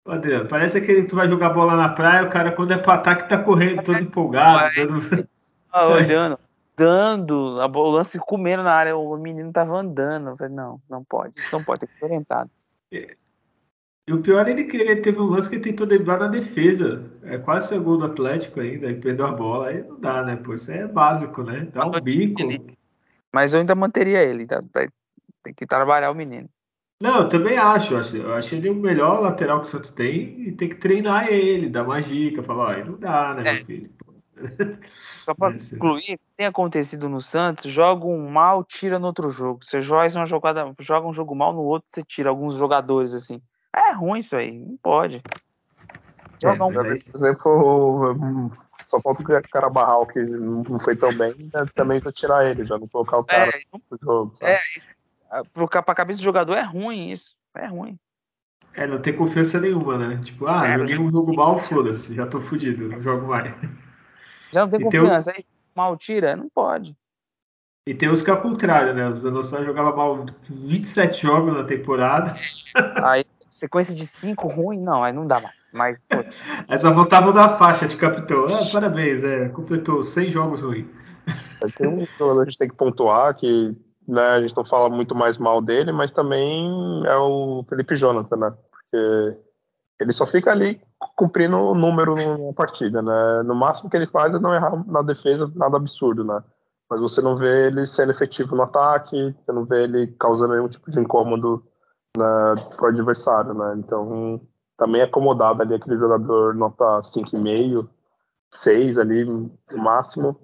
Adriano, 0.07 0.47
parece 0.47 0.79
que 0.81 1.03
tu 1.03 1.15
vai 1.15 1.27
jogar 1.27 1.49
bola 1.49 1.75
na 1.75 1.89
praia, 1.89 2.27
o 2.27 2.29
cara 2.29 2.51
quando 2.51 2.71
é 2.71 2.77
pro 2.77 2.91
ataque 2.91 3.27
tá 3.27 3.39
correndo 3.39 3.81
todo 3.81 3.97
empolgado, 3.97 4.75
dando... 4.75 5.27
Tá 5.71 5.87
olhando, 5.89 6.39
dando, 6.77 7.59
a 7.59 7.67
bola, 7.67 7.89
o 7.89 7.91
lance 7.91 8.19
comendo 8.19 8.61
na 8.61 8.71
área, 8.71 8.95
o 8.95 9.17
menino 9.17 9.51
tava 9.51 9.75
andando. 9.75 10.29
Eu 10.29 10.35
falei, 10.35 10.53
não, 10.53 10.79
não 10.87 11.03
pode, 11.03 11.33
não 11.51 11.63
pode, 11.63 11.79
tem 11.79 11.89
que 11.89 11.97
ser 11.97 12.05
orientado. 12.05 12.51
E 14.07 14.13
o 14.13 14.21
pior 14.21 14.47
é 14.47 14.51
ele 14.51 14.65
que 14.65 14.77
ele 14.77 14.97
teve 14.97 15.19
um 15.19 15.25
lance 15.25 15.49
que 15.49 15.55
ele 15.55 15.63
tentou 15.63 15.87
driblar 15.87 16.19
na 16.19 16.27
defesa. 16.27 17.11
É 17.23 17.39
quase 17.39 17.69
ser 17.69 17.79
gol 17.79 17.97
do 17.97 18.05
Atlético 18.05 18.59
ainda, 18.59 18.89
e 18.89 18.99
perdeu 18.99 19.25
a 19.25 19.31
bola. 19.31 19.69
Aí 19.69 19.81
não 19.81 19.99
dá, 19.99 20.21
né? 20.23 20.35
Pô, 20.35 20.53
isso 20.53 20.71
é 20.71 20.87
básico, 20.87 21.41
né? 21.41 21.67
Dá 21.73 21.85
um 21.85 21.99
bico. 21.99 22.43
Mas 23.33 23.53
eu 23.53 23.61
ainda 23.61 23.73
manteria 23.73 24.23
ele, 24.23 24.45
tá? 24.45 24.59
tem 25.43 25.53
que 25.53 25.65
trabalhar 25.65 26.11
o 26.11 26.15
menino. 26.15 26.47
Não, 27.01 27.21
eu 27.21 27.29
também 27.29 27.57
acho. 27.57 27.93
Eu 27.93 27.99
acho, 27.99 28.15
eu 28.15 28.33
acho 28.33 28.55
ele 28.55 28.69
o 28.69 28.75
melhor 28.75 29.21
lateral 29.21 29.59
que 29.61 29.67
o 29.67 29.69
Santos 29.69 29.89
tem 29.89 30.47
e 30.47 30.51
tem 30.51 30.69
que 30.69 30.75
treinar 30.75 31.27
ele, 31.27 31.69
dar 31.69 31.83
mais 31.83 32.07
dica, 32.07 32.43
falar, 32.43 32.79
ó, 32.79 32.85
não 32.85 32.97
dá, 32.97 33.33
né, 33.33 33.49
é. 33.49 33.53
meu 33.55 33.65
filho? 33.65 33.89
Só 35.23 35.33
para 35.33 35.55
concluir, 35.79 36.19
tem 36.37 36.45
acontecido 36.45 37.09
no 37.09 37.21
Santos, 37.21 37.71
joga 37.71 38.05
um 38.05 38.29
mal, 38.29 38.63
tira 38.63 38.99
no 38.99 39.07
outro 39.07 39.29
jogo. 39.29 39.63
Você 39.63 39.81
joga 39.81 40.07
uma 40.15 40.25
jogada, 40.25 40.73
joga 40.79 41.07
um 41.07 41.13
jogo 41.13 41.35
mal 41.35 41.53
no 41.53 41.61
outro, 41.61 41.87
você 41.89 42.03
tira 42.03 42.29
alguns 42.29 42.55
jogadores 42.55 43.13
assim. 43.13 43.41
É 43.75 43.91
ruim 43.91 44.19
isso 44.19 44.35
aí, 44.35 44.57
não 44.57 44.77
pode. 44.77 45.21
Joga 46.41 46.63
é, 46.63 46.65
um... 46.65 46.73
Por 46.73 47.15
exemplo, 47.15 48.51
só 48.85 49.01
falta 49.01 49.21
o 49.21 49.49
cara 49.49 49.69
barral 49.69 50.05
que 50.05 50.19
não 50.19 50.79
foi 50.79 50.95
tão 50.95 51.13
bem, 51.13 51.33
né, 51.53 51.65
também 51.73 51.99
pra 51.99 52.11
tirar 52.11 52.45
ele, 52.45 52.65
já 52.65 52.77
não 52.77 52.87
colocar 52.87 53.17
o 53.17 53.23
cara 53.23 53.49
é, 53.49 53.61
no 53.71 53.97
jogo. 54.01 54.35
Sabe? 54.35 54.51
É, 54.51 54.59
isso 54.77 54.93
pra 55.85 55.95
cabeça 55.95 56.19
do 56.19 56.23
jogador 56.23 56.55
é 56.55 56.61
ruim 56.61 57.09
isso. 57.09 57.35
É 57.55 57.65
ruim. 57.67 57.97
É, 58.73 58.85
não 58.85 59.01
tem 59.01 59.15
confiança 59.15 59.59
nenhuma, 59.59 59.97
né? 59.97 60.19
Tipo, 60.23 60.47
ah, 60.47 60.67
é, 60.67 60.77
joguei 60.77 60.97
um 60.97 61.11
jogo 61.11 61.35
mal, 61.35 61.59
foda-se, 61.59 62.13
já 62.13 62.27
tô 62.27 62.41
fudido, 62.41 62.89
não 62.89 62.99
jogo 62.99 63.27
mais. 63.27 63.53
Já 64.51 64.61
não 64.61 64.69
tem 64.69 64.81
e 64.81 64.83
confiança, 64.83 65.31
tem 65.31 65.41
o... 65.41 65.45
aí 65.45 65.55
mal 65.73 65.97
tira, 65.97 66.35
não 66.35 66.49
pode. 66.49 66.95
E 67.87 67.93
tem 67.93 68.09
os 68.09 68.21
que 68.21 68.29
é 68.29 68.33
o 68.33 68.41
contrário, 68.41 68.93
né? 68.93 69.07
Os 69.07 69.25
Anossados 69.25 69.65
jogava 69.65 69.95
mal 69.95 70.25
27 70.49 71.21
jogos 71.21 71.53
na 71.53 71.63
temporada. 71.63 72.33
Aí, 73.03 73.23
sequência 73.55 73.95
de 73.95 74.05
5 74.05 74.47
ruim, 74.47 74.79
não, 74.79 75.03
aí 75.03 75.13
não 75.13 75.25
dá 75.25 75.39
mais. 75.39 75.55
Mas, 75.73 76.01
pô. 76.01 76.17
aí 76.67 76.77
só 76.77 76.93
voltavam 76.93 77.33
da 77.33 77.49
faixa 77.49 77.87
de 77.87 77.95
capitão. 77.95 78.45
Ah, 78.53 78.69
parabéns, 78.71 79.23
é, 79.23 79.49
completou 79.49 80.03
100 80.03 80.31
jogos 80.31 80.61
ruins. 80.61 80.85
Tem 81.77 81.87
um 81.87 82.05
jogador 82.17 82.41
que 82.41 82.41
a 82.41 82.51
gente 82.51 82.57
tem 82.57 82.69
que 82.69 82.75
pontuar 82.75 83.35
que 83.35 83.75
né, 84.07 84.21
a 84.21 84.41
gente 84.41 84.55
não 84.55 84.65
fala 84.65 84.89
muito 84.89 85.15
mais 85.15 85.37
mal 85.37 85.61
dele, 85.61 85.91
mas 85.91 86.11
também 86.11 87.03
é 87.05 87.15
o 87.17 87.65
Felipe 87.67 87.95
Jonathan, 87.95 88.35
né? 88.35 88.53
Porque 88.71 89.37
ele 89.99 90.11
só 90.11 90.27
fica 90.27 90.51
ali 90.51 90.79
cumprindo 91.15 91.57
o 91.57 91.73
número 91.73 92.13
na 92.13 92.53
partida, 92.53 93.01
né? 93.01 93.43
No 93.43 93.55
máximo 93.55 93.89
que 93.89 93.97
ele 93.97 94.05
faz 94.05 94.35
é 94.35 94.39
não 94.39 94.53
errar 94.53 94.83
na 94.85 95.01
defesa, 95.01 95.51
nada 95.55 95.77
absurdo, 95.77 96.23
né? 96.23 96.43
Mas 96.89 96.99
você 96.99 97.19
não 97.21 97.35
vê 97.35 97.67
ele 97.67 97.87
sendo 97.87 98.11
efetivo 98.11 98.55
no 98.55 98.61
ataque, 98.61 99.33
você 99.43 99.51
não 99.51 99.65
vê 99.65 99.85
ele 99.85 100.07
causando 100.19 100.53
nenhum 100.53 100.67
tipo 100.67 100.91
de 100.91 100.99
incômodo 100.99 101.65
né, 102.17 102.55
pro 102.75 102.87
adversário, 102.87 103.53
né? 103.53 103.75
Então, 103.77 104.41
também 104.77 105.01
é 105.01 105.05
acomodado 105.05 105.61
ali 105.61 105.75
aquele 105.75 105.97
jogador 105.97 106.53
nota 106.55 107.01
5,5, 107.03 107.87
6 108.51 108.97
ali 108.97 109.25
no 109.25 109.51
máximo. 109.71 110.39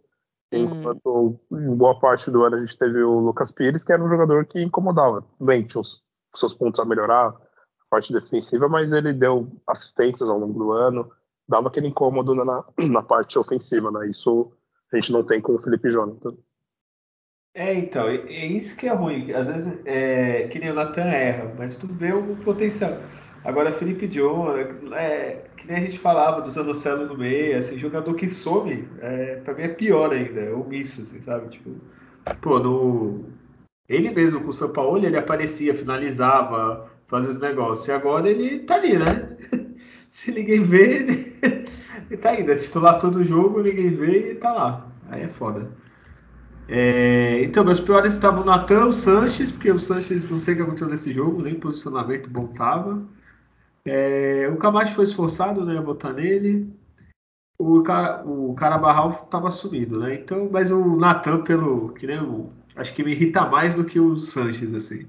Enquanto 0.51 1.39
hum. 1.49 1.59
em 1.59 1.76
boa 1.76 1.97
parte 1.99 2.30
do 2.30 2.43
ano 2.43 2.57
a 2.57 2.59
gente 2.59 2.78
teve 2.78 3.01
o 3.01 3.19
Lucas 3.19 3.51
Pires, 3.51 3.84
que 3.84 3.93
era 3.93 4.03
um 4.03 4.09
jogador 4.09 4.45
que 4.45 4.61
incomodava. 4.61 5.26
Bem, 5.39 5.65
tinha 5.65 5.80
os, 5.82 6.01
seus 6.36 6.53
pontos 6.53 6.80
a 6.80 6.86
melhorar, 6.86 7.30
a 7.30 7.36
parte 7.89 8.11
defensiva, 8.11 8.67
mas 8.67 8.91
ele 8.91 9.13
deu 9.13 9.47
assistências 9.67 10.30
ao 10.30 10.38
longo 10.38 10.59
do 10.59 10.72
ano, 10.72 11.09
dava 11.47 11.67
aquele 11.67 11.88
incômodo 11.88 12.36
na, 12.36 12.65
na 12.78 13.01
parte 13.03 13.39
ofensiva, 13.39 13.91
né? 13.91 14.09
Isso 14.09 14.51
a 14.91 14.97
gente 14.97 15.11
não 15.11 15.24
tem 15.24 15.41
com 15.41 15.55
o 15.55 15.61
Felipe 15.61 15.89
Jonathan. 15.89 16.36
É, 17.54 17.74
então, 17.74 18.08
é, 18.08 18.16
é 18.16 18.45
isso 18.45 18.78
que 18.78 18.88
é 18.88 18.93
ruim. 18.93 19.32
Às 19.34 19.47
vezes, 19.47 19.82
é, 19.86 20.47
que 20.47 20.60
nem 20.60 20.72
o 20.72 20.74
Nathan 20.74 21.04
erra, 21.04 21.54
mas 21.58 21.76
tu 21.76 21.86
vê 21.88 22.14
o 22.14 22.36
potencial. 22.38 22.97
Agora, 23.43 23.72
Felipe 23.74 24.08
John, 24.08 24.56
é, 24.93 25.43
que 25.58 25.68
nem 25.68 25.78
a 25.78 25.80
gente 25.82 25.99
falava 25.99 26.41
do 26.41 26.49
Zanocelo 26.49 27.08
no 27.08 27.18
meio, 27.18 27.58
assim, 27.58 27.78
jogador 27.78 28.14
que 28.16 28.28
some, 28.28 28.88
é, 29.02 29.36
pra 29.38 29.54
mim 29.54 29.64
é 29.64 29.68
pior 29.68 30.14
ainda, 30.14 30.39
é 30.39 30.54
omisso, 30.54 31.02
assim, 31.02 31.20
sabe? 31.22 31.49
Tipo, 31.49 31.72
pô, 32.41 32.60
no... 32.60 33.26
ele 33.89 34.12
mesmo 34.12 34.41
com 34.41 34.49
o 34.49 34.54
São 34.54 34.72
Paulo, 34.72 35.06
ele 35.06 35.18
aparecia, 35.18 35.74
finalizava, 35.76 36.89
fazia 37.08 37.32
os 37.32 37.39
negócios, 37.39 37.88
e 37.88 37.91
agora 37.91 38.30
ele 38.30 38.60
tá 38.60 38.76
ali, 38.76 38.97
né? 38.97 39.38
Se 40.10 40.32
ninguém 40.32 40.62
vê, 40.64 40.97
ele, 40.97 41.34
ele 42.10 42.18
tá 42.18 42.32
né? 42.34 42.54
Titular 42.56 42.99
todo 42.99 43.24
jogo, 43.24 43.62
ninguém 43.62 43.89
vê 43.89 44.32
e 44.32 44.36
tá 44.36 44.54
lá. 44.54 44.88
Aí 45.10 45.24
é 45.24 45.28
foda. 45.30 45.70
É, 46.68 47.43
então, 47.43 47.66
meus 47.66 47.80
piores 47.80 48.14
estavam 48.14 48.43
o 48.43 48.45
Natan, 48.45 48.86
o 48.86 48.93
Sanches, 48.93 49.51
porque 49.51 49.72
o 49.72 49.80
Sanches 49.80 50.30
não 50.30 50.39
sei 50.39 50.53
o 50.53 50.57
que 50.57 50.64
aconteceu 50.64 50.88
nesse 50.88 51.12
jogo, 51.12 51.41
nem 51.41 51.55
posicionamento 51.55 52.30
bom 52.30 52.47
tava. 52.47 53.03
É, 53.86 54.49
o 54.53 54.57
Camacho 54.57 54.95
foi 54.95 55.03
esforçado, 55.03 55.66
né, 55.66 55.78
a 55.78 55.82
botar 55.82 56.14
nele. 56.14 56.72
O, 57.57 57.84
o 58.26 58.53
Carabarral 58.55 59.28
tava 59.30 59.51
sumido, 59.51 59.99
né? 59.99 60.16
Então, 60.16 60.49
mas 60.51 60.72
o 60.72 60.95
Natan, 60.95 61.43
pelo 61.43 61.89
que 61.93 62.07
nem 62.07 62.20
o, 62.20 62.51
acho 62.76 62.93
que 62.93 63.03
me 63.03 63.12
irrita 63.12 63.45
mais 63.45 63.74
do 63.74 63.84
que 63.84 63.99
o 63.99 64.16
Sanches, 64.18 64.74
assim, 64.74 65.05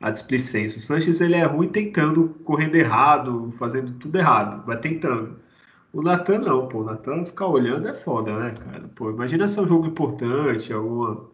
a 0.00 0.10
displicência. 0.10 0.78
O 0.78 0.82
Sanches 0.82 1.20
ele 1.20 1.34
é 1.34 1.44
ruim 1.44 1.68
tentando, 1.68 2.28
correndo 2.44 2.74
errado, 2.76 3.52
fazendo 3.58 3.92
tudo 3.98 4.18
errado, 4.18 4.64
vai 4.66 4.78
tentando. 4.78 5.38
O 5.94 6.02
Natan 6.02 6.40
não, 6.40 6.68
pô. 6.68 6.80
O 6.80 6.84
Natan 6.84 7.24
ficar 7.24 7.46
olhando 7.46 7.86
é 7.86 7.94
foda, 7.94 8.36
né, 8.36 8.50
cara? 8.56 8.88
Pô, 8.96 9.10
imagina 9.10 9.46
se 9.46 9.60
é 9.60 9.62
um 9.62 9.68
jogo 9.68 9.86
importante, 9.86 10.72
alguma, 10.72 11.30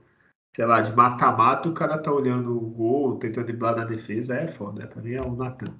sei 0.54 0.66
lá, 0.66 0.82
de 0.82 0.94
mata-mata, 0.94 1.70
o 1.70 1.72
cara 1.72 1.96
tá 1.96 2.12
olhando 2.12 2.54
o 2.54 2.68
gol, 2.68 3.18
tentando 3.18 3.46
driblar 3.46 3.74
na 3.74 3.86
defesa, 3.86 4.34
é 4.34 4.48
foda. 4.48 4.86
Pra 4.86 5.00
mim 5.00 5.14
é 5.14 5.22
o 5.22 5.34
Natan. 5.34 5.74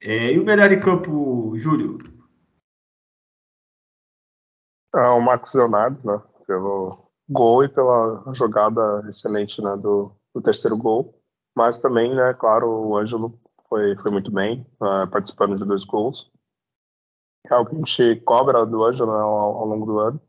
É, 0.00 0.32
e 0.32 0.38
o 0.40 0.44
melhor 0.44 0.72
em 0.72 0.80
campo, 0.80 1.56
Júlio? 1.56 1.98
É 4.96 5.08
o 5.10 5.20
Marcos 5.20 5.54
Leonardo, 5.54 6.00
né? 6.04 6.20
Pelo 6.44 7.08
gol 7.28 7.62
e 7.62 7.68
pela 7.68 8.24
jogada 8.34 9.08
excelente 9.08 9.62
né, 9.62 9.76
do, 9.76 10.10
do 10.34 10.42
terceiro 10.42 10.76
gol. 10.76 11.22
Mas 11.54 11.80
também, 11.80 12.12
né, 12.12 12.34
claro, 12.34 12.68
o 12.68 12.96
Ângelo 12.96 13.38
foi, 13.68 13.96
foi 13.96 14.10
muito 14.10 14.32
bem, 14.32 14.66
uh, 14.80 15.08
participando 15.08 15.56
de 15.56 15.64
dois 15.64 15.84
gols 15.84 16.31
é 17.50 17.54
algo 17.54 17.70
que 17.70 17.76
a 17.76 17.78
gente 17.78 18.16
cobra 18.24 18.64
do 18.64 18.84
Ângelo 18.84 19.12
né, 19.12 19.20
ao, 19.20 19.56
ao, 19.58 19.66
longo 19.66 19.86
do 19.86 19.98
ano. 19.98 20.20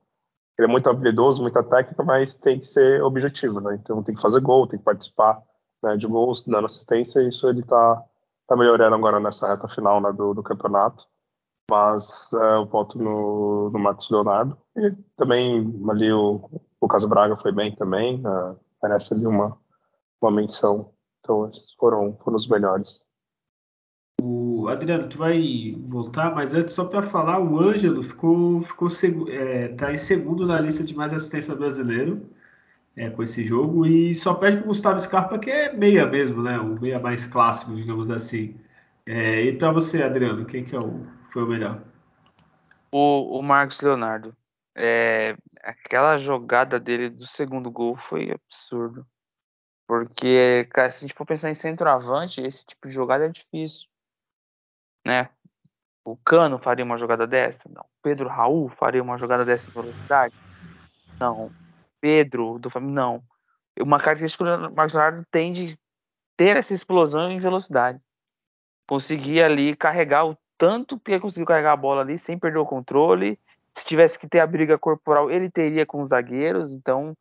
Ele 0.57 0.67
é 0.67 0.71
muito 0.71 0.89
habilidoso, 0.89 1.41
muita 1.41 1.63
técnica, 1.63 2.03
mas 2.03 2.35
tem 2.35 2.59
que 2.59 2.67
ser 2.67 3.01
objetivo, 3.03 3.59
né? 3.59 3.75
Então 3.75 4.03
tem 4.03 4.15
que 4.15 4.21
fazer 4.21 4.39
gol, 4.39 4.67
tem 4.67 4.79
que 4.79 4.85
participar 4.85 5.41
né, 5.81 5.97
de 5.97 6.07
gols, 6.07 6.45
dando 6.45 6.65
assistência, 6.65 7.19
e 7.21 7.29
isso 7.29 7.47
ele 7.49 7.61
está 7.61 8.03
tá 8.47 8.55
melhorando 8.55 8.95
agora 8.95 9.19
nessa 9.19 9.47
reta 9.47 9.67
final 9.67 9.99
né, 9.99 10.11
do, 10.11 10.33
do 10.33 10.43
campeonato. 10.43 11.05
Mas 11.69 12.31
é, 12.33 12.55
eu 12.57 12.65
voto 12.65 12.97
no, 12.97 13.69
no 13.71 13.79
Marcos 13.79 14.09
Leonardo. 14.09 14.57
E 14.75 14.91
também 15.15 15.81
ali 15.89 16.11
o 16.11 16.49
Lucas 16.81 17.05
Braga 17.05 17.37
foi 17.37 17.51
bem 17.51 17.75
também, 17.75 18.19
né, 18.19 18.55
merece 18.81 19.13
ali 19.13 19.25
uma, 19.25 19.57
uma 20.21 20.31
menção. 20.31 20.93
Então 21.19 21.49
esses 21.49 21.73
foram, 21.73 22.17
foram 22.23 22.37
os 22.37 22.47
melhores. 22.47 23.05
Adriano, 24.69 25.09
tu 25.09 25.17
vai 25.17 25.75
voltar, 25.87 26.33
mas 26.33 26.53
antes 26.53 26.73
só 26.73 26.85
para 26.85 27.03
falar, 27.03 27.39
o 27.39 27.59
Ângelo 27.59 28.03
ficou, 28.03 28.61
ficou 28.61 28.87
é, 29.29 29.69
tá 29.69 29.91
em 29.91 29.97
segundo 29.97 30.45
na 30.45 30.59
lista 30.59 30.83
de 30.83 30.95
mais 30.95 31.13
assistência 31.13 31.55
brasileiro 31.55 32.29
é, 32.95 33.09
com 33.09 33.23
esse 33.23 33.43
jogo 33.43 33.85
e 33.85 34.15
só 34.15 34.33
perde 34.35 34.57
para 34.57 34.65
o 34.65 34.67
Gustavo 34.67 34.99
Scarpa, 35.01 35.39
que 35.39 35.49
é 35.49 35.73
meia 35.73 36.05
mesmo, 36.05 36.43
né? 36.43 36.57
O 36.59 36.79
meia 36.79 36.99
mais 36.99 37.25
clássico, 37.25 37.75
digamos 37.75 38.09
assim. 38.11 38.55
É, 39.05 39.41
e 39.41 39.57
para 39.57 39.71
você, 39.71 40.01
Adriano, 40.01 40.45
quem 40.45 40.63
que 40.63 40.75
é 40.75 40.79
o, 40.79 41.05
foi 41.31 41.43
o 41.43 41.47
melhor? 41.47 41.81
O, 42.91 43.39
o 43.39 43.41
Marcos 43.41 43.81
Leonardo. 43.81 44.35
É, 44.75 45.35
aquela 45.61 46.17
jogada 46.17 46.79
dele 46.79 47.09
do 47.09 47.25
segundo 47.27 47.69
gol 47.69 47.97
foi 48.09 48.31
absurdo. 48.31 49.05
Porque, 49.87 50.67
cara, 50.71 50.89
se 50.89 51.03
a 51.03 51.07
gente 51.07 51.17
for 51.17 51.25
pensar 51.25 51.49
em 51.49 51.53
centroavante, 51.53 52.41
esse 52.41 52.65
tipo 52.65 52.87
de 52.87 52.93
jogada 52.93 53.25
é 53.25 53.29
difícil 53.29 53.92
né? 55.05 55.29
O 56.05 56.17
Cano 56.17 56.59
faria 56.59 56.83
uma 56.83 56.97
jogada 56.97 57.25
dessa? 57.25 57.69
Não. 57.69 57.85
Pedro 58.01 58.27
Raul 58.27 58.69
faria 58.69 59.01
uma 59.01 59.17
jogada 59.17 59.45
dessa 59.45 59.69
em 59.69 59.73
velocidade? 59.73 60.35
Não. 61.19 61.51
Pedro 62.01 62.59
do 62.59 62.69
Flamengo? 62.69 62.93
Não. 62.93 63.23
Uma 63.79 63.99
característica 63.99 64.43
que 64.43 64.67
o 64.67 64.75
Marcos 64.75 64.93
Leonardo 64.93 65.25
tem 65.31 65.53
de 65.53 65.77
ter 66.35 66.57
essa 66.57 66.73
explosão 66.73 67.31
em 67.31 67.37
velocidade. 67.37 67.99
Conseguir 68.87 69.41
ali 69.41 69.75
carregar 69.75 70.25
o 70.25 70.37
tanto 70.57 70.99
que 70.99 71.11
ele 71.11 71.21
conseguiu 71.21 71.45
carregar 71.45 71.71
a 71.71 71.77
bola 71.77 72.01
ali 72.01 72.17
sem 72.17 72.37
perder 72.37 72.59
o 72.59 72.65
controle. 72.65 73.39
Se 73.77 73.85
tivesse 73.85 74.19
que 74.19 74.27
ter 74.27 74.39
a 74.39 74.47
briga 74.47 74.77
corporal, 74.77 75.31
ele 75.31 75.49
teria 75.49 75.85
com 75.85 76.01
os 76.01 76.09
zagueiros. 76.09 76.73
Então, 76.73 77.15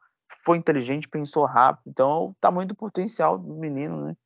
foi 0.45 0.59
inteligente, 0.59 1.09
pensou 1.09 1.45
rápido. 1.45 1.85
Então, 1.87 2.27
o 2.27 2.37
tamanho 2.41 2.69
do 2.69 2.75
potencial 2.75 3.39
do 3.39 3.55
menino, 3.55 4.07
né? 4.07 4.17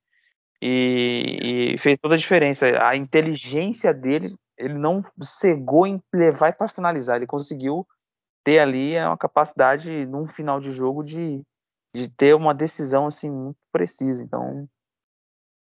E, 0.61 1.75
e, 1.75 1.79
fez 1.79 1.99
toda 2.01 2.15
a 2.15 2.19
diferença. 2.19 2.67
A 2.83 2.97
inteligência 2.97 3.93
dele, 3.93 4.35
ele 4.57 4.75
não 4.75 5.05
cegou 5.21 5.87
em 5.87 6.03
levar 6.13 6.55
para 6.55 6.69
finalizar, 6.69 7.17
ele 7.17 7.27
conseguiu 7.27 7.87
ter 8.45 8.59
ali 8.61 8.97
uma 8.99 9.19
capacidade 9.19 10.07
num 10.07 10.27
final 10.27 10.61
de 10.61 10.71
jogo 10.71 11.03
de, 11.03 11.43
de 11.95 12.09
ter 12.09 12.35
uma 12.35 12.55
decisão 12.55 13.07
assim 13.07 13.31
muito 13.31 13.59
precisa. 13.73 14.23
Então, 14.23 14.69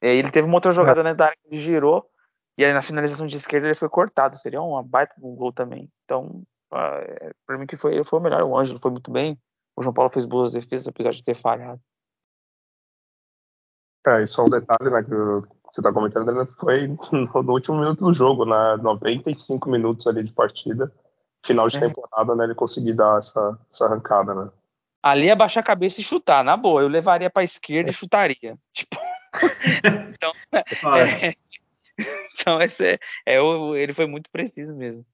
é, 0.02 0.14
ele 0.14 0.30
teve 0.30 0.46
uma 0.46 0.56
outra 0.56 0.70
jogada 0.70 1.00
é. 1.00 1.14
da 1.14 1.24
área 1.26 1.36
que 1.42 1.48
ele 1.48 1.58
girou 1.58 2.06
e 2.56 2.64
aí 2.64 2.72
na 2.72 2.82
finalização 2.82 3.26
de 3.26 3.36
esquerda 3.36 3.66
ele 3.66 3.74
foi 3.74 3.88
cortado. 3.88 4.36
Seria 4.36 4.60
uma 4.60 4.82
baita 4.82 5.14
um 5.22 5.34
gol 5.34 5.52
também. 5.52 5.90
Então, 6.04 6.42
uh, 6.72 7.34
para 7.46 7.58
mim 7.58 7.66
que 7.66 7.76
foi, 7.76 7.94
ele 7.94 8.04
foi 8.04 8.18
o 8.18 8.22
melhor. 8.22 8.42
O 8.42 8.56
Ângelo 8.56 8.78
foi 8.80 8.90
muito 8.90 9.10
bem. 9.10 9.38
O 9.76 9.82
João 9.82 9.94
Paulo 9.94 10.10
fez 10.12 10.24
boas 10.24 10.52
defesas 10.52 10.86
apesar 10.86 11.10
de 11.10 11.24
ter 11.24 11.34
falhado. 11.34 11.80
É, 14.06 14.22
isso 14.22 14.40
é 14.40 14.44
um 14.44 14.50
detalhe, 14.50 14.90
né, 14.90 15.02
que 15.02 15.10
você 15.10 15.80
está 15.80 15.92
comentando, 15.92 16.30
né, 16.32 16.46
foi 16.58 16.88
no, 17.12 17.52
último 17.52 17.78
minuto 17.78 18.04
do 18.04 18.12
jogo, 18.12 18.44
né, 18.44 18.76
95 18.82 19.68
minutos 19.70 20.06
ali 20.06 20.22
de 20.22 20.32
partida, 20.32 20.92
final 21.44 21.68
de 21.68 21.78
é. 21.78 21.80
temporada, 21.80 22.34
né, 22.34 22.44
ele 22.44 22.54
conseguir 22.54 22.92
dar 22.92 23.18
essa, 23.18 23.58
essa 23.72 23.86
arrancada, 23.86 24.34
né. 24.34 24.50
Ali 25.02 25.28
é 25.28 25.34
baixar 25.34 25.60
a 25.60 25.64
cabeça 25.64 26.00
e 26.00 26.04
chutar, 26.04 26.44
na 26.44 26.56
boa, 26.56 26.82
eu 26.82 26.88
levaria 26.88 27.30
para 27.30 27.44
esquerda 27.44 27.90
e 27.90 27.94
chutaria, 27.94 28.56
tipo... 28.72 28.96
então, 30.14 30.32
é, 30.88 31.34
então 32.34 32.60
esse 32.60 32.84
é, 32.84 32.98
é, 33.26 33.38
ele 33.76 33.92
foi 33.92 34.06
muito 34.06 34.30
preciso 34.30 34.74
mesmo. 34.76 35.04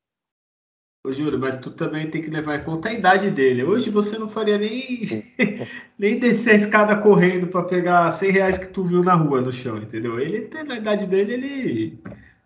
Ô, 1.03 1.12
Júlio, 1.12 1.38
mas 1.38 1.57
tu 1.57 1.70
também 1.70 2.11
tem 2.11 2.20
que 2.20 2.28
levar 2.28 2.57
em 2.57 2.64
conta 2.64 2.90
a 2.90 2.92
idade 2.92 3.30
dele. 3.30 3.64
Hoje 3.64 3.88
você 3.88 4.18
não 4.18 4.28
faria 4.28 4.59
nem, 4.59 5.24
nem 5.98 6.18
descer 6.18 6.51
a 6.53 6.55
escada 6.57 6.94
correndo 6.96 7.46
para 7.46 7.62
pegar 7.62 8.11
100 8.11 8.30
reais 8.30 8.59
que 8.59 8.68
tu 8.68 8.84
viu 8.84 9.03
na 9.03 9.14
rua, 9.14 9.40
no 9.40 9.51
chão, 9.51 9.78
entendeu? 9.78 10.20
Ele, 10.20 10.46
na 10.66 10.76
idade 10.76 11.07
dele, 11.07 11.32
ele, 11.32 12.03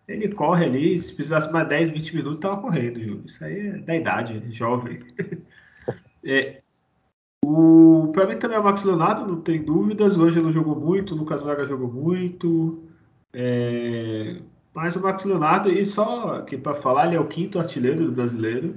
ele 0.07 0.33
corre 0.33 0.67
ali. 0.67 0.97
Se 0.97 1.13
precisasse 1.13 1.53
mais 1.53 1.69
10, 1.69 1.89
20 1.89 2.15
minutos, 2.15 2.41
tava 2.41 2.61
correndo, 2.61 3.01
Júlio. 3.01 3.25
Isso 3.27 3.45
aí 3.45 3.69
é 3.69 3.79
da 3.79 3.97
idade, 3.97 4.43
é 4.47 4.53
jovem. 4.53 5.01
É, 6.27 6.63
o, 7.45 8.11
pra 8.15 8.27
mim 8.27 8.39
também 8.39 8.57
é 8.57 8.61
o 8.61 8.65
Max 8.65 8.83
Leonardo, 8.83 9.27
não 9.27 9.43
tem 9.43 9.63
dúvidas. 9.63 10.17
O 10.17 10.23
Ângelo 10.23 10.51
jogou 10.51 10.75
muito, 10.75 11.15
o 11.15 11.19
Lucas 11.19 11.43
Braga 11.43 11.67
jogou 11.67 11.93
muito. 11.93 12.83
É, 13.31 14.41
mas 14.75 14.97
o 14.97 15.01
Marcos 15.01 15.25
Leonardo, 15.25 15.71
e 15.71 15.85
só 15.87 16.43
que 16.43 16.59
para 16.59 16.75
falar, 16.75 17.07
ele 17.07 17.17
é 17.17 17.21
o 17.21 17.29
quinto 17.29 17.59
artilheiro 17.59 18.07
do 18.07 18.13
brasileiro. 18.13 18.75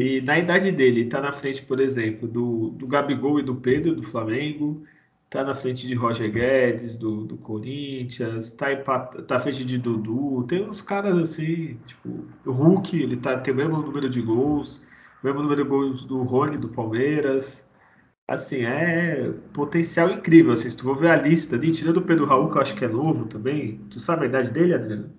E 0.00 0.20
na 0.20 0.38
idade 0.38 0.72
dele, 0.72 1.02
está 1.02 1.20
na 1.20 1.32
frente, 1.32 1.62
por 1.62 1.78
exemplo, 1.80 2.26
do, 2.26 2.70
do 2.70 2.86
Gabigol 2.86 3.38
e 3.38 3.42
do 3.42 3.54
Pedro, 3.54 3.94
do 3.94 4.02
Flamengo. 4.02 4.84
Está 5.26 5.44
na 5.44 5.54
frente 5.54 5.86
de 5.86 5.94
Roger 5.94 6.30
Guedes, 6.30 6.96
do, 6.96 7.24
do 7.24 7.36
Corinthians. 7.38 8.46
Está 8.46 8.74
tá 8.76 9.36
à 9.36 9.40
frente 9.40 9.64
de 9.64 9.78
Dudu. 9.78 10.44
Tem 10.48 10.68
uns 10.68 10.82
caras 10.82 11.16
assim, 11.16 11.78
tipo, 11.86 12.24
o 12.44 12.50
Hulk, 12.50 13.00
ele 13.00 13.16
tá, 13.16 13.38
tem 13.38 13.54
o 13.54 13.56
mesmo 13.56 13.78
número 13.78 14.10
de 14.10 14.20
gols. 14.20 14.82
O 15.22 15.26
mesmo 15.26 15.42
número 15.42 15.62
de 15.62 15.70
gols 15.70 16.04
do 16.04 16.22
Rony, 16.22 16.58
do 16.58 16.68
Palmeiras. 16.68 17.64
Assim, 18.32 18.64
é 18.64 19.30
potencial 19.52 20.10
incrível. 20.10 20.54
Assim, 20.54 20.70
se 20.70 20.76
tu 20.76 20.84
for 20.84 20.96
ver 20.96 21.10
a 21.10 21.16
lista 21.16 21.54
ali, 21.54 21.70
tirando 21.70 21.98
o 21.98 22.02
Pedro 22.02 22.24
Raul, 22.24 22.50
que 22.50 22.56
eu 22.56 22.62
acho 22.62 22.74
que 22.74 22.84
é 22.84 22.88
novo 22.88 23.26
também. 23.26 23.76
Tu 23.90 24.00
sabe 24.00 24.24
a 24.24 24.28
idade 24.28 24.50
dele, 24.50 24.74
Adriano? 24.74 25.10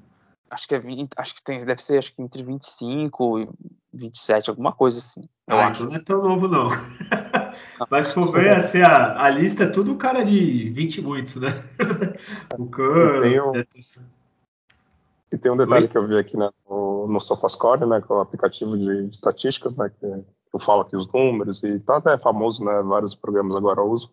Acho 0.49 0.68
que 0.68 0.74
é 0.74 0.80
20, 0.80 1.11
acho 1.16 1.36
que 1.36 1.43
tem, 1.43 1.64
deve 1.64 1.82
ser 1.82 1.99
acho 1.99 2.16
que 2.16 2.22
entre 2.24 2.43
25 2.43 3.39
e 3.39 3.49
27, 3.93 4.49
alguma 4.49 4.72
coisa 4.72 4.97
assim. 4.97 5.22
Eu 5.47 5.57
ah, 5.57 5.68
acho. 5.68 5.84
Então 5.84 5.91
não 5.91 5.99
é 5.99 6.03
tão 6.03 6.24
novo, 6.24 6.47
não. 6.47 6.68
Mas 7.89 8.07
se 8.07 8.14
for 8.16 8.32
ver, 8.32 8.55
assim, 8.55 8.82
a, 8.82 9.24
a 9.24 9.30
lista 9.30 9.66
é 9.66 9.70
tudo 9.70 9.95
cara 9.95 10.24
de 10.24 10.72
20 10.72 10.97
e 10.97 11.01
muitos, 11.01 11.36
né? 11.36 11.64
o 12.57 12.66
Cano, 12.66 13.24
E 15.32 15.38
tem 15.38 15.51
um 15.51 15.57
detalhe 15.57 15.86
Oi? 15.86 15.88
que 15.88 15.97
eu 15.97 16.07
vi 16.07 16.18
aqui 16.18 16.36
né, 16.36 16.49
no, 16.68 17.07
no 17.07 17.20
SofaScore, 17.20 17.86
né, 17.86 18.01
que 18.01 18.11
é 18.11 18.16
o 18.16 18.22
aplicativo 18.22 18.76
de 18.76 19.09
estatísticas, 19.11 19.76
né, 19.76 19.91
que 19.99 20.24
eu 20.54 20.60
falo 20.60 20.82
aqui 20.82 20.95
os 20.95 21.12
números 21.12 21.64
e 21.64 21.80
tá 21.80 21.97
até 21.97 22.18
famoso, 22.18 22.64
né? 22.64 22.82
Vários 22.84 23.16
programas 23.16 23.56
agora 23.56 23.82
usam. 23.82 24.10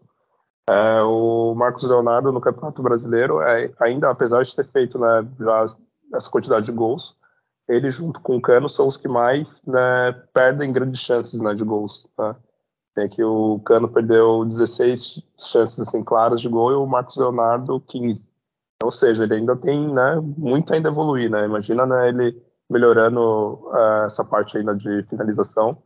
É, 0.68 1.03
o 1.03 1.55
Marcos 1.55 1.82
Leonardo 1.82 2.32
no 2.32 2.41
Campeonato 2.41 2.82
Brasileiro, 2.82 3.43
é, 3.43 3.72
ainda 3.80 4.09
apesar 4.09 4.43
de 4.43 4.55
ter 4.55 4.64
feito 4.64 4.99
né, 4.99 5.26
já 5.38 5.66
essa 6.14 6.30
quantidade 6.30 6.66
de 6.66 6.72
gols, 6.72 7.16
ele 7.68 7.91
junto 7.91 8.20
com 8.20 8.36
o 8.36 8.41
Cano 8.41 8.68
são 8.68 8.86
os 8.86 8.97
que 8.97 9.09
mais 9.09 9.61
né, 9.66 10.12
perdem 10.32 10.72
grandes 10.72 11.01
chances 11.01 11.41
né, 11.41 11.55
de 11.55 11.64
gols. 11.64 12.09
Tá? 12.16 12.36
Tem 12.95 13.09
que 13.09 13.22
o 13.22 13.61
Cano 13.61 13.88
perdeu 13.88 14.45
16 14.45 15.22
chances 15.38 15.78
assim, 15.80 16.03
claras 16.03 16.41
de 16.41 16.49
gol 16.49 16.70
e 16.72 16.74
o 16.74 16.86
Marcos 16.86 17.16
Leonardo 17.16 17.80
15. 17.80 18.28
Ou 18.82 18.93
seja, 18.93 19.24
ele 19.24 19.34
ainda 19.34 19.57
tem 19.57 19.93
né, 19.93 20.20
muito 20.38 20.72
ainda 20.72 20.88
evoluir. 20.88 21.28
Né? 21.28 21.45
Imagina 21.45 21.84
né, 21.84 22.09
ele 22.09 22.41
melhorando 22.68 23.20
uh, 23.20 24.07
essa 24.07 24.24
parte 24.24 24.57
ainda 24.57 24.74
de 24.74 25.03
finalização 25.05 25.76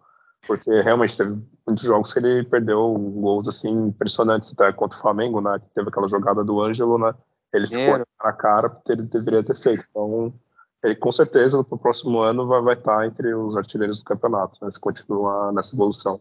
Porque 0.47 0.71
realmente 0.83 1.17
teve 1.17 1.37
muitos 1.67 1.85
jogos 1.85 2.13
que 2.13 2.19
ele 2.19 2.45
perdeu 2.45 2.93
gols 2.93 3.49
assim 3.49 3.89
impressionantes, 3.89 4.53
até 4.53 4.73
contra 4.73 4.99
o 4.99 5.01
Flamengo, 5.01 5.41
né? 5.41 5.59
Que 5.59 5.75
teve 5.75 5.89
aquela 5.89 6.09
jogada 6.09 6.45
do 6.45 6.61
Ângelo, 6.61 6.99
né? 6.99 7.15
Ele 7.53 7.67
ficou 7.67 8.05
na 8.23 8.33
cara 8.33 8.69
porque 8.69 8.93
ele 8.93 9.03
deveria 9.03 9.43
ter 9.43 9.57
feito. 9.57 9.85
Então, 9.91 10.35
ele 10.83 10.95
com 10.97 11.11
certeza 11.11 11.57
no 11.57 11.79
próximo 11.79 12.19
ano 12.19 12.47
vai, 12.47 12.61
vai 12.61 12.75
estar 12.75 13.07
entre 13.07 13.33
os 13.35 13.57
artilheiros 13.57 14.01
do 14.01 14.05
campeonato, 14.05 14.63
né? 14.63 14.71
Se 14.71 14.79
continuar 14.79 15.53
nessa 15.53 15.75
evolução. 15.75 16.21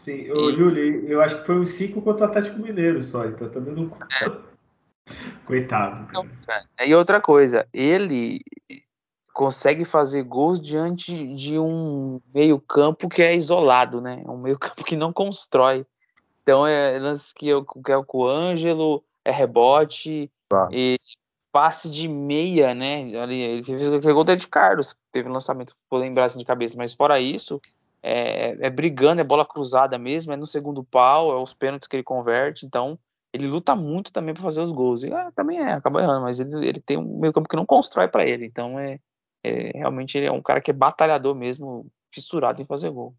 Sim, 0.00 0.30
ô, 0.30 0.50
e... 0.50 0.52
Júlio, 0.54 1.06
eu 1.08 1.20
acho 1.20 1.40
que 1.40 1.46
foi 1.46 1.58
uns 1.58 1.70
5 1.70 2.00
contra 2.02 2.26
o 2.26 2.28
Atlético 2.28 2.58
Mineiro 2.60 3.02
só, 3.02 3.26
então 3.26 3.48
também 3.48 3.74
não. 3.74 3.90
É. 4.22 4.54
Coitado. 5.44 6.06
Cara. 6.46 6.64
E 6.86 6.94
outra 6.94 7.20
coisa, 7.20 7.66
ele 7.72 8.40
consegue 9.34 9.84
fazer 9.84 10.22
gols 10.22 10.60
diante 10.60 11.34
de 11.34 11.58
um 11.58 12.20
meio-campo 12.32 13.08
que 13.08 13.20
é 13.20 13.34
isolado, 13.34 14.00
né? 14.00 14.22
Um 14.26 14.38
meio-campo 14.38 14.84
que 14.84 14.96
não 14.96 15.12
constrói. 15.12 15.84
Então 16.42 16.64
é 16.64 16.98
lance 17.00 17.34
que, 17.34 17.48
eu, 17.48 17.64
que 17.64 17.90
é 17.90 17.96
o 17.96 18.04
Coângelo, 18.04 19.02
é 19.24 19.32
rebote, 19.32 20.30
tá. 20.48 20.68
e 20.70 21.00
passe 21.50 21.90
de 21.90 22.06
meia, 22.06 22.74
né? 22.74 23.18
Ali, 23.18 23.40
ele 23.40 23.64
fez 23.64 23.92
aquele 23.92 24.12
gol 24.12 24.24
de 24.24 24.46
Carlos, 24.46 24.94
teve 25.10 25.28
um 25.28 25.32
lançamento, 25.32 25.74
vou 25.90 25.98
lembrar 25.98 26.26
assim 26.26 26.38
de 26.38 26.44
cabeça, 26.44 26.76
mas 26.76 26.92
fora 26.92 27.18
isso, 27.18 27.60
é, 28.02 28.56
é, 28.60 28.70
brigando, 28.70 29.20
é 29.20 29.24
bola 29.24 29.44
cruzada 29.44 29.98
mesmo, 29.98 30.32
é 30.32 30.36
no 30.36 30.46
segundo 30.46 30.84
pau, 30.84 31.32
é 31.32 31.42
os 31.42 31.54
pênaltis 31.54 31.88
que 31.88 31.96
ele 31.96 32.02
converte, 32.04 32.66
então 32.66 32.98
ele 33.32 33.48
luta 33.48 33.74
muito 33.74 34.12
também 34.12 34.32
para 34.32 34.42
fazer 34.44 34.60
os 34.60 34.70
gols. 34.70 35.02
E 35.02 35.12
ah, 35.12 35.32
também 35.34 35.58
é, 35.58 35.72
acaba 35.72 36.00
errando, 36.00 36.22
mas 36.22 36.38
ele, 36.38 36.68
ele 36.68 36.80
tem 36.80 36.96
um 36.96 37.18
meio 37.18 37.32
campo 37.32 37.48
que 37.48 37.56
não 37.56 37.66
constrói 37.66 38.06
para 38.06 38.24
ele, 38.24 38.46
então 38.46 38.78
é, 38.78 39.00
é, 39.44 39.70
realmente 39.74 40.16
ele 40.16 40.26
é 40.26 40.32
um 40.32 40.42
cara 40.42 40.60
que 40.60 40.70
é 40.70 40.74
batalhador 40.74 41.34
mesmo, 41.34 41.86
fissurado 42.10 42.62
em 42.62 42.66
fazer 42.66 42.90
gol. 42.90 43.14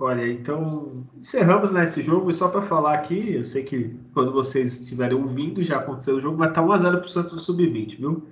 Olha, 0.00 0.26
então 0.30 1.04
encerramos 1.16 1.72
nesse 1.72 1.98
né, 1.98 2.04
jogo 2.04 2.30
e 2.30 2.32
só 2.32 2.48
para 2.48 2.62
falar 2.62 2.94
aqui, 2.94 3.34
eu 3.34 3.44
sei 3.44 3.64
que 3.64 3.98
quando 4.14 4.32
vocês 4.32 4.80
estiverem 4.80 5.16
ouvindo 5.16 5.62
já 5.62 5.78
aconteceu 5.78 6.16
o 6.16 6.20
jogo, 6.20 6.38
mas 6.38 6.52
tá 6.52 6.62
1x0 6.62 7.00
pro 7.00 7.08
Santos 7.08 7.42
Sub-20, 7.42 7.98
viu? 7.98 8.28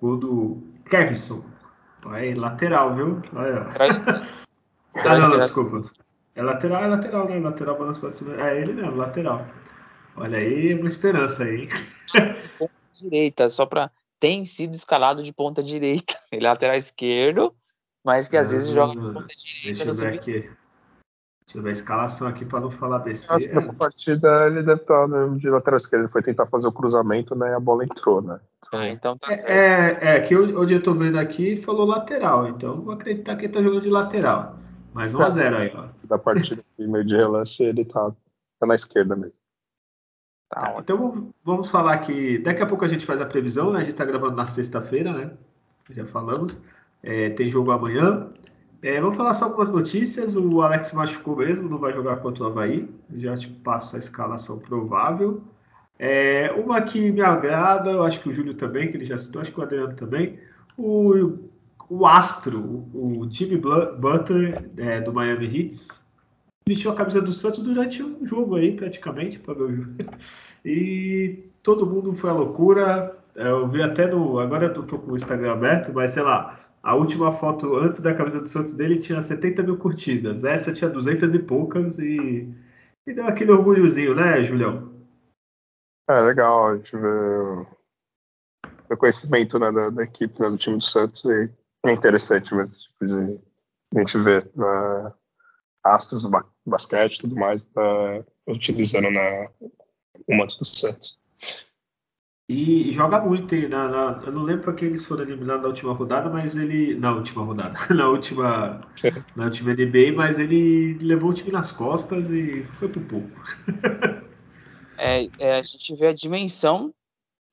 Gol 0.00 0.16
do 0.16 0.62
Kevson. 0.90 1.44
Aí, 2.06 2.34
lateral, 2.34 2.94
viu? 2.96 3.22
Olha. 3.32 3.60
ah, 4.96 5.18
não, 5.18 5.28
não, 5.28 5.40
desculpa. 5.40 5.82
É 6.34 6.42
lateral, 6.42 6.82
é 6.82 6.86
lateral, 6.88 7.28
né? 7.28 7.38
Lateral 7.38 7.78
balança 7.78 8.00
pra 8.00 8.10
cima. 8.10 8.34
É 8.34 8.60
ele 8.60 8.72
mesmo, 8.72 8.96
lateral. 8.96 9.46
Olha 10.16 10.38
aí, 10.38 10.74
uma 10.74 10.88
esperança 10.88 11.44
aí. 11.44 11.68
Direita, 12.92 13.48
só 13.50 13.66
para 13.66 13.90
tem 14.24 14.42
sido 14.46 14.72
escalado 14.72 15.22
de 15.22 15.34
ponta 15.34 15.62
direita. 15.62 16.18
Ele 16.32 16.46
é 16.46 16.48
lateral 16.48 16.76
esquerdo, 16.76 17.54
mas 18.02 18.26
que 18.26 18.38
às 18.38 18.50
vezes 18.50 18.72
joga 18.72 18.92
de 18.92 19.12
ponta 19.12 19.34
direita. 19.36 19.84
Deixa 19.84 19.84
eu 19.84 19.94
ver 19.94 20.14
aqui. 20.14 20.32
Deixa 21.44 21.58
eu 21.58 21.62
ver 21.62 21.68
a 21.68 21.72
escalação 21.72 22.26
aqui 22.26 22.42
para 22.46 22.60
não 22.60 22.70
falar 22.70 23.00
besteira. 23.00 23.36
Acho 23.36 23.48
que 23.48 23.54
nessa 23.54 23.74
partida 23.74 24.46
ele 24.46 24.62
deve 24.62 24.80
estar 24.80 25.06
no 25.06 25.38
de 25.38 25.50
lateral 25.50 25.76
esquerdo. 25.76 26.04
Ele 26.04 26.10
foi 26.10 26.22
tentar 26.22 26.46
fazer 26.46 26.66
o 26.66 26.72
cruzamento, 26.72 27.34
né? 27.34 27.50
E 27.50 27.54
a 27.54 27.60
bola 27.60 27.84
entrou, 27.84 28.22
né? 28.22 28.40
Ah, 28.72 28.88
então 28.88 29.18
tá 29.18 29.30
é, 29.30 29.36
certo. 29.36 29.50
É, 30.02 30.16
é 30.16 30.20
que 30.20 30.34
onde 30.34 30.72
eu 30.72 30.82
tô 30.82 30.94
vendo 30.94 31.18
aqui 31.18 31.60
falou 31.60 31.84
lateral, 31.84 32.48
então 32.48 32.80
vou 32.80 32.94
acreditar 32.94 33.36
que 33.36 33.44
ele 33.44 33.52
tá 33.52 33.62
jogando 33.62 33.82
de 33.82 33.90
lateral. 33.90 34.56
Mais 34.94 35.12
1x0 35.12 35.54
aí, 35.54 35.72
ó. 35.76 35.88
Da 36.06 36.18
partida 36.18 36.62
aqui, 36.62 36.88
meio 36.88 37.04
de 37.04 37.14
relance, 37.14 37.62
ele 37.62 37.84
tá, 37.84 38.10
tá 38.58 38.66
na 38.66 38.74
esquerda 38.74 39.14
mesmo. 39.14 39.43
Tá, 40.48 40.76
então 40.78 41.32
vamos 41.44 41.70
falar 41.70 41.98
que 41.98 42.38
daqui 42.38 42.62
a 42.62 42.66
pouco 42.66 42.84
a 42.84 42.88
gente 42.88 43.04
faz 43.04 43.20
a 43.20 43.26
previsão, 43.26 43.72
né? 43.72 43.78
A 43.78 43.80
gente 43.82 43.92
está 43.92 44.04
gravando 44.04 44.36
na 44.36 44.46
sexta-feira, 44.46 45.12
né? 45.12 45.32
Já 45.90 46.04
falamos. 46.06 46.60
É, 47.02 47.30
tem 47.30 47.50
jogo 47.50 47.70
amanhã. 47.70 48.30
É, 48.82 49.00
vamos 49.00 49.16
falar 49.16 49.34
só 49.34 49.46
algumas 49.46 49.70
notícias. 49.70 50.36
O 50.36 50.60
Alex 50.62 50.92
machucou 50.92 51.36
mesmo, 51.36 51.68
não 51.68 51.78
vai 51.78 51.92
jogar 51.92 52.16
contra 52.16 52.44
o 52.44 52.46
Havaí. 52.46 52.88
Já 53.16 53.36
te 53.36 53.48
passo 53.48 53.96
a 53.96 53.98
escalação 53.98 54.58
provável. 54.58 55.42
É, 55.98 56.52
uma 56.52 56.82
que 56.82 57.10
me 57.10 57.20
agrada, 57.20 57.90
eu 57.90 58.02
acho 58.02 58.20
que 58.20 58.28
o 58.28 58.34
Júlio 58.34 58.54
também, 58.54 58.90
que 58.90 58.96
ele 58.96 59.04
já 59.04 59.16
citou, 59.16 59.40
acho 59.40 59.52
que 59.52 59.60
o 59.60 59.62
Adriano 59.62 59.94
também. 59.94 60.38
O, 60.76 61.38
o 61.88 62.06
Astro, 62.06 62.60
o, 62.60 63.20
o 63.20 63.30
Jimmy 63.30 63.56
Butler 63.56 64.70
é, 64.76 65.00
do 65.00 65.12
Miami 65.12 65.46
Heat, 65.46 65.88
vestiu 66.68 66.90
a 66.90 66.96
camisa 66.96 67.20
do 67.20 67.32
Santos 67.32 67.62
durante 67.62 68.02
um 68.02 68.26
jogo 68.26 68.56
aí, 68.56 68.74
praticamente, 68.74 69.38
para 69.38 69.54
jogo. 69.54 69.94
E 70.66 71.50
todo 71.62 71.84
mundo 71.84 72.14
foi 72.14 72.30
a 72.30 72.32
loucura. 72.32 73.18
Eu 73.34 73.68
vi 73.68 73.82
até 73.82 74.06
no. 74.06 74.38
Agora 74.38 74.64
eu 74.64 74.86
tô 74.86 74.98
com 74.98 75.12
o 75.12 75.16
Instagram 75.16 75.52
aberto, 75.52 75.92
mas 75.92 76.12
sei 76.12 76.22
lá, 76.22 76.58
a 76.82 76.94
última 76.94 77.32
foto 77.32 77.76
antes 77.76 78.00
da 78.00 78.14
camisa 78.14 78.40
do 78.40 78.48
Santos 78.48 78.72
dele 78.72 78.98
tinha 78.98 79.22
70 79.22 79.62
mil 79.62 79.76
curtidas. 79.76 80.42
Essa 80.42 80.72
tinha 80.72 80.88
200 80.88 81.34
e 81.34 81.38
poucas 81.38 81.98
e, 81.98 82.48
e 83.06 83.12
deu 83.12 83.26
aquele 83.26 83.50
orgulhozinho, 83.50 84.14
né, 84.14 84.42
Julião? 84.42 84.90
É 86.08 86.20
legal, 86.20 86.68
a 86.68 86.76
gente 86.76 86.96
vê 86.96 87.66
o 88.90 88.96
conhecimento 88.96 89.58
né, 89.58 89.70
da, 89.72 89.90
da, 89.90 90.02
equipe, 90.02 90.40
né, 90.40 90.48
do 90.48 90.56
time 90.58 90.76
do 90.76 90.84
Santos 90.84 91.24
e 91.24 91.50
é 91.84 91.92
interessante 91.92 92.54
mesmo, 92.54 92.70
tipo 92.70 93.06
de 93.06 93.38
a 93.94 93.98
gente 94.00 94.18
ver 94.18 94.50
uh, 94.56 95.12
astros 95.84 96.22
do 96.22 96.30
basquete 96.66 97.16
e 97.16 97.20
tudo 97.20 97.36
mais 97.36 97.62
uh, 97.76 98.24
utilizando 98.46 99.10
na, 99.10 99.50
o 100.26 100.36
manto 100.36 100.58
do 100.58 100.64
Santos. 100.64 101.22
E, 102.46 102.92
joga 102.92 103.20
muito, 103.20 103.54
hein? 103.54 103.68
Na, 103.68 103.88
na, 103.88 104.22
eu 104.22 104.32
não 104.32 104.42
lembro 104.42 104.64
para 104.64 104.74
quem 104.74 104.88
eles 104.88 105.04
foram 105.04 105.22
eliminados 105.22 105.62
na 105.62 105.68
última 105.68 105.94
rodada, 105.94 106.28
mas 106.28 106.54
ele. 106.54 106.94
Na 106.94 107.14
última 107.14 107.42
rodada, 107.42 107.74
na 107.94 108.08
última. 108.08 108.82
na 109.34 109.44
última 109.44 109.72
NBA, 109.72 110.12
mas 110.14 110.38
ele 110.38 110.98
levou 110.98 111.30
o 111.30 111.34
time 111.34 111.50
nas 111.50 111.72
costas 111.72 112.30
e 112.30 112.64
foi 112.78 112.88
pro 112.88 113.00
pouco. 113.00 113.30
é, 114.98 115.26
é, 115.38 115.58
a 115.58 115.62
gente 115.62 115.94
vê 115.96 116.08
a 116.08 116.12
dimensão 116.12 116.94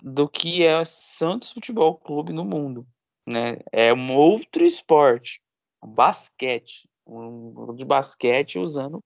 do 0.03 0.27
que 0.27 0.65
é 0.65 0.83
Santos 0.83 1.51
Futebol 1.51 1.95
Clube 1.95 2.33
no 2.33 2.43
mundo. 2.43 2.85
Né? 3.25 3.59
É 3.71 3.93
um 3.93 4.13
outro 4.13 4.65
esporte, 4.65 5.41
basquete, 5.81 6.89
um 7.11 7.75
de 7.75 7.85
basquete 7.85 8.59
usando 8.59 9.03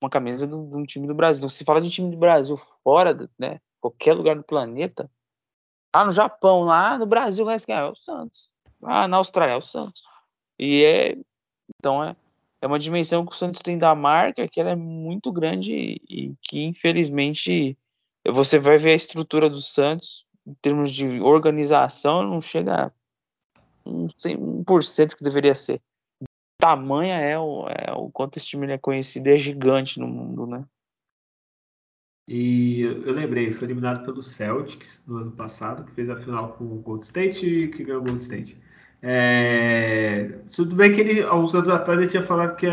uma 0.00 0.10
camisa 0.10 0.46
de 0.46 0.54
um 0.54 0.84
time 0.84 1.06
do 1.06 1.14
Brasil. 1.14 1.48
Se 1.48 1.64
fala 1.64 1.80
de 1.80 1.90
time 1.90 2.10
do 2.10 2.16
Brasil 2.16 2.60
fora, 2.82 3.28
né, 3.38 3.60
qualquer 3.80 4.14
lugar 4.14 4.36
do 4.36 4.42
planeta, 4.42 5.10
lá 5.94 6.04
no 6.04 6.10
Japão, 6.10 6.62
lá 6.62 6.98
no 6.98 7.06
Brasil, 7.06 7.46
quem 7.64 7.74
é 7.74 7.84
o 7.84 7.94
Santos. 7.94 8.50
Ah, 8.82 9.08
na 9.08 9.16
Austrália 9.16 9.54
é 9.54 9.56
o 9.56 9.62
Santos. 9.62 10.02
E 10.58 10.84
é 10.84 11.16
então 11.78 12.02
é, 12.02 12.16
é 12.60 12.66
uma 12.66 12.78
dimensão 12.78 13.24
que 13.26 13.32
o 13.32 13.36
Santos 13.36 13.62
tem 13.62 13.78
da 13.78 13.94
marca 13.94 14.48
que 14.48 14.60
ela 14.60 14.70
é 14.70 14.76
muito 14.76 15.32
grande 15.32 16.00
e, 16.08 16.34
que 16.42 16.62
infelizmente 16.62 17.76
você 18.26 18.58
vai 18.58 18.78
ver 18.78 18.92
a 18.92 18.96
estrutura 18.96 19.48
do 19.48 19.60
Santos 19.60 20.24
em 20.46 20.54
termos 20.54 20.92
de 20.92 21.20
organização 21.20 22.22
não 22.22 22.40
chega 22.40 22.86
a 22.86 22.92
um, 23.84 24.06
1% 24.06 25.16
que 25.16 25.24
deveria 25.24 25.54
ser 25.54 25.80
tamanha 26.58 27.16
é 27.16 27.38
o, 27.38 27.66
é 27.68 27.92
o 27.92 28.10
quanto 28.10 28.36
esse 28.36 28.46
time 28.46 28.66
é 28.66 28.78
conhecido 28.78 29.28
é 29.28 29.38
gigante 29.38 30.00
no 30.00 30.06
mundo, 30.06 30.46
né? 30.46 30.64
E 32.28 32.80
eu 32.80 33.12
lembrei, 33.12 33.52
foi 33.52 33.68
eliminado 33.68 34.04
pelo 34.04 34.22
Celtics 34.22 35.00
no 35.06 35.18
ano 35.18 35.30
passado, 35.30 35.84
que 35.84 35.92
fez 35.92 36.10
a 36.10 36.16
final 36.16 36.54
com 36.54 36.64
o 36.64 36.80
Gold 36.80 37.04
State 37.04 37.46
e 37.46 37.68
que 37.68 37.84
ganhou 37.84 38.00
o 38.00 38.04
Gold 38.04 38.22
State. 38.22 38.60
É, 39.00 40.40
tudo 40.54 40.74
bem 40.74 40.92
que 40.92 41.00
ele, 41.00 41.24
uns 41.24 41.54
anos 41.54 41.68
atrás 41.68 42.00
ele 42.00 42.10
tinha 42.10 42.24
falado 42.24 42.56
que 42.56 42.66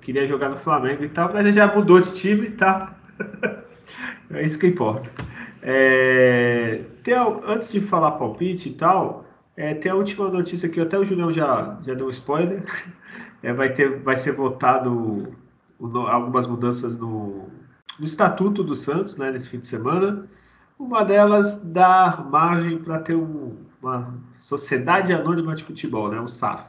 queria 0.00 0.26
jogar 0.26 0.48
no 0.48 0.56
Flamengo 0.56 1.04
e 1.04 1.08
tal, 1.08 1.30
mas 1.32 1.40
ele 1.40 1.52
já 1.52 1.72
mudou 1.72 2.00
de 2.00 2.12
time, 2.12 2.50
tá? 2.50 2.98
é 4.32 4.44
isso 4.44 4.58
que 4.58 4.66
importa. 4.66 5.12
É, 5.62 6.82
tem, 7.04 7.14
antes 7.46 7.70
de 7.70 7.80
falar 7.80 8.12
palpite 8.12 8.70
e 8.70 8.72
tal, 8.72 9.24
é, 9.60 9.74
tem 9.74 9.92
a 9.92 9.94
última 9.94 10.30
notícia 10.30 10.70
que 10.70 10.80
até 10.80 10.98
o 10.98 11.04
Julião 11.04 11.30
já, 11.30 11.78
já 11.84 11.92
deu 11.92 12.06
um 12.06 12.10
spoiler. 12.10 12.64
É, 13.42 13.54
vai, 13.54 13.72
ter, 13.72 13.98
vai 14.00 14.18
ser 14.18 14.32
votado 14.32 15.34
o, 15.78 15.96
algumas 15.96 16.46
mudanças 16.46 16.98
no, 16.98 17.48
no 17.98 18.04
Estatuto 18.04 18.62
do 18.62 18.74
Santos 18.74 19.16
né, 19.16 19.30
nesse 19.30 19.48
fim 19.48 19.58
de 19.58 19.66
semana. 19.66 20.28
Uma 20.78 21.02
delas 21.02 21.58
dá 21.62 22.22
margem 22.30 22.76
para 22.76 22.98
ter 22.98 23.16
um, 23.16 23.56
uma 23.82 24.12
Sociedade 24.36 25.10
Anônima 25.14 25.54
de 25.54 25.64
Futebol, 25.64 26.10
né, 26.10 26.20
o 26.20 26.28
SAF. 26.28 26.68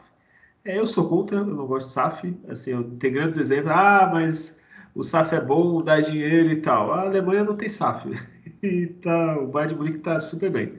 É, 0.63 0.79
eu 0.79 0.85
sou 0.85 1.09
contra, 1.09 1.39
eu 1.39 1.45
não 1.45 1.67
gosto 1.67 1.87
de 1.87 1.93
SAF. 1.93 2.37
Assim, 2.47 2.71
eu 2.71 2.85
tenho 2.99 3.15
grandes 3.15 3.37
exemplos. 3.37 3.73
Ah, 3.73 4.09
mas 4.09 4.57
o 4.95 5.03
SAF 5.03 5.35
é 5.35 5.41
bom, 5.41 5.83
dá 5.83 5.99
dinheiro 5.99 6.51
e 6.51 6.61
tal. 6.61 6.93
A 6.93 7.01
Alemanha 7.01 7.43
não 7.43 7.57
tem 7.57 7.67
SAF. 7.67 8.09
e 8.63 8.87
tá, 8.87 9.37
o 9.37 9.47
Bayern 9.47 9.73
de 9.73 9.77
Munique 9.77 9.97
está 9.97 10.21
super 10.21 10.49
bem. 10.49 10.73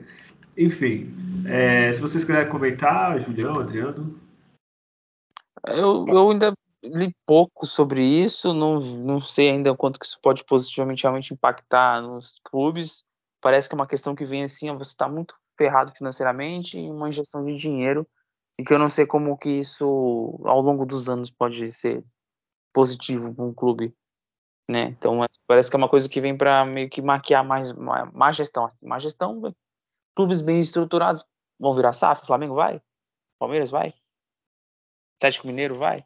Enfim, 0.57 1.11
é, 1.47 1.91
se 1.91 1.99
vocês 1.99 2.23
quiserem 2.23 2.51
comentar, 2.51 3.19
Julião, 3.19 3.59
Adriano. 3.59 4.19
Eu, 5.67 6.05
eu 6.07 6.31
ainda 6.31 6.53
li 6.83 7.15
pouco 7.25 7.65
sobre 7.65 8.03
isso, 8.03 8.53
não, 8.53 8.79
não 8.79 9.21
sei 9.21 9.49
ainda 9.49 9.75
quanto 9.75 9.99
que 9.99 10.05
isso 10.05 10.19
pode 10.21 10.43
positivamente 10.43 11.03
realmente 11.03 11.33
impactar 11.33 12.01
nos 12.01 12.35
clubes. 12.43 13.03
Parece 13.41 13.67
que 13.67 13.75
é 13.75 13.77
uma 13.77 13.87
questão 13.87 14.15
que 14.15 14.25
vem 14.25 14.43
assim, 14.43 14.71
você 14.75 14.91
está 14.91 15.07
muito 15.07 15.35
ferrado 15.57 15.91
financeiramente 15.95 16.77
e 16.77 16.89
uma 16.89 17.09
injeção 17.09 17.43
de 17.45 17.55
dinheiro 17.55 18.07
e 18.59 18.63
que 18.63 18.73
eu 18.73 18.79
não 18.79 18.89
sei 18.89 19.05
como 19.05 19.37
que 19.37 19.49
isso 19.49 20.39
ao 20.43 20.61
longo 20.61 20.85
dos 20.85 21.09
anos 21.09 21.31
pode 21.31 21.71
ser 21.71 22.03
positivo 22.73 23.33
para 23.33 23.45
um 23.45 23.53
clube, 23.53 23.93
né? 24.69 24.85
Então 24.97 25.23
é, 25.23 25.27
parece 25.47 25.69
que 25.69 25.75
é 25.75 25.77
uma 25.77 25.89
coisa 25.89 26.09
que 26.09 26.21
vem 26.21 26.37
para 26.37 26.65
meio 26.65 26.89
que 26.89 27.01
maquiar 27.01 27.45
mais 27.45 27.71
má 27.73 28.31
gestão, 28.31 28.67
má 28.81 28.99
gestão, 28.99 29.53
clubes 30.15 30.41
bem 30.41 30.59
estruturados 30.59 31.25
vão 31.59 31.75
virar 31.75 31.93
SAF, 31.93 32.25
Flamengo 32.25 32.55
vai, 32.55 32.81
Palmeiras 33.39 33.69
vai, 33.69 33.93
Atlético 35.17 35.47
Mineiro 35.47 35.75
vai. 35.75 36.05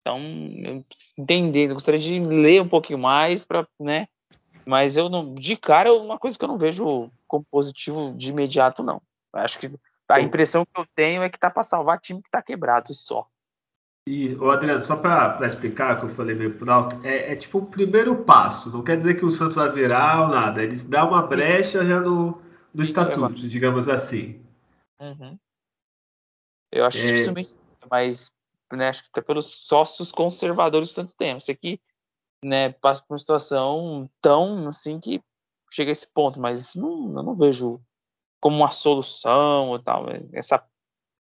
Então, 0.00 0.20
eu 0.64 0.84
entendendo, 1.18 1.74
gostaria 1.74 1.98
de 1.98 2.20
ler 2.20 2.62
um 2.62 2.68
pouquinho 2.68 2.98
mais 2.98 3.44
para, 3.44 3.66
né? 3.78 4.06
Mas 4.64 4.96
eu 4.96 5.08
não, 5.08 5.34
de 5.34 5.56
cara, 5.56 5.88
é 5.88 5.92
uma 5.92 6.18
coisa 6.18 6.38
que 6.38 6.44
eu 6.44 6.48
não 6.48 6.58
vejo 6.58 7.10
como 7.26 7.44
positivo 7.50 8.12
de 8.16 8.30
imediato, 8.30 8.82
não. 8.82 9.00
Acho 9.32 9.58
que 9.58 9.70
a 10.08 10.20
impressão 10.20 10.64
que 10.64 10.80
eu 10.80 10.86
tenho 10.94 11.22
é 11.22 11.28
que 11.28 11.38
tá 11.38 11.50
para 11.50 11.62
salvar 11.62 12.00
time 12.00 12.22
que 12.22 12.30
tá 12.30 12.40
quebrado 12.40 12.94
só. 12.94 13.26
E, 14.08 14.34
o 14.36 14.50
Adriano, 14.50 14.84
só 14.84 14.94
para 14.94 15.44
explicar, 15.44 15.98
que 15.98 16.04
eu 16.04 16.10
falei 16.10 16.36
meio 16.36 16.54
por 16.54 16.70
alto, 16.70 17.04
é, 17.04 17.32
é, 17.32 17.36
tipo 17.36 17.58
o 17.58 17.66
primeiro 17.66 18.14
passo. 18.24 18.70
Não 18.70 18.84
quer 18.84 18.96
dizer 18.96 19.14
que 19.14 19.24
o 19.24 19.30
Santos 19.32 19.56
vai 19.56 19.70
virar 19.72 20.22
ou 20.22 20.28
nada. 20.28 20.62
Eles 20.62 20.84
dão 20.84 21.08
uma 21.08 21.22
brecha 21.22 21.84
já 21.84 21.98
no, 21.98 22.40
no 22.76 22.82
estatuto, 22.82 23.48
digamos 23.48 23.88
assim. 23.88 24.44
Uhum. 25.00 25.38
Eu 26.70 26.84
acho 26.84 26.98
é... 26.98 27.00
dificilmente, 27.00 27.56
mas 27.90 28.30
né, 28.70 28.88
acho 28.88 29.02
que 29.02 29.08
até 29.10 29.22
pelos 29.22 29.46
sócios 29.66 30.12
conservadores 30.12 30.88
do 30.90 30.94
Santos 30.94 31.14
tem. 31.14 31.38
Isso 31.38 31.50
aqui 31.50 31.80
né, 32.44 32.72
passa 32.72 33.02
por 33.02 33.14
uma 33.14 33.18
situação 33.18 34.10
tão 34.20 34.68
assim 34.68 35.00
que 35.00 35.22
chega 35.72 35.90
a 35.90 35.92
esse 35.92 36.06
ponto, 36.06 36.38
mas 36.38 36.74
não, 36.74 37.16
eu 37.16 37.22
não 37.22 37.34
vejo 37.34 37.80
como 38.42 38.58
uma 38.58 38.70
solução 38.70 39.70
ou 39.70 39.78
tal. 39.78 40.04
Essa, 40.34 40.62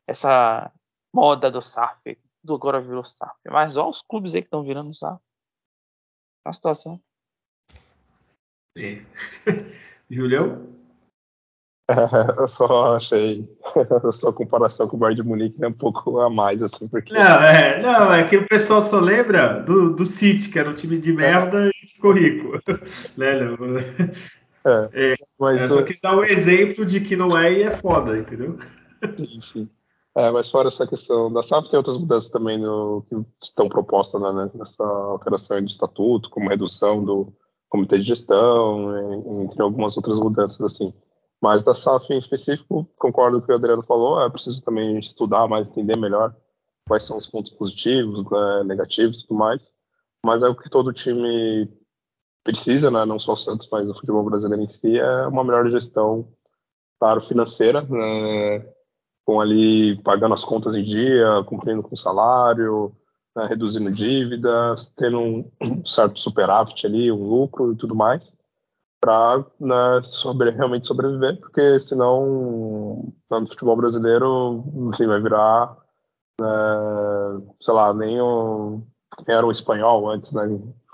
essa 0.08 0.72
moda 1.14 1.52
do 1.52 1.62
SAF, 1.62 2.18
tudo 2.42 2.56
agora 2.56 2.80
virou 2.80 3.04
SAF. 3.04 3.38
Mas 3.46 3.76
olha 3.76 3.90
os 3.90 4.02
clubes 4.02 4.34
aí 4.34 4.42
que 4.42 4.48
estão 4.48 4.64
virando 4.64 4.92
SAF. 4.92 5.22
É 6.44 6.48
uma 6.48 6.52
situação. 6.52 7.00
É. 8.76 9.04
Julião? 10.10 10.73
eu 12.38 12.48
só 12.48 12.96
achei 12.96 13.46
a 14.04 14.12
sua 14.12 14.32
comparação 14.32 14.88
com 14.88 14.96
o 14.96 14.98
Bayern 14.98 15.22
de 15.22 15.28
Munique 15.28 15.62
é 15.62 15.68
um 15.68 15.72
pouco 15.72 16.18
a 16.20 16.30
mais, 16.30 16.62
assim, 16.62 16.88
porque... 16.88 17.12
Não, 17.12 17.20
é, 17.20 17.82
não, 17.82 18.12
é 18.12 18.24
que 18.24 18.36
o 18.36 18.48
pessoal 18.48 18.80
só 18.80 18.98
lembra 18.98 19.60
do, 19.60 19.94
do 19.94 20.06
City, 20.06 20.48
que 20.48 20.58
era 20.58 20.70
um 20.70 20.74
time 20.74 20.98
de 20.98 21.12
merda 21.12 21.66
é. 21.66 21.70
e 21.82 21.88
ficou 21.88 22.12
rico. 22.12 22.58
né? 23.16 23.34
É, 24.66 25.12
é, 25.12 25.16
mas 25.38 25.60
é, 25.60 25.68
só 25.68 25.82
quis 25.82 26.00
dar 26.00 26.16
um 26.16 26.24
exemplo 26.24 26.86
de 26.86 27.00
que 27.00 27.16
não 27.16 27.36
é 27.38 27.52
e 27.52 27.62
é 27.62 27.70
foda, 27.70 28.16
entendeu? 28.16 28.58
Enfim. 29.18 29.68
É, 30.16 30.30
mas 30.30 30.48
fora 30.48 30.68
essa 30.68 30.86
questão 30.86 31.30
da 31.30 31.42
SAF, 31.42 31.68
tem 31.68 31.76
outras 31.76 31.98
mudanças 31.98 32.30
também 32.30 32.56
no, 32.56 33.04
que 33.08 33.16
estão 33.42 33.68
propostas 33.68 34.22
né, 34.22 34.50
nessa 34.54 34.84
alteração 34.84 35.60
do 35.60 35.68
estatuto, 35.68 36.30
como 36.30 36.48
redução 36.48 37.04
do 37.04 37.32
comitê 37.68 37.98
de 37.98 38.04
gestão, 38.04 39.42
entre 39.42 39.60
algumas 39.60 39.96
outras 39.96 40.18
mudanças, 40.18 40.60
assim. 40.60 40.94
Mas 41.44 41.62
da 41.62 41.74
SAF 41.74 42.10
em 42.10 42.16
específico, 42.16 42.88
concordo 42.96 43.36
com 43.36 43.44
o 43.44 43.46
que 43.46 43.52
o 43.52 43.56
Adriano 43.56 43.82
falou, 43.82 44.18
é 44.18 44.30
preciso 44.30 44.62
também 44.62 44.98
estudar 44.98 45.46
mais, 45.46 45.68
entender 45.68 45.94
melhor 45.94 46.34
quais 46.88 47.04
são 47.04 47.18
os 47.18 47.26
pontos 47.26 47.52
positivos, 47.52 48.24
né, 48.30 48.64
negativos 48.64 49.20
e 49.20 49.26
tudo 49.26 49.40
mais. 49.40 49.74
Mas 50.24 50.42
é 50.42 50.48
o 50.48 50.54
que 50.54 50.70
todo 50.70 50.90
time 50.90 51.70
precisa, 52.42 52.90
né, 52.90 53.04
não 53.04 53.18
só 53.18 53.34
o 53.34 53.36
Santos, 53.36 53.68
mas 53.70 53.90
o 53.90 53.94
futebol 53.94 54.24
brasileiro 54.24 54.62
em 54.62 54.68
si, 54.68 54.98
é 54.98 55.26
uma 55.26 55.44
melhor 55.44 55.68
gestão, 55.68 56.26
claro, 56.98 57.20
financeira, 57.20 57.82
né, 57.82 58.66
com 59.26 59.38
ali 59.38 60.00
pagando 60.02 60.32
as 60.32 60.44
contas 60.44 60.74
em 60.74 60.82
dia, 60.82 61.44
cumprindo 61.44 61.82
com 61.82 61.94
o 61.94 61.98
salário, 61.98 62.90
né, 63.36 63.44
reduzindo 63.44 63.92
dívidas, 63.92 64.90
tendo 64.96 65.18
um 65.60 65.84
certo 65.84 66.18
superávit 66.18 66.86
ali, 66.86 67.12
um 67.12 67.28
lucro 67.28 67.74
e 67.74 67.76
tudo 67.76 67.94
mais 67.94 68.34
para 69.04 69.44
né, 69.60 70.02
sobre, 70.02 70.50
realmente 70.50 70.86
sobreviver, 70.86 71.38
porque 71.38 71.78
senão 71.78 73.12
no 73.30 73.46
futebol 73.46 73.76
brasileiro 73.76 74.64
enfim, 74.88 75.06
vai 75.06 75.20
virar, 75.20 75.76
né, 76.40 76.46
sei 77.60 77.74
lá, 77.74 77.92
nem 77.92 78.18
o 78.18 78.82
era 79.28 79.46
o 79.46 79.52
espanhol 79.52 80.08
antes, 80.08 80.32
né? 80.32 80.42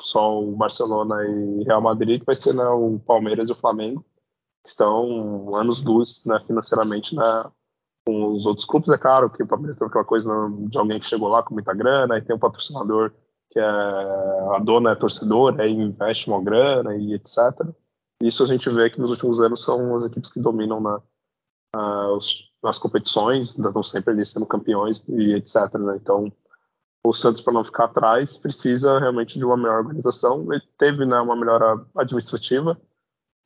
Só 0.00 0.42
o 0.42 0.56
Barcelona 0.56 1.24
e 1.24 1.64
Real 1.64 1.80
Madrid, 1.80 2.20
que 2.20 2.26
vai 2.26 2.34
ser 2.34 2.54
né, 2.54 2.66
o 2.66 2.98
Palmeiras 3.06 3.48
e 3.48 3.52
o 3.52 3.56
Flamengo, 3.56 4.04
que 4.62 4.68
estão 4.68 5.54
anos 5.54 5.82
luz 5.82 6.24
né, 6.26 6.38
financeiramente 6.46 7.14
né, 7.14 7.44
com 8.04 8.32
os 8.32 8.44
outros 8.44 8.66
clubes. 8.66 8.90
É 8.90 8.98
claro 8.98 9.30
que 9.30 9.42
o 9.42 9.46
Palmeiras 9.46 9.76
tem 9.76 9.86
aquela 9.86 10.04
coisa 10.04 10.28
de 10.68 10.76
alguém 10.76 11.00
que 11.00 11.06
chegou 11.06 11.28
lá 11.28 11.42
com 11.42 11.54
muita 11.54 11.72
grana, 11.72 12.18
e 12.18 12.22
tem 12.22 12.34
um 12.34 12.38
patrocinador 12.38 13.12
que 13.50 13.58
é 13.58 13.64
a 13.64 14.60
dona 14.62 14.92
é 14.92 14.94
torcedora, 14.94 15.62
aí 15.62 15.72
investe 15.72 16.28
uma 16.28 16.42
grana 16.42 16.94
e 16.94 17.14
etc. 17.14 17.36
Isso 18.22 18.42
a 18.42 18.46
gente 18.46 18.68
vê 18.68 18.90
que 18.90 19.00
nos 19.00 19.10
últimos 19.10 19.40
anos 19.40 19.64
são 19.64 19.96
as 19.96 20.04
equipes 20.04 20.30
que 20.30 20.40
dominam 20.40 20.80
na, 20.80 21.00
os, 22.12 22.50
nas 22.62 22.78
competições, 22.78 23.58
estão 23.58 23.82
sempre 23.82 24.12
ali 24.12 24.24
sendo 24.24 24.46
campeões 24.46 25.08
e 25.08 25.34
etc. 25.34 25.74
Né? 25.74 25.96
Então, 25.96 26.32
o 27.04 27.12
Santos, 27.12 27.40
para 27.40 27.54
não 27.54 27.64
ficar 27.64 27.84
atrás, 27.84 28.36
precisa 28.36 28.98
realmente 28.98 29.38
de 29.38 29.44
uma 29.44 29.56
melhor 29.56 29.78
organização. 29.78 30.52
Ele 30.52 30.62
teve 30.78 31.06
né, 31.06 31.18
uma 31.20 31.34
melhora 31.34 31.84
administrativa 31.96 32.78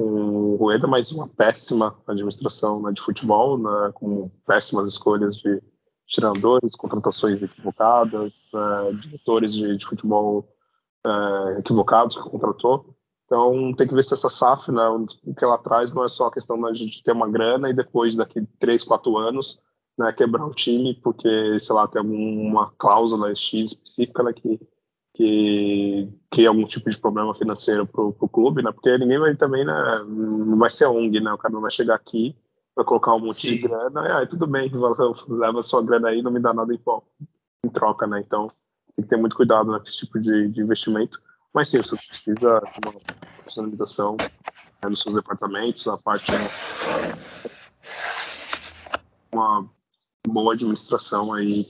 com 0.01 0.07
o 0.07 0.57
Rueda, 0.57 0.89
mas 0.89 1.13
uma 1.13 1.29
péssima 1.29 1.97
administração 2.07 2.83
né, 2.83 2.93
de 2.93 3.01
futebol, 3.01 3.57
né, 3.57 3.93
com 3.95 4.29
péssimas 4.45 4.89
escolhas 4.89 5.37
de 5.37 5.63
treinadores, 6.13 6.75
contratações 6.75 7.43
equivocadas, 7.43 8.47
né, 8.53 8.93
diretores 9.01 9.53
de, 9.53 9.77
de 9.77 9.87
futebol 9.87 10.49
uh, 11.07 11.59
equivocados 11.59 12.17
que 12.17 12.29
contratou. 12.29 12.94
Então 13.25 13.73
tem 13.75 13.87
que 13.89 13.95
ver 13.95 14.05
se 14.05 14.15
essa 14.15 14.29
SAF, 14.29 14.71
né, 14.71 14.87
o 14.89 15.35
que 15.35 15.45
ela 15.45 15.59
traz 15.59 15.93
não 15.93 16.05
é 16.05 16.09
só 16.09 16.27
a 16.27 16.33
questão 16.33 16.61
da 16.61 16.73
gente 16.75 17.03
ter 17.03 17.13
uma 17.13 17.29
grana 17.29 17.71
e 17.71 17.75
depois 17.75 18.15
daqui 18.15 18.47
três, 18.59 18.85
quatro 18.85 19.17
anos 19.17 19.63
né, 19.99 20.13
quebrar 20.13 20.45
o 20.45 20.55
time 20.55 20.95
porque, 21.03 21.59
sei 21.61 21.75
lá, 21.75 21.87
tem 21.87 22.01
alguma 22.01 22.73
cláusula 22.79 23.35
X 23.35 23.73
específica 23.73 24.23
né, 24.23 24.33
que, 24.33 24.61
que 25.15 26.09
cria 26.31 26.49
algum 26.49 26.65
tipo 26.65 26.91
de 26.91 26.99
problema 26.99 27.35
financeiro 27.35 27.87
para 27.87 28.03
o 28.03 28.29
clube, 28.29 28.63
né? 28.63 28.73
Porque 28.73 28.99
ninguém 28.99 29.19
vai 29.19 29.37
também, 29.37 29.65
né? 29.65 30.05
Não 30.07 30.59
vai 30.59 30.71
ser 30.71 30.87
ONG, 30.87 31.21
né? 31.21 31.33
O 31.33 31.39
cara 31.39 31.55
não 31.55 31.61
vai 31.61 31.71
chegar 31.71 31.95
aqui, 31.95 32.37
vai 32.75 32.85
colocar 32.85 33.15
um 33.15 33.21
monte 33.21 33.49
Sim. 33.49 33.55
de 33.55 33.63
grana, 33.63 34.09
e 34.09 34.13
aí 34.13 34.27
tudo 34.27 34.47
bem, 34.47 34.71
leva 35.29 35.63
sua 35.63 35.83
grana 35.83 36.09
aí, 36.09 36.21
não 36.21 36.33
me 36.33 36.41
dá 36.41 36.53
nada 36.53 36.75
em, 36.75 36.81
em 37.65 37.71
troca, 37.71 38.07
né? 38.07 38.21
Então 38.21 38.51
tem 38.97 39.05
que 39.05 39.09
ter 39.09 39.17
muito 39.17 39.37
cuidado 39.37 39.71
né, 39.71 39.79
com 39.79 39.85
esse 39.85 39.99
tipo 39.99 40.21
de, 40.21 40.49
de 40.49 40.61
investimento. 40.61 41.21
Mas 41.55 41.69
sim, 41.69 41.79
você 41.79 41.97
precisa 41.97 42.61
de 42.61 42.89
uma 42.89 43.01
profissionalização 43.39 44.17
né, 44.19 44.89
nos 44.89 45.01
seus 45.01 45.15
departamentos, 45.15 45.87
a 45.87 45.97
parte 45.99 46.33
né, 46.33 46.39
uma 49.33 49.71
boa 50.27 50.55
administração 50.55 51.33
aí 51.33 51.67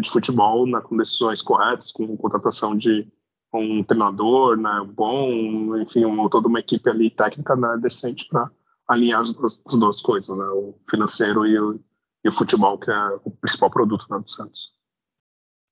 de 0.00 0.10
futebol, 0.10 0.66
né, 0.66 0.80
com 0.80 0.96
decisões 0.96 1.40
corretas, 1.40 1.92
com 1.92 2.16
contratação 2.16 2.76
de 2.76 3.06
um 3.52 3.84
treinador 3.84 4.56
né, 4.56 4.84
bom, 4.92 5.76
enfim, 5.76 6.02
toda 6.28 6.48
uma 6.48 6.58
equipe 6.58 6.90
ali 6.90 7.08
técnica 7.08 7.54
né, 7.54 7.78
decente 7.80 8.26
para 8.28 8.50
alinhar 8.88 9.20
as 9.20 9.30
as 9.30 9.78
duas, 9.78 10.00
coisas, 10.00 10.36
né, 10.36 10.46
o 10.46 10.74
financeiro 10.90 11.46
e 11.46 11.56
o, 11.58 11.80
e 12.24 12.28
o 12.28 12.32
futebol, 12.32 12.78
que 12.78 12.90
é 12.90 13.08
o 13.24 13.30
principal 13.30 13.70
produto 13.70 14.06
né, 14.10 14.18
do 14.18 14.28
Santos. 14.28 14.72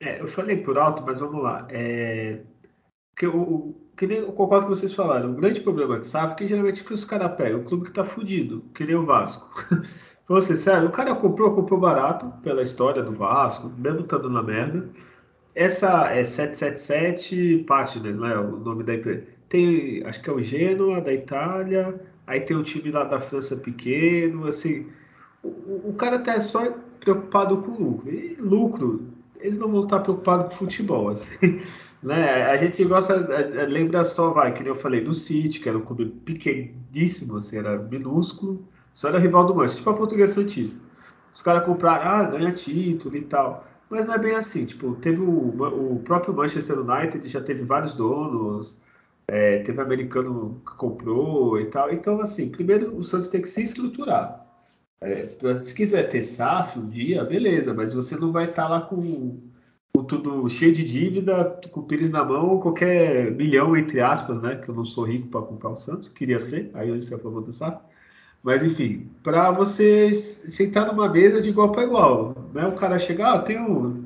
É, 0.01 0.21
eu 0.21 0.29
falei 0.29 0.59
por 0.59 0.79
alto, 0.79 1.03
mas 1.03 1.19
vamos 1.19 1.43
lá. 1.43 1.67
É, 1.71 2.45
que 3.17 3.27
o, 3.27 3.75
que 3.97 4.07
nem, 4.07 4.19
eu 4.19 4.33
concordo 4.33 4.67
com 4.67 4.75
vocês 4.75 4.93
falaram, 4.93 5.31
o 5.31 5.35
grande 5.35 5.61
problema 5.61 5.99
de 5.99 6.07
SAF 6.07 6.33
é 6.33 6.37
que 6.37 6.47
geralmente 6.47 6.83
que 6.83 6.95
os 6.95 7.05
caras 7.05 7.33
pegam 7.37 7.61
o 7.61 7.65
clube 7.65 7.87
que 7.87 7.93
tá 7.93 8.05
fudido, 8.05 8.65
que 8.75 8.85
nem 8.85 8.95
o 8.95 9.05
Vasco. 9.05 9.49
Pra 10.27 10.41
ser 10.41 10.57
sério, 10.57 10.89
o 10.89 10.93
cara 10.93 11.15
comprou, 11.15 11.55
comprou 11.55 11.79
barato 11.79 12.27
pela 12.43 12.63
história 12.63 13.03
do 13.03 13.13
Vasco, 13.13 13.71
mesmo 13.77 14.01
estando 14.01 14.31
na 14.31 14.43
merda. 14.43 14.89
Essa 15.55 16.11
é 16.11 16.25
777 16.25 17.65
Partners, 17.67 18.17
né? 18.19 18.37
O 18.39 18.57
nome 18.59 18.83
da 18.85 18.95
empresa. 18.95 19.27
Tem, 19.49 20.03
acho 20.07 20.23
que 20.23 20.31
é 20.31 20.33
o 20.33 20.41
Genoa 20.41 21.01
da 21.01 21.13
Itália, 21.13 22.01
aí 22.27 22.41
tem 22.41 22.57
um 22.57 22.63
time 22.63 22.91
lá 22.91 23.05
da 23.05 23.21
França 23.21 23.57
pequeno, 23.57 24.47
assim. 24.47 24.87
O, 25.43 25.91
o 25.91 25.95
cara 25.99 26.19
tá 26.19 26.41
só 26.41 26.73
preocupado 27.01 27.59
com 27.59 27.73
lucro. 27.73 28.09
E 28.09 28.37
lucro, 28.41 29.09
eles 29.39 29.59
não 29.59 29.71
vão 29.71 29.85
estar 29.85 30.01
preocupados 30.01 30.47
com 30.47 30.65
futebol, 30.65 31.11
assim. 31.11 31.29
Né? 32.03 32.43
A 32.45 32.57
gente 32.57 32.85
gosta, 32.85 33.17
lembra 33.69 34.05
só, 34.05 34.31
vai, 34.33 34.53
que 34.53 34.69
eu 34.69 34.75
falei, 34.75 35.03
do 35.03 35.15
City, 35.15 35.61
que 35.61 35.69
era 35.69 35.79
um 35.79 35.83
clube 35.83 36.07
pequeníssimo, 36.07 37.37
assim, 37.37 37.59
era 37.59 37.79
minúsculo, 37.79 38.67
só 38.93 39.09
era 39.09 39.19
rival 39.19 39.47
do 39.47 39.55
Manchester, 39.55 39.79
tipo 39.79 39.91
a 39.91 39.95
Portuguesa 39.95 40.35
Santista. 40.35 40.81
Os 41.33 41.41
caras 41.43 41.65
compraram, 41.65 42.11
ah, 42.11 42.25
ganha 42.25 42.53
título 42.53 43.17
e 43.17 43.23
tal. 43.23 43.67
Mas 43.89 44.07
não 44.07 44.15
é 44.15 44.19
bem 44.19 44.35
assim, 44.35 44.65
tipo, 44.65 44.95
teve 44.97 45.21
o, 45.21 45.95
o 45.95 46.01
próprio 46.05 46.35
Manchester 46.35 46.79
United, 46.81 47.29
já 47.29 47.41
teve 47.41 47.63
vários 47.63 47.95
donos, 47.95 48.81
é, 49.29 49.59
teve 49.61 49.81
americano 49.81 50.61
que 50.67 50.75
comprou 50.77 51.61
e 51.61 51.67
tal. 51.67 51.93
Então, 51.93 52.21
assim, 52.21 52.49
primeiro 52.51 52.97
o 52.97 53.05
Santos 53.05 53.29
tem 53.29 53.43
que 53.43 53.49
se 53.49 53.63
estruturar. 53.63 54.47
É, 55.01 55.27
se 55.63 55.75
quiser 55.75 56.09
ter 56.09 56.23
SAF 56.23 56.79
um 56.79 56.89
dia, 56.89 57.25
beleza, 57.25 57.75
mas 57.75 57.93
você 57.93 58.17
não 58.17 58.33
vai 58.33 58.51
estar 58.51 58.65
tá 58.65 58.69
lá 58.69 58.81
com, 58.83 59.41
com, 59.95 60.05
tudo 60.05 60.49
cheio 60.49 60.73
de 60.73 60.83
dívida, 60.83 61.61
com 61.71 61.81
o 61.81 61.83
Pires 61.83 62.11
na 62.11 62.25
mão, 62.25 62.59
qualquer 62.59 63.31
milhão, 63.33 63.77
entre 63.77 64.01
aspas, 64.01 64.41
né? 64.41 64.57
Que 64.57 64.69
eu 64.69 64.75
não 64.75 64.85
sou 64.85 65.05
rico 65.05 65.29
para 65.29 65.43
comprar 65.43 65.71
o 65.71 65.77
Santos, 65.77 66.09
queria 66.09 66.39
ser, 66.39 66.71
aí 66.75 66.89
eu 66.89 67.01
sou 67.01 67.19
a 67.19 67.21
favor 67.21 67.43
do 67.43 67.53
SAF. 67.53 67.79
Mas 68.43 68.65
enfim, 68.65 69.11
para 69.23 69.51
você 69.53 70.13
sentar 70.13 70.87
numa 70.87 71.09
mesa 71.09 71.41
de 71.41 71.51
igual 71.51 71.71
para 71.71 71.85
igual, 71.85 72.35
né? 72.55 72.67
O 72.67 72.73
cara 72.73 72.99
chegar, 72.99 73.35
ah, 73.35 73.39
tenho 73.41 74.05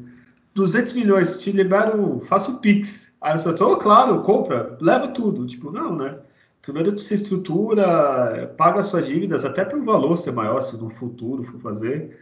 200 0.54 0.92
milhões, 0.92 1.38
te 1.38 1.52
libero, 1.52 2.20
faço 2.26 2.52
o 2.52 2.58
Pix. 2.58 3.12
Aí 3.20 3.34
eu 3.34 3.56
só 3.56 3.72
oh, 3.72 3.76
claro, 3.76 4.20
compra, 4.22 4.76
leva 4.80 5.08
tudo. 5.08 5.46
Tipo, 5.46 5.70
não, 5.70 5.96
né? 5.96 6.18
Primeiro 6.62 6.98
você 6.98 7.14
estrutura, 7.14 8.52
paga 8.56 8.82
suas 8.82 9.06
dívidas, 9.06 9.44
até 9.44 9.64
para 9.64 9.78
o 9.78 9.84
valor 9.84 10.16
ser 10.16 10.32
maior, 10.32 10.60
se 10.60 10.76
no 10.76 10.90
futuro 10.90 11.44
for 11.44 11.60
fazer, 11.60 12.18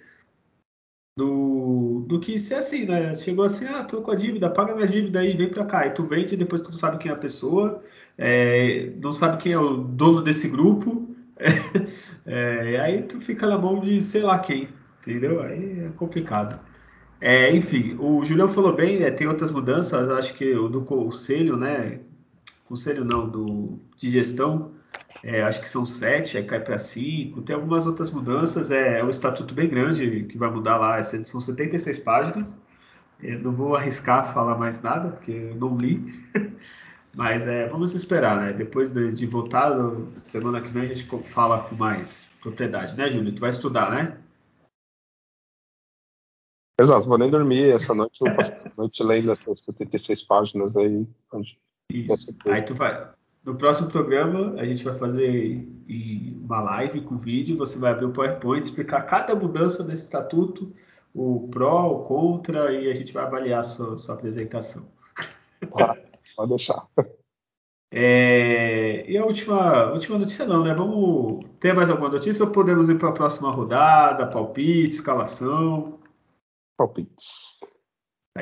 do, 1.16 2.04
do 2.08 2.18
que 2.20 2.38
ser 2.38 2.54
assim, 2.54 2.86
né? 2.86 3.14
Chegou 3.16 3.44
assim, 3.44 3.66
ah, 3.66 3.84
tô 3.84 4.02
com 4.02 4.10
a 4.10 4.16
dívida, 4.16 4.50
paga 4.50 4.74
minha 4.74 4.86
dívida 4.86 5.20
aí, 5.20 5.36
vem 5.36 5.48
para 5.48 5.64
cá. 5.64 5.86
E 5.86 5.90
tu 5.90 6.04
vende, 6.04 6.36
depois 6.36 6.62
tu 6.62 6.70
não 6.70 6.78
sabe 6.78 6.98
quem 6.98 7.10
é 7.10 7.14
a 7.14 7.18
pessoa, 7.18 7.82
é, 8.18 8.92
não 9.00 9.12
sabe 9.12 9.38
quem 9.42 9.52
é 9.52 9.58
o 9.58 9.76
dono 9.76 10.22
desse 10.22 10.48
grupo, 10.48 11.14
é, 12.26 12.72
e 12.72 12.76
aí 12.76 13.02
tu 13.02 13.20
fica 13.20 13.46
na 13.46 13.58
mão 13.58 13.80
de 13.80 14.00
sei 14.02 14.22
lá 14.22 14.38
quem, 14.38 14.68
entendeu? 15.00 15.42
Aí 15.42 15.84
é 15.86 15.88
complicado. 15.96 16.58
É, 17.20 17.54
enfim, 17.56 17.96
o 17.98 18.24
Julião 18.24 18.48
falou 18.50 18.74
bem, 18.74 18.98
né, 19.00 19.10
tem 19.10 19.26
outras 19.26 19.50
mudanças, 19.50 20.10
acho 20.10 20.34
que 20.34 20.52
o 20.54 20.68
do 20.68 20.82
conselho, 20.82 21.56
né? 21.56 22.00
Conselho 22.66 23.04
não, 23.04 23.28
do, 23.28 23.78
de 23.98 24.10
gestão, 24.10 24.72
é, 25.26 25.42
acho 25.42 25.62
que 25.62 25.68
são 25.70 25.86
sete, 25.86 26.36
aí 26.36 26.44
cai 26.44 26.60
para 26.60 26.76
cinco. 26.76 27.40
Tem 27.40 27.56
algumas 27.56 27.86
outras 27.86 28.10
mudanças. 28.10 28.70
É, 28.70 28.98
é, 28.98 29.04
um 29.04 29.08
estatuto 29.08 29.54
bem 29.54 29.66
grande 29.70 30.24
que 30.24 30.36
vai 30.36 30.50
mudar 30.50 30.76
lá. 30.76 31.02
São 31.02 31.40
76 31.40 31.98
páginas. 32.00 32.54
Eu 33.22 33.38
não 33.40 33.52
vou 33.52 33.74
arriscar 33.74 34.34
falar 34.34 34.58
mais 34.58 34.82
nada, 34.82 35.12
porque 35.12 35.30
eu 35.30 35.54
não 35.54 35.78
li. 35.78 36.12
Mas 37.16 37.46
é, 37.46 37.66
vamos 37.68 37.94
esperar, 37.94 38.36
né? 38.36 38.52
Depois 38.52 38.90
de, 38.90 39.12
de 39.12 39.24
votar, 39.24 39.72
semana 40.24 40.60
que 40.60 40.68
vem 40.68 40.82
a 40.82 40.94
gente 40.94 41.08
fala 41.30 41.62
com 41.68 41.74
mais 41.74 42.26
propriedade, 42.42 42.94
né, 42.94 43.10
Júlio? 43.10 43.34
Tu 43.34 43.40
vai 43.40 43.50
estudar, 43.50 43.90
né? 43.90 44.18
Exato, 46.78 47.06
vou 47.06 47.16
nem 47.16 47.30
dormir 47.30 47.70
essa 47.70 47.94
noite, 47.94 48.18
vou 48.18 48.34
passar 48.34 48.66
a 48.66 48.72
noite 48.76 49.02
lendo 49.02 49.30
essas 49.30 49.60
76 49.60 50.22
páginas 50.22 50.76
aí. 50.76 51.06
Isso. 51.88 52.36
Aí 52.46 52.62
tu 52.62 52.74
vai. 52.74 53.13
No 53.45 53.55
próximo 53.57 53.90
programa, 53.90 54.55
a 54.59 54.64
gente 54.64 54.82
vai 54.82 54.95
fazer 54.95 55.68
uma 56.42 56.62
live 56.62 57.03
com 57.03 57.18
vídeo. 57.18 57.59
Você 57.59 57.78
vai 57.78 57.92
abrir 57.92 58.07
o 58.07 58.12
PowerPoint, 58.12 58.64
explicar 58.64 59.03
cada 59.03 59.34
mudança 59.34 59.84
desse 59.84 60.05
estatuto, 60.05 60.74
o 61.12 61.49
pró, 61.49 61.92
o 61.92 62.05
contra, 62.05 62.72
e 62.72 62.90
a 62.90 62.95
gente 62.95 63.12
vai 63.12 63.24
avaliar 63.24 63.61
a 63.61 63.64
sua, 63.64 63.99
sua 63.99 64.14
apresentação. 64.14 64.86
Tá, 65.76 65.97
pode 66.36 66.49
deixar. 66.49 66.86
É, 67.90 69.09
e 69.09 69.16
a 69.16 69.24
última, 69.24 69.92
última 69.92 70.18
notícia 70.18 70.45
não, 70.45 70.64
né? 70.64 70.74
Vamos 70.74 71.45
ter 71.61 71.72
mais 71.72 71.88
alguma 71.88 72.09
notícia 72.09 72.45
ou 72.45 72.51
podemos 72.51 72.88
ir 72.88 72.99
para 72.99 73.11
a 73.11 73.12
próxima 73.12 73.53
rodada, 73.53 74.26
palpite, 74.26 74.97
escalação? 74.97 76.01
Palpites. 76.76 77.61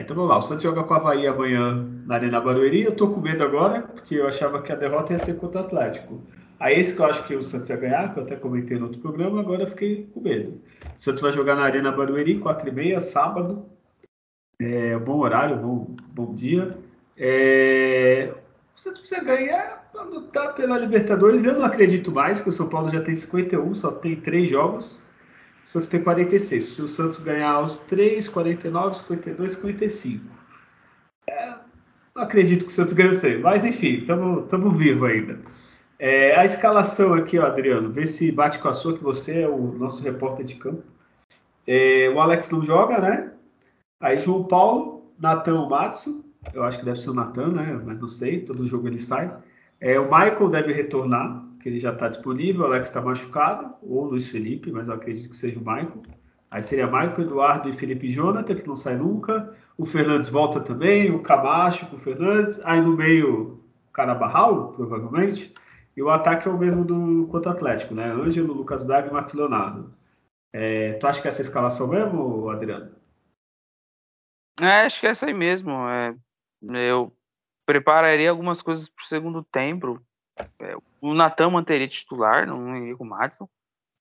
Então 0.00 0.16
vamos 0.16 0.30
lá, 0.30 0.38
o 0.38 0.42
Santos 0.42 0.62
joga 0.62 0.84
com 0.84 0.94
a 0.94 0.96
Havaí 0.96 1.26
amanhã 1.26 1.86
na 2.06 2.14
Arena 2.14 2.40
Barueri. 2.40 2.82
Eu 2.82 2.96
tô 2.96 3.10
com 3.10 3.20
medo 3.20 3.44
agora, 3.44 3.82
porque 3.82 4.14
eu 4.14 4.26
achava 4.26 4.62
que 4.62 4.72
a 4.72 4.74
derrota 4.74 5.12
ia 5.12 5.18
ser 5.18 5.36
contra 5.36 5.60
o 5.60 5.64
Atlético. 5.64 6.22
Aí 6.58 6.80
esse 6.80 6.94
que 6.94 7.02
eu 7.02 7.04
acho 7.04 7.26
que 7.26 7.36
o 7.36 7.42
Santos 7.42 7.68
ia 7.68 7.76
ganhar, 7.76 8.14
que 8.14 8.18
eu 8.18 8.22
até 8.22 8.36
comentei 8.36 8.78
no 8.78 8.86
outro 8.86 9.02
programa, 9.02 9.40
agora 9.40 9.64
eu 9.64 9.66
fiquei 9.66 10.08
com 10.14 10.20
medo. 10.22 10.62
O 10.96 10.98
Santos 10.98 11.20
vai 11.20 11.30
jogar 11.32 11.56
na 11.56 11.64
Arena 11.64 11.92
Barueri, 11.92 12.38
4h30, 12.38 13.00
sábado. 13.02 13.66
É, 14.58 14.96
bom 14.96 15.18
horário, 15.18 15.56
bom, 15.56 15.94
bom 16.14 16.34
dia. 16.34 16.74
É, 17.18 18.32
o 18.74 18.80
Santos 18.80 19.00
precisa 19.00 19.22
ganhar 19.22 19.90
para 19.92 20.04
lutar 20.04 20.54
pela 20.54 20.78
Libertadores. 20.78 21.44
Eu 21.44 21.52
não 21.52 21.64
acredito 21.64 22.10
mais, 22.10 22.40
que 22.40 22.48
o 22.48 22.52
São 22.52 22.66
Paulo 22.66 22.88
já 22.88 23.02
tem 23.02 23.14
51, 23.14 23.74
só 23.74 23.90
tem 23.90 24.16
3 24.16 24.48
jogos. 24.48 25.01
Santos 25.72 25.88
tem 25.88 26.02
46. 26.02 26.64
Se 26.64 26.82
o 26.82 26.88
Santos 26.88 27.18
ganhar 27.18 27.60
os 27.60 27.78
3, 27.78 28.28
49, 28.28 28.98
52, 28.98 29.52
55. 29.52 30.24
É, 31.26 31.54
não 32.14 32.24
acredito 32.24 32.66
que 32.66 32.70
o 32.70 32.74
Santos 32.74 32.92
ganhe 32.92 33.14
100. 33.14 33.40
Mas 33.40 33.64
enfim, 33.64 34.02
estamos 34.02 34.76
vivos 34.76 35.08
ainda. 35.08 35.40
É, 35.98 36.36
a 36.36 36.44
escalação 36.44 37.14
aqui, 37.14 37.38
ó, 37.38 37.46
Adriano, 37.46 37.90
vê 37.90 38.06
se 38.06 38.30
bate 38.30 38.58
com 38.58 38.68
a 38.68 38.72
sua, 38.74 38.98
que 38.98 39.02
você 39.02 39.40
é 39.40 39.48
o 39.48 39.72
nosso 39.72 40.02
repórter 40.02 40.44
de 40.44 40.56
campo. 40.56 40.82
É, 41.66 42.10
o 42.10 42.20
Alex 42.20 42.50
não 42.50 42.62
joga, 42.62 42.98
né? 42.98 43.32
Aí 43.98 44.20
João 44.20 44.44
Paulo, 44.44 45.10
Natan 45.18 45.68
Matsu, 45.68 46.22
eu 46.52 46.64
acho 46.64 46.80
que 46.80 46.84
deve 46.84 47.00
ser 47.00 47.10
o 47.10 47.14
Natan, 47.14 47.48
né? 47.48 47.80
Mas 47.82 47.98
não 47.98 48.08
sei, 48.08 48.40
todo 48.40 48.66
jogo 48.66 48.88
ele 48.88 48.98
sai. 48.98 49.34
É, 49.80 49.98
o 49.98 50.04
Michael 50.04 50.50
deve 50.50 50.72
retornar, 50.72 51.42
que 51.62 51.68
ele 51.68 51.78
já 51.78 51.92
está 51.92 52.08
disponível. 52.08 52.62
O 52.62 52.66
Alex 52.66 52.88
está 52.88 53.00
machucado, 53.00 53.74
ou 53.82 54.04
o 54.04 54.08
Luiz 54.10 54.26
Felipe, 54.26 54.70
mas 54.70 54.88
eu 54.88 54.94
acredito 54.94 55.30
que 55.30 55.36
seja 55.36 55.58
o 55.58 55.60
Michael. 55.60 56.02
Aí 56.50 56.62
seria 56.62 56.86
Michael, 56.86 57.22
Eduardo 57.22 57.68
e 57.70 57.72
Felipe 57.72 58.10
Jonathan, 58.10 58.54
que 58.54 58.66
não 58.66 58.76
sai 58.76 58.96
nunca. 58.96 59.56
O 59.78 59.86
Fernandes 59.86 60.28
volta 60.28 60.60
também, 60.60 61.10
o 61.10 61.22
Camacho 61.22 61.86
com 61.86 61.96
o 61.96 62.00
Fernandes. 62.00 62.60
Aí 62.64 62.80
no 62.80 62.94
meio, 62.94 63.54
o 63.86 63.90
Carabarral, 63.92 64.72
provavelmente. 64.72 65.54
E 65.96 66.02
o 66.02 66.10
ataque 66.10 66.48
é 66.48 66.50
o 66.50 66.58
mesmo 66.58 66.84
do 66.84 67.26
quanto 67.30 67.48
Atlético, 67.48 67.94
né? 67.94 68.10
Ângelo, 68.10 68.52
Lucas 68.52 68.82
Braga 68.82 69.08
e 69.08 69.12
Marcos 69.12 69.34
Leonardo. 69.34 69.94
É, 70.52 70.94
tu 70.94 71.06
acha 71.06 71.22
que 71.22 71.28
é 71.28 71.30
essa 71.30 71.42
escalação 71.42 71.86
mesmo, 71.86 72.50
Adriano? 72.50 72.94
É, 74.60 74.82
acho 74.82 75.00
que 75.00 75.06
é 75.06 75.10
essa 75.10 75.26
aí 75.26 75.34
mesmo. 75.34 75.72
É, 75.88 76.14
eu 76.90 77.12
prepararia 77.64 78.28
algumas 78.28 78.60
coisas 78.60 78.88
para 78.88 79.04
o 79.04 79.06
segundo 79.06 79.42
tempo. 79.42 80.00
É, 80.38 80.76
o 81.00 81.14
Natan 81.14 81.50
manteria 81.50 81.88
titular, 81.88 82.46
não 82.46 82.76
iria 82.76 82.96
com 82.96 83.04
o 83.04 83.08
Madison. 83.08 83.48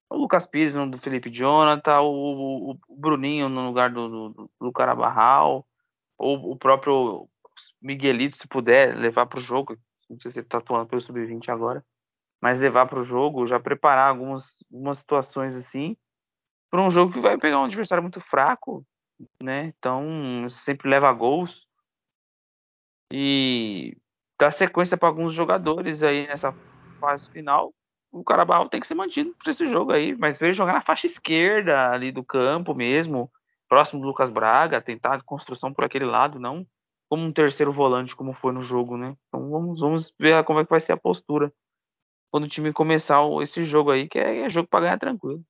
O 0.09 0.17
Lucas 0.17 0.45
Pires 0.45 0.75
no 0.75 0.89
do 0.89 0.97
Felipe 0.97 1.29
Jonathan, 1.29 2.01
o, 2.01 2.71
o, 2.71 2.77
o 2.87 2.97
Bruninho 2.97 3.47
no 3.47 3.67
lugar 3.67 3.89
do, 3.89 4.29
do, 4.29 4.51
do 4.59 4.71
Carabarral, 4.71 5.65
ou 6.17 6.51
o 6.51 6.55
próprio 6.55 7.29
Miguelito, 7.81 8.37
se 8.37 8.47
puder 8.47 8.95
levar 8.95 9.25
para 9.25 9.39
o 9.39 9.41
jogo. 9.41 9.77
Não 10.09 10.19
sei 10.19 10.31
se 10.31 10.39
ele 10.39 10.45
está 10.45 10.57
atuando 10.57 10.87
pelo 10.87 11.01
Sub-20 11.01 11.49
agora, 11.49 11.83
mas 12.41 12.59
levar 12.59 12.87
para 12.87 12.99
o 12.99 13.03
jogo, 13.03 13.47
já 13.47 13.59
preparar 13.59 14.09
algumas, 14.09 14.57
algumas 14.71 14.97
situações 14.97 15.55
assim, 15.55 15.95
para 16.69 16.81
um 16.81 16.91
jogo 16.91 17.13
que 17.13 17.19
vai 17.19 17.37
pegar 17.37 17.59
um 17.59 17.65
adversário 17.65 18.01
muito 18.01 18.19
fraco, 18.19 18.85
né? 19.41 19.73
Então 19.77 20.49
sempre 20.49 20.89
leva 20.89 21.11
gols 21.13 21.67
e 23.13 23.97
dá 24.41 24.49
sequência 24.49 24.97
para 24.97 25.07
alguns 25.07 25.33
jogadores 25.33 26.01
aí 26.01 26.25
nessa 26.25 26.51
fase 26.99 27.29
final. 27.29 27.71
O 28.11 28.23
Carabao 28.23 28.67
tem 28.67 28.79
que 28.79 28.87
ser 28.87 28.95
mantido 28.95 29.35
para 29.37 29.51
esse 29.51 29.67
jogo 29.67 29.91
aí, 29.91 30.15
mas 30.17 30.39
veio 30.39 30.51
jogar 30.51 30.73
na 30.73 30.81
faixa 30.81 31.05
esquerda 31.05 31.91
ali 31.91 32.11
do 32.11 32.23
campo 32.23 32.73
mesmo, 32.73 33.31
próximo 33.69 34.01
do 34.01 34.07
Lucas 34.07 34.31
Braga, 34.31 34.81
tentar 34.81 35.21
construção 35.23 35.71
por 35.71 35.83
aquele 35.83 36.05
lado, 36.05 36.39
não 36.39 36.65
como 37.07 37.23
um 37.23 37.31
terceiro 37.31 37.71
volante 37.71 38.15
como 38.15 38.33
foi 38.33 38.51
no 38.51 38.61
jogo, 38.61 38.97
né? 38.97 39.15
Então 39.27 39.49
vamos, 39.49 39.79
vamos 39.79 40.13
ver 40.17 40.43
como 40.43 40.59
é 40.59 40.63
que 40.63 40.69
vai 40.69 40.79
ser 40.79 40.93
a 40.93 40.97
postura 40.97 41.53
quando 42.31 42.45
o 42.45 42.47
time 42.47 42.73
começar 42.73 43.19
esse 43.41 43.63
jogo 43.63 43.91
aí, 43.91 44.07
que 44.07 44.17
é, 44.17 44.39
é 44.39 44.49
jogo 44.49 44.67
para 44.67 44.85
ganhar 44.85 44.97
tranquilo. 44.97 45.43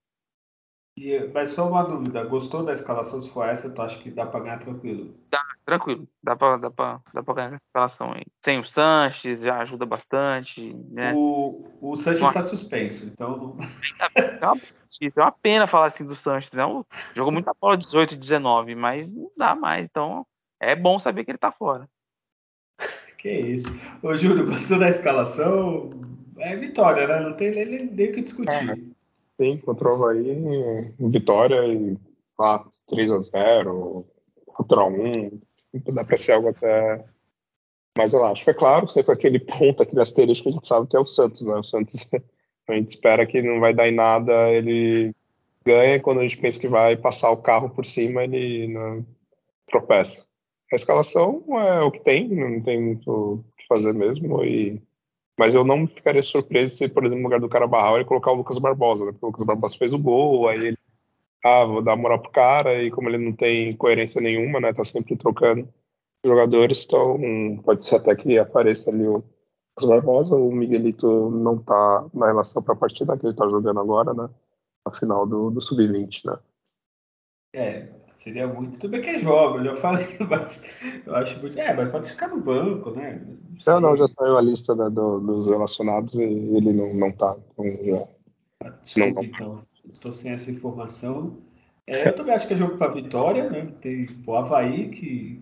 E, 0.97 1.19
mas 1.33 1.51
só 1.51 1.69
uma 1.69 1.83
dúvida, 1.83 2.23
gostou 2.25 2.63
da 2.63 2.73
escalação? 2.73 3.21
Se 3.21 3.29
for 3.29 3.47
essa, 3.47 3.69
tu 3.69 3.81
acha 3.81 3.97
que 3.99 4.11
dá 4.11 4.25
para 4.25 4.41
ganhar 4.41 4.59
tranquilo? 4.59 5.15
Dá, 5.29 5.41
tranquilo. 5.65 6.07
Dá 6.21 6.35
para 6.35 6.57
dá 6.57 6.69
pra, 6.69 6.99
dá 7.13 7.23
pra 7.23 7.33
ganhar 7.33 7.53
essa 7.53 7.65
escalação 7.65 8.11
aí. 8.11 8.23
Sem 8.43 8.59
o 8.59 8.65
Sanches, 8.65 9.41
já 9.41 9.59
ajuda 9.59 9.85
bastante. 9.85 10.73
Né? 10.89 11.13
O, 11.15 11.65
o 11.81 11.95
Sanches 11.95 12.27
está 12.27 12.41
suspenso, 12.41 13.05
então. 13.05 13.57
Isso 14.99 15.21
é 15.21 15.23
uma 15.23 15.31
pena 15.31 15.67
falar 15.67 15.85
assim 15.85 16.05
do 16.05 16.15
Sanches. 16.15 16.51
Não, 16.51 16.79
né? 16.79 16.85
jogou 17.13 17.31
muita 17.31 17.53
bola 17.59 17.77
18 17.77 18.15
e 18.15 18.17
19, 18.17 18.75
mas 18.75 19.13
não 19.13 19.31
dá 19.37 19.55
mais. 19.55 19.87
Então 19.89 20.25
é 20.59 20.75
bom 20.75 20.99
saber 20.99 21.23
que 21.23 21.31
ele 21.31 21.37
está 21.37 21.51
fora. 21.51 21.87
Que 23.17 23.31
isso. 23.31 23.67
Ô, 24.01 24.17
Júlio, 24.17 24.47
gostou 24.47 24.79
da 24.79 24.89
escalação? 24.89 25.91
É 26.39 26.55
vitória, 26.55 27.07
né? 27.07 27.19
Não 27.19 27.33
tem 27.33 27.51
nem, 27.51 27.85
nem 27.85 28.09
o 28.09 28.13
que 28.13 28.21
discutir. 28.21 28.69
É. 28.69 28.90
Sim, 29.41 29.57
contra 29.57 29.89
o 29.89 29.93
Havaí, 29.93 30.93
vitória 30.99 31.65
e 31.65 31.97
ah, 32.39 32.63
3x0, 32.91 34.05
4x1, 34.47 35.41
dá 35.95 36.05
para 36.05 36.15
ser 36.15 36.33
algo 36.33 36.49
até 36.49 37.03
mais 37.97 38.13
elástico. 38.13 38.51
É 38.51 38.53
claro, 38.53 38.87
sempre 38.87 39.13
aquele 39.13 39.39
ponto, 39.39 39.81
aquele 39.81 39.99
asterisco 39.99 40.43
que 40.43 40.49
a 40.49 40.51
gente 40.51 40.67
sabe 40.67 40.87
que 40.87 40.95
é 40.95 40.99
o 40.99 41.05
Santos, 41.05 41.41
né? 41.41 41.55
O 41.55 41.63
Santos, 41.63 42.07
a 42.69 42.73
gente 42.73 42.89
espera 42.89 43.25
que 43.25 43.41
não 43.41 43.59
vai 43.59 43.73
dar 43.73 43.87
em 43.87 43.95
nada, 43.95 44.51
ele 44.51 45.11
ganha, 45.65 45.99
quando 45.99 46.19
a 46.19 46.23
gente 46.23 46.37
pensa 46.37 46.59
que 46.59 46.67
vai 46.67 46.95
passar 46.95 47.31
o 47.31 47.41
carro 47.41 47.71
por 47.71 47.83
cima, 47.83 48.23
ele 48.23 48.67
não 48.67 49.03
tropeça. 49.71 50.23
A 50.71 50.75
escalação 50.75 51.43
é 51.59 51.81
o 51.81 51.89
que 51.89 52.03
tem, 52.03 52.27
não 52.29 52.61
tem 52.61 52.79
muito 52.79 53.09
o 53.09 53.43
que 53.57 53.65
fazer 53.67 53.91
mesmo, 53.91 54.45
e 54.45 54.79
Mas 55.41 55.55
eu 55.55 55.63
não 55.63 55.87
ficaria 55.87 56.21
surpreso 56.21 56.75
se, 56.75 56.87
por 56.87 57.03
exemplo, 57.03 57.23
no 57.23 57.27
lugar 57.27 57.39
do 57.39 57.49
Carabarral, 57.49 57.95
ele 57.95 58.05
colocar 58.05 58.31
o 58.31 58.35
Lucas 58.35 58.59
Barbosa, 58.59 59.05
né? 59.05 59.11
Porque 59.11 59.25
o 59.25 59.29
Lucas 59.29 59.43
Barbosa 59.43 59.75
fez 59.75 59.91
o 59.91 59.97
gol, 59.97 60.47
aí 60.47 60.67
ele, 60.67 60.77
ah, 61.43 61.65
vou 61.65 61.81
dar 61.81 61.95
moral 61.95 62.19
pro 62.21 62.29
cara, 62.29 62.83
e 62.83 62.91
como 62.91 63.09
ele 63.09 63.17
não 63.17 63.33
tem 63.33 63.75
coerência 63.75 64.21
nenhuma, 64.21 64.59
né? 64.59 64.71
Tá 64.71 64.83
sempre 64.83 65.17
trocando 65.17 65.67
jogadores, 66.23 66.85
então 66.85 67.19
pode 67.65 67.83
ser 67.83 67.95
até 67.95 68.15
que 68.15 68.37
apareça 68.37 68.91
ali 68.91 69.07
o 69.07 69.23
Lucas 69.75 69.89
Barbosa, 69.89 70.35
o 70.35 70.51
Miguelito 70.51 71.31
não 71.31 71.57
tá 71.57 72.05
na 72.13 72.27
relação 72.27 72.61
para 72.61 72.75
a 72.75 72.77
partida 72.77 73.17
que 73.17 73.25
ele 73.25 73.35
tá 73.35 73.49
jogando 73.49 73.79
agora, 73.79 74.13
né? 74.13 74.29
Na 74.85 74.93
final 74.93 75.25
do, 75.25 75.49
do 75.49 75.59
Sub-20, 75.59 76.23
né? 76.23 76.37
É, 77.55 77.87
seria 78.21 78.47
muito. 78.47 78.79
Tudo 78.79 78.91
bem 78.91 79.01
que 79.01 79.09
é 79.09 79.19
jogo, 79.19 79.57
eu 79.57 79.65
já 79.65 79.77
falei, 79.77 80.17
mas 80.29 80.63
eu 81.05 81.15
acho 81.15 81.39
muito. 81.39 81.59
É, 81.59 81.73
mas 81.73 81.91
pode 81.91 82.11
ficar 82.11 82.27
no 82.27 82.39
banco, 82.39 82.91
né? 82.91 83.21
Não, 83.65 83.79
não, 83.79 83.97
já 83.97 84.07
saiu 84.07 84.37
a 84.37 84.41
lista 84.41 84.75
né, 84.75 84.89
do, 84.89 85.19
dos 85.19 85.47
relacionados 85.47 86.13
e 86.13 86.21
ele 86.21 86.73
não, 86.73 86.93
não 86.93 87.11
tá. 87.11 87.35
Então 87.51 87.65
já... 87.83 88.71
Desculpa, 88.83 89.21
não, 89.21 89.23
então. 89.23 89.61
Estou 89.85 90.13
sem 90.13 90.31
essa 90.31 90.51
informação. 90.51 91.37
É, 91.87 92.07
eu 92.07 92.15
também 92.15 92.35
acho 92.35 92.47
que 92.47 92.53
é 92.53 92.57
jogo 92.57 92.77
para 92.77 92.93
vitória, 92.93 93.49
né? 93.49 93.67
Tem 93.81 94.07
o 94.25 94.35
Havaí, 94.35 94.89
que 94.89 95.41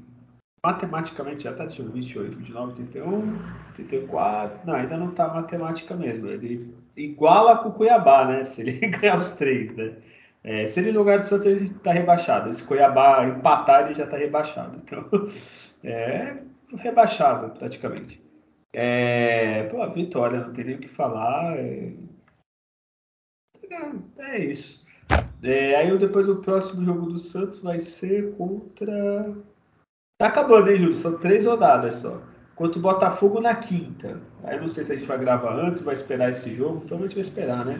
matematicamente 0.63 1.43
já 1.43 1.51
está 1.51 1.65
de 1.65 1.81
28, 1.81 2.37
29, 2.37 2.73
31, 2.75 3.37
34. 3.75 4.65
Não, 4.65 4.73
ainda 4.73 4.97
não 4.97 5.09
está 5.09 5.27
matemática 5.27 5.95
mesmo. 5.95 6.27
Ele 6.27 6.73
iguala 6.95 7.57
com 7.57 7.69
o 7.69 7.73
Cuiabá, 7.73 8.25
né? 8.25 8.43
Se 8.45 8.61
ele 8.61 8.71
ganhar 8.87 9.17
os 9.17 9.31
três, 9.31 9.75
né? 9.75 9.97
É, 10.43 10.65
se 10.65 10.79
ele 10.79 10.91
no 10.91 10.99
lugar 10.99 11.19
do 11.19 11.25
Santos, 11.25 11.45
ele 11.45 11.65
está 11.65 11.91
rebaixado. 11.91 12.53
Se 12.53 12.63
Cuiabá 12.63 13.27
empatar, 13.27 13.85
ele 13.85 13.95
já 13.95 14.05
está 14.05 14.17
rebaixado. 14.17 14.79
Então, 15.81 15.89
é 15.91 16.37
rebaixado 16.77 17.57
praticamente. 17.57 18.21
É, 18.73 19.63
pô, 19.63 19.87
vitória, 19.91 20.39
não 20.39 20.53
tem 20.53 20.65
nem 20.65 20.75
o 20.75 20.79
que 20.79 20.87
falar. 20.87 21.57
É, 21.57 21.93
é, 23.69 23.91
é 24.19 24.39
isso. 24.39 24.85
É, 25.41 25.75
aí 25.75 25.97
depois 25.97 26.27
o 26.27 26.41
próximo 26.41 26.83
jogo 26.83 27.07
do 27.07 27.17
Santos 27.17 27.59
vai 27.59 27.79
ser 27.79 28.35
contra. 28.35 29.33
Tá 30.17 30.27
acabando, 30.27 30.69
hein, 30.69 30.79
Júlio? 30.79 30.95
São 30.95 31.17
três 31.17 31.45
rodadas 31.45 31.95
só. 31.95 32.21
Contra 32.55 32.77
o 32.77 32.81
Botafogo 32.81 33.39
na 33.39 33.55
quinta. 33.55 34.19
Aí 34.43 34.59
não 34.59 34.67
sei 34.67 34.83
se 34.83 34.91
a 34.91 34.95
gente 34.95 35.07
vai 35.07 35.17
gravar 35.17 35.55
antes, 35.55 35.81
vai 35.81 35.93
esperar 35.93 36.29
esse 36.29 36.53
jogo. 36.53 36.81
Provavelmente 36.81 37.15
vai 37.15 37.21
esperar, 37.21 37.65
né? 37.65 37.79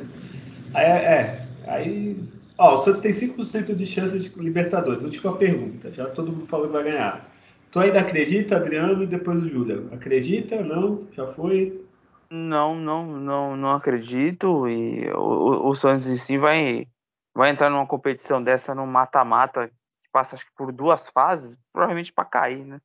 Aí, 0.74 0.86
é, 0.86 1.48
aí 1.68 2.18
Ó, 2.60 2.74
o 2.74 2.78
Santos 2.78 3.00
tem 3.00 3.12
5% 3.12 3.74
de 3.74 3.86
chances 3.86 4.26
de 4.26 4.38
Libertadores. 4.38 5.02
Última 5.02 5.38
pergunta. 5.38 5.94
Já 5.94 6.10
todo 6.10 6.30
mundo 6.30 6.46
falou 6.46 6.68
que 6.68 6.74
vai 6.74 6.84
ganhar. 6.84 7.26
Tu 7.72 7.80
ainda 7.80 8.02
acredita, 8.02 8.58
Adriano, 8.58 9.02
e 9.02 9.08
depois 9.08 9.42
o 9.42 9.48
Júlio? 9.48 9.90
Acredita? 9.94 10.62
Não? 10.62 11.08
Já 11.14 11.26
foi? 11.26 11.88
Não, 12.30 12.76
não, 12.76 13.08
não, 13.18 13.56
não 13.56 13.72
acredito. 13.72 14.68
E 14.68 15.10
o, 15.12 15.70
o 15.70 15.74
Santos 15.74 16.08
em 16.08 16.18
si 16.18 16.38
vai, 16.38 16.86
vai 17.34 17.50
entrar 17.50 17.70
numa 17.70 17.88
competição 17.88 18.44
dessa 18.44 18.76
no 18.76 18.86
mata-mata, 18.86 19.70
que 19.70 20.10
passa 20.12 20.36
acho 20.36 20.46
que 20.46 20.52
por 20.54 20.74
duas 20.74 21.10
fases, 21.10 21.58
provavelmente 21.72 22.12
para 22.12 22.26
cair, 22.26 22.66
né? 22.66 22.82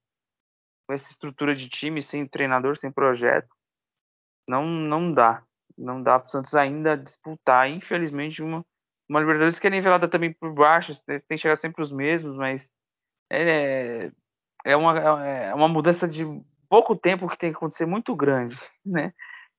Com 0.86 0.94
essa 0.94 1.10
estrutura 1.10 1.52
de 1.52 1.68
time, 1.68 2.00
sem 2.00 2.28
treinador, 2.28 2.76
sem 2.76 2.92
projeto, 2.92 3.48
não, 4.48 4.64
não 4.64 5.12
dá. 5.12 5.42
Não 5.76 6.00
dá 6.00 6.20
para 6.20 6.28
o 6.28 6.30
Santos 6.30 6.54
ainda 6.54 6.96
disputar, 6.96 7.68
infelizmente, 7.68 8.40
uma 8.40 8.64
uma 9.08 9.20
Libertadores 9.20 9.58
que 9.58 9.66
é 9.66 9.70
nivelada 9.70 10.08
também 10.08 10.32
por 10.32 10.52
baixo, 10.52 10.92
tem 11.04 11.20
que 11.20 11.38
chegar 11.38 11.56
sempre 11.56 11.82
os 11.82 11.92
mesmos, 11.92 12.36
mas 12.36 12.72
é, 13.30 14.10
é, 14.64 14.76
uma, 14.76 14.98
é 15.24 15.54
uma 15.54 15.68
mudança 15.68 16.08
de 16.08 16.24
pouco 16.68 16.96
tempo 16.96 17.28
que 17.28 17.38
tem 17.38 17.50
que 17.50 17.56
acontecer 17.56 17.86
muito 17.86 18.14
grande, 18.16 18.56
né? 18.84 19.12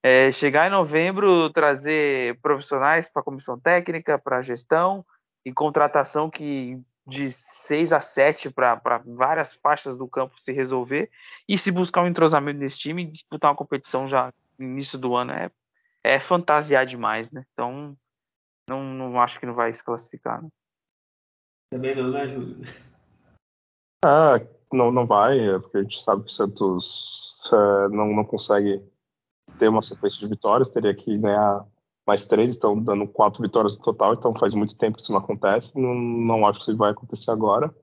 É, 0.04 0.32
chegar 0.32 0.68
em 0.68 0.72
novembro, 0.72 1.50
trazer 1.50 2.40
profissionais 2.40 3.10
para 3.10 3.22
a 3.22 3.26
comissão 3.26 3.60
técnica, 3.60 4.20
para 4.20 4.38
a 4.38 4.42
gestão 4.42 5.04
e 5.44 5.52
contratação 5.52 6.30
que 6.30 6.80
de 7.08 7.32
6 7.32 7.94
a 7.94 8.00
7 8.00 8.50
para 8.50 9.02
várias 9.06 9.56
faixas 9.56 9.98
do 9.98 10.08
campo 10.08 10.40
se 10.40 10.52
resolver 10.52 11.10
e 11.48 11.58
se 11.58 11.72
buscar 11.72 12.02
um 12.02 12.08
entrosamento 12.08 12.60
nesse 12.60 12.78
time 12.78 13.04
e 13.04 13.12
disputar 13.12 13.52
uma 13.52 13.58
competição 13.58 14.08
já 14.08 14.34
no 14.58 14.66
início 14.66 14.98
do 14.98 15.16
ano 15.16 15.32
é, 15.32 15.52
é 16.04 16.20
fantasiar 16.20 16.86
demais, 16.86 17.32
né? 17.32 17.46
Então 17.54 17.96
não, 18.70 18.84
não 18.84 19.20
acho 19.20 19.40
que 19.40 19.46
não 19.46 19.54
vai 19.54 19.74
se 19.74 19.84
classificar. 19.84 20.42
Né? 20.42 20.50
Também 21.72 21.96
não, 21.96 22.12
né, 22.12 22.28
Júlio? 22.28 22.58
Ah, 24.04 24.40
não, 24.72 24.92
não 24.92 25.06
vai, 25.06 25.40
é 25.40 25.60
porque 25.60 25.78
a 25.78 25.84
gente 25.84 26.04
sabe 26.04 26.24
que 26.24 26.30
o 26.30 26.34
Santos 26.34 27.42
é, 27.52 27.88
não, 27.90 28.14
não 28.14 28.24
consegue 28.24 28.84
ter 29.60 29.68
uma 29.68 29.82
sequência 29.82 30.20
de 30.20 30.28
vitórias, 30.28 30.70
teria 30.70 30.94
que 30.94 31.18
ganhar 31.18 31.66
mais 32.06 32.28
três, 32.28 32.56
então 32.56 32.80
dando 32.80 33.08
quatro 33.08 33.42
vitórias 33.42 33.78
no 33.78 33.84
total, 33.84 34.14
então 34.14 34.38
faz 34.38 34.54
muito 34.54 34.78
tempo 34.78 34.98
que 34.98 35.04
isso 35.04 35.12
não 35.12 35.20
acontece, 35.20 35.72
não, 35.76 35.96
não 35.96 36.46
acho 36.46 36.60
que 36.60 36.72
isso 36.72 36.78
vai 36.78 36.92
acontecer 36.92 37.32
agora. 37.32 37.74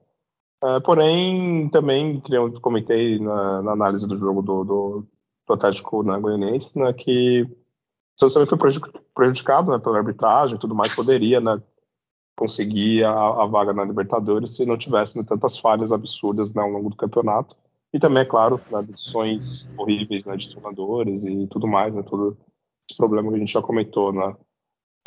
É, 0.63 0.79
porém, 0.79 1.69
também, 1.69 2.21
que 2.21 2.33
eu 2.33 2.59
comentei 2.61 3.19
na, 3.19 3.61
na, 3.61 3.71
análise 3.73 4.07
do 4.07 4.17
jogo 4.17 4.41
do, 4.41 4.63
do, 4.63 5.07
do 5.45 5.53
Atlético 5.53 6.03
na 6.03 6.17
Goianiense, 6.17 6.77
né, 6.77 6.93
que 6.93 7.43
o 7.43 7.49
Santos 8.17 8.33
também 8.33 8.49
foi 8.49 8.57
prejudicado 9.13 9.71
né, 9.71 9.79
pela 9.79 9.97
arbitragem 9.97 10.55
e 10.55 10.59
tudo 10.59 10.75
mais, 10.75 10.93
poderia 10.93 11.39
né, 11.39 11.61
conseguir 12.35 13.03
a, 13.03 13.11
a, 13.11 13.45
vaga 13.45 13.73
na 13.73 13.83
Libertadores 13.83 14.55
se 14.55 14.65
não 14.65 14.77
tivesse 14.77 15.17
né, 15.17 15.23
tantas 15.27 15.57
falhas 15.57 15.91
absurdas 15.91 16.53
né, 16.53 16.61
ao 16.61 16.69
longo 16.69 16.89
do 16.89 16.95
campeonato. 16.95 17.55
E 17.93 17.99
também, 17.99 18.23
é 18.23 18.25
claro, 18.25 18.59
né, 18.71 18.81
decisões 18.81 19.67
horríveis 19.77 20.25
né, 20.25 20.35
de 20.35 20.49
treinadores 20.49 21.23
e 21.23 21.47
tudo 21.47 21.67
mais, 21.67 21.93
né, 21.93 22.01
todo 22.03 22.37
esse 22.89 22.97
problema 22.97 23.29
que 23.29 23.35
a 23.35 23.39
gente 23.39 23.53
já 23.53 23.61
comentou. 23.61 24.11
Né. 24.11 24.35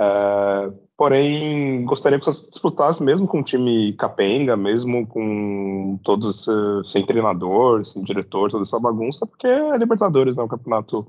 É, 0.00 0.72
porém, 0.96 1.84
gostaria 1.84 2.18
que 2.18 2.26
você 2.26 2.48
disputasse 2.48 3.02
mesmo 3.02 3.26
com 3.26 3.40
um 3.40 3.42
time 3.42 3.92
capenga, 3.94 4.56
mesmo 4.56 5.04
com 5.06 5.98
todos 6.04 6.46
sem 6.84 7.04
treinador, 7.04 7.84
sem 7.84 8.04
diretor, 8.04 8.50
toda 8.50 8.62
essa 8.62 8.78
bagunça, 8.78 9.26
porque 9.26 9.48
é 9.48 9.76
Libertadores, 9.76 10.36
né, 10.36 10.42
um 10.44 10.48
campeonato 10.48 11.06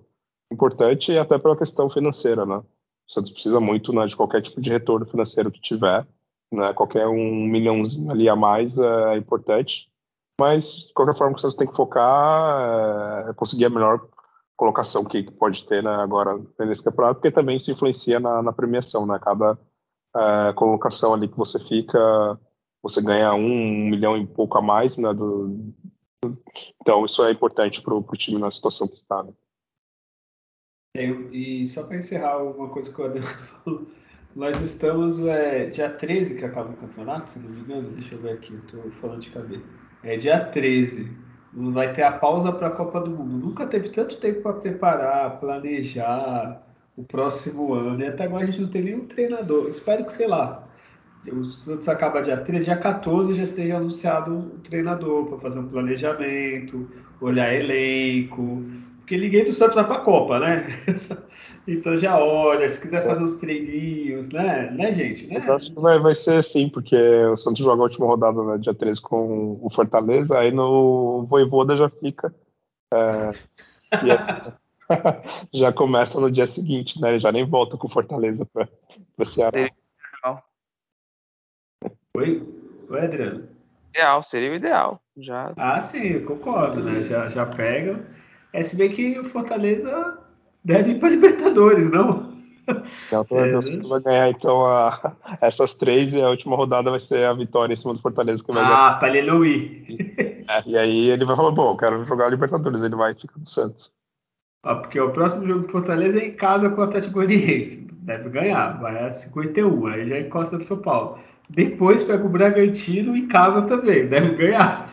importante 0.52 1.12
e 1.12 1.20
até 1.20 1.38
pela 1.38 1.58
questão 1.58 1.90
financeira, 1.90 2.46
né? 2.46 2.64
O 3.08 3.12
Santos 3.12 3.32
precisa 3.32 3.60
muito 3.60 3.94
né, 3.94 4.06
de 4.06 4.16
qualquer 4.16 4.42
tipo 4.42 4.60
de 4.60 4.70
retorno 4.70 5.06
financeiro 5.06 5.52
que 5.52 5.62
tiver, 5.62 6.06
né? 6.52 6.74
Qualquer 6.74 7.08
um 7.08 7.46
milhãozinho 7.46 8.12
ali 8.12 8.28
a 8.28 8.36
mais 8.36 8.78
é 8.78 9.18
importante, 9.18 9.90
mas 10.40 10.88
de 10.88 10.94
qualquer 10.94 11.18
forma 11.18 11.36
o 11.36 11.40
Santos 11.40 11.56
tem 11.56 11.68
que 11.68 11.76
focar 11.76 13.30
é 13.30 13.34
conseguir 13.34 13.66
a 13.66 13.70
melhor 13.70 14.08
colocação 14.56 15.06
que, 15.06 15.24
pode 15.32 15.66
ter 15.66 15.84
né, 15.84 15.94
agora 15.96 16.38
nesse 16.60 16.84
campeonato, 16.84 17.16
porque 17.16 17.32
também 17.32 17.58
isso 17.58 17.72
influencia 17.72 18.20
na, 18.20 18.42
na 18.42 18.52
premiação, 18.52 19.06
né? 19.06 19.20
Cada 19.22 19.58
é, 20.16 20.54
colocação 20.54 21.14
ali 21.14 21.28
que 21.28 21.38
você 21.38 21.60
fica, 21.60 22.40
você 22.82 23.02
ganha 23.02 23.34
um, 23.34 23.46
um 23.46 23.90
milhão 23.90 24.18
e 24.18 24.26
pouco 24.26 24.58
a 24.58 24.62
mais, 24.62 24.98
né? 24.98 25.14
Do, 25.14 25.74
então 26.82 27.06
isso 27.06 27.24
é 27.24 27.32
importante 27.32 27.82
para 27.82 27.94
o 27.94 28.04
time 28.14 28.40
na 28.40 28.52
situação 28.52 28.88
que 28.88 28.96
está. 28.96 29.24
Né? 29.24 29.32
E 30.96 31.68
só 31.68 31.84
para 31.84 31.98
encerrar 31.98 32.38
uma 32.38 32.70
coisa 32.70 32.94
que 32.94 33.00
eu 33.00 33.22
falou, 33.64 33.88
nós 34.36 34.60
estamos 34.62 35.20
é, 35.26 35.66
dia 35.68 35.90
13 35.90 36.36
que 36.36 36.46
acaba 36.46 36.70
o 36.70 36.78
campeonato, 36.78 37.32
se 37.32 37.40
não 37.40 37.50
me 37.50 37.62
engano, 37.62 37.90
deixa 37.90 38.16
eu 38.16 38.22
ver 38.22 38.34
aqui, 38.34 38.54
estou 38.54 38.90
falando 39.02 39.22
de 39.22 39.30
cabeça. 39.30 39.64
É 40.04 40.16
dia 40.16 40.46
13. 40.46 41.12
Vai 41.54 41.92
ter 41.94 42.04
a 42.04 42.12
pausa 42.12 42.52
para 42.52 42.68
a 42.68 42.72
Copa 42.72 43.00
do 43.02 43.10
Mundo. 43.10 43.48
Nunca 43.48 43.66
teve 43.66 43.90
tanto 43.90 44.18
tempo 44.18 44.42
para 44.42 44.54
preparar, 44.54 45.40
planejar 45.40 46.62
o 46.96 47.04
próximo 47.04 47.74
ano. 47.74 48.04
E 48.04 48.08
até 48.08 48.26
agora 48.26 48.44
a 48.44 48.46
gente 48.46 48.62
não 48.62 48.70
tem 48.70 48.84
nenhum 48.84 49.08
treinador. 49.08 49.70
Espero 49.70 50.06
que, 50.06 50.14
sei 50.14 50.28
lá, 50.28 50.68
o 51.32 51.46
Santos 51.46 51.90
acaba 51.90 52.22
dia 52.22 52.38
13, 52.38 52.66
dia 52.66 52.78
14 52.78 53.34
já 53.34 53.44
esteja 53.44 53.78
anunciado 53.78 54.38
o 54.38 54.60
treinador 54.60 55.26
para 55.26 55.40
fazer 55.40 55.60
um 55.60 55.68
planejamento, 55.68 56.90
olhar 57.20 57.54
elenco, 57.54 58.64
porque 59.08 59.18
ninguém 59.18 59.46
do 59.46 59.54
Santos 59.54 59.76
vai 59.76 59.86
para 59.86 59.96
a 59.96 60.02
Copa, 60.02 60.38
né? 60.38 60.84
então 61.66 61.96
já 61.96 62.20
olha, 62.20 62.68
se 62.68 62.82
quiser 62.82 63.06
fazer 63.06 63.24
uns 63.24 63.36
treininhos, 63.36 64.28
né? 64.34 64.70
Né, 64.72 64.92
gente? 64.92 65.28
Né? 65.28 65.42
Eu 65.48 65.56
acho 65.56 65.74
que 65.74 65.80
vai, 65.80 65.98
vai 65.98 66.14
ser 66.14 66.40
assim, 66.40 66.68
porque 66.68 66.94
o 66.98 67.38
Santos 67.38 67.64
joga 67.64 67.82
a 67.82 67.86
última 67.86 68.06
rodada 68.06 68.44
né, 68.44 68.58
dia 68.58 68.74
13 68.74 69.00
com 69.00 69.58
o 69.62 69.70
Fortaleza, 69.70 70.38
aí 70.38 70.52
no 70.52 71.26
Voivoda 71.26 71.78
já 71.78 71.90
fica. 71.90 72.36
É, 72.94 73.32
já 75.54 75.72
começa 75.72 76.20
no 76.20 76.30
dia 76.30 76.46
seguinte, 76.46 77.00
né? 77.00 77.12
Ele 77.12 77.20
já 77.22 77.32
nem 77.32 77.46
volta 77.46 77.78
com 77.78 77.88
o 77.88 77.90
Fortaleza 77.90 78.46
para 78.46 78.68
o 79.18 79.26
Ceará. 79.26 79.72
Oi? 82.14 82.46
Oi, 82.90 83.00
Adriano? 83.00 83.48
Ideal, 83.92 84.22
seria 84.22 84.52
o 84.52 84.56
ideal. 84.56 85.02
Já... 85.16 85.54
Ah, 85.56 85.80
sim, 85.80 86.26
concordo, 86.26 86.84
né? 86.84 87.06
Já, 87.06 87.30
já 87.30 87.46
pega 87.46 88.18
é 88.54 88.62
se 88.62 88.76
bem 88.76 88.90
que 88.90 89.20
o 89.20 89.26
Fortaleza 89.26 90.18
deve 90.64 90.92
ir 90.92 91.00
para 91.00 91.10
Libertadores, 91.10 91.90
não? 91.92 92.36
Então, 93.08 93.26
é, 93.32 93.88
vai 93.88 94.02
ganhar 94.02 94.30
então 94.30 94.66
a, 94.66 95.14
essas 95.40 95.74
três 95.74 96.12
e 96.12 96.22
a 96.22 96.30
última 96.30 96.58
rodada 96.58 96.92
vai 96.92 97.00
ser 97.00 97.24
a 97.24 97.34
vitória 97.34 97.74
em 97.74 97.78
cima 97.78 97.94
do 97.94 98.02
Fortaleza 98.02 98.44
que 98.44 98.52
vai 98.52 98.62
ah, 98.62 98.68
ganhar. 98.68 98.88
Ah, 98.88 98.94
para 98.96 99.18
ele 99.18 99.32
É, 100.50 100.64
e 100.66 100.78
aí 100.78 101.10
ele 101.10 101.24
vai 101.24 101.38
falar, 101.38 101.52
bom, 101.52 101.78
quero 101.78 102.04
jogar 102.04 102.26
a 102.26 102.30
Libertadores, 102.30 102.82
ele 102.82 102.96
vai 102.98 103.14
e 103.14 103.16
fica 103.16 103.40
no 103.40 103.48
Santos. 103.48 103.90
Ah, 104.64 104.76
porque 104.76 105.00
o 105.00 105.12
próximo 105.12 105.48
jogo 105.48 105.62
do 105.62 105.70
Fortaleza 105.70 106.20
é 106.20 106.26
em 106.26 106.34
casa 106.34 106.70
com 106.70 106.82
o 106.82 106.84
Atlético 106.84 107.14
Goianiense. 107.14 107.88
Deve 108.02 108.30
ganhar, 108.30 108.80
vai 108.80 109.06
a 109.06 109.12
51, 109.12 109.88
aí 109.88 110.10
já 110.10 110.20
encosta 110.20 110.58
do 110.58 110.64
São 110.66 110.80
Paulo. 110.80 111.20
Depois 111.50 112.04
pega 112.04 112.26
o 112.26 112.30
Bragantino 112.30 113.16
em 113.16 113.28
casa 113.28 113.62
também, 113.62 114.08
deve 114.08 114.36
ganhar. 114.36 114.90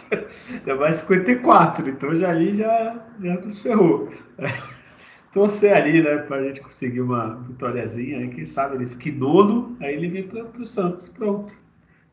Já 0.64 0.74
vai 0.74 0.92
54, 0.92 1.88
então 1.88 2.14
já 2.14 2.30
ali 2.30 2.54
já, 2.54 3.04
já 3.20 3.34
nos 3.34 3.58
ferrou. 3.58 4.08
Torcer 5.32 5.76
ali, 5.76 6.00
né, 6.00 6.18
pra 6.18 6.44
gente 6.44 6.60
conseguir 6.60 7.00
uma 7.00 7.34
vitóriazinha, 7.48 8.18
aí 8.18 8.28
quem 8.28 8.44
sabe 8.44 8.76
ele 8.76 8.86
fique 8.86 9.10
nono, 9.10 9.76
aí 9.80 9.94
ele 9.94 10.08
vem 10.08 10.28
para 10.28 10.62
o 10.62 10.66
Santos, 10.66 11.08
pronto. 11.08 11.58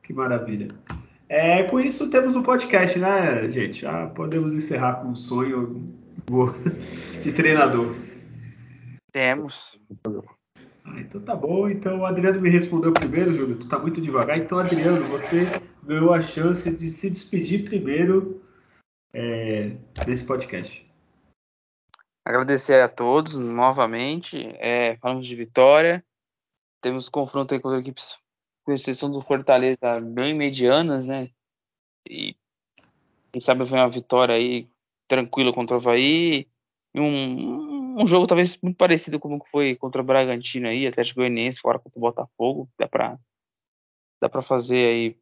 Que 0.01 0.11
maravilha. 0.11 0.73
É, 1.29 1.63
com 1.63 1.79
isso 1.79 2.09
temos 2.09 2.35
um 2.35 2.41
podcast, 2.41 2.97
né, 2.97 3.49
gente? 3.49 3.81
Já 3.81 4.07
podemos 4.07 4.55
encerrar 4.55 4.95
com 4.95 5.09
um 5.09 5.15
sonho 5.15 5.87
de 7.21 7.31
treinador. 7.31 7.95
Temos. 9.13 9.79
Ah, 10.83 10.99
então 10.99 11.21
tá 11.21 11.35
bom. 11.35 11.69
Então 11.69 11.99
o 11.99 12.05
Adriano 12.05 12.41
me 12.41 12.49
respondeu 12.49 12.93
primeiro, 12.93 13.33
Júlio. 13.33 13.57
Tu 13.57 13.67
tá 13.67 13.79
muito 13.79 14.01
devagar. 14.01 14.37
Então, 14.37 14.59
Adriano, 14.59 15.07
você 15.07 15.45
ganhou 15.83 16.13
a 16.13 16.21
chance 16.21 16.69
de 16.75 16.89
se 16.89 17.09
despedir 17.09 17.65
primeiro 17.65 18.43
é, 19.13 19.75
desse 20.05 20.25
podcast. 20.25 20.85
Agradecer 22.25 22.81
a 22.81 22.87
todos 22.87 23.33
novamente. 23.33 24.37
É, 24.59 24.95
falamos 24.97 25.27
de 25.27 25.35
vitória. 25.35 26.03
Temos 26.81 27.09
confronto 27.09 27.53
aí 27.53 27.59
com 27.59 27.69
as 27.69 27.79
equipes 27.79 28.15
com 28.63 28.73
exceção 28.73 29.11
do 29.11 29.21
Fortaleza, 29.21 29.99
bem 30.01 30.35
medianas, 30.35 31.05
né? 31.05 31.29
E 32.07 32.35
quem 33.31 33.41
sabe 33.41 33.65
foi 33.65 33.77
uma 33.77 33.89
vitória 33.89 34.35
aí 34.35 34.67
tranquila 35.07 35.53
contra 35.53 35.75
o 35.75 35.79
Havaí. 35.79 36.47
Um, 36.93 37.80
um 37.97 38.07
jogo 38.07 38.27
talvez 38.27 38.57
muito 38.61 38.77
parecido 38.77 39.19
com 39.19 39.35
o 39.35 39.41
que 39.41 39.49
foi 39.49 39.75
contra 39.75 40.01
o 40.01 40.05
Bragantino 40.05 40.67
aí, 40.67 40.87
Atlético 40.87 41.19
Goianiense, 41.19 41.59
fora 41.59 41.79
contra 41.79 41.97
o 41.97 42.01
Botafogo. 42.01 42.69
Dá 42.77 42.87
pra, 42.87 43.19
dá 44.21 44.29
pra 44.29 44.41
fazer 44.41 44.87
aí 44.87 45.17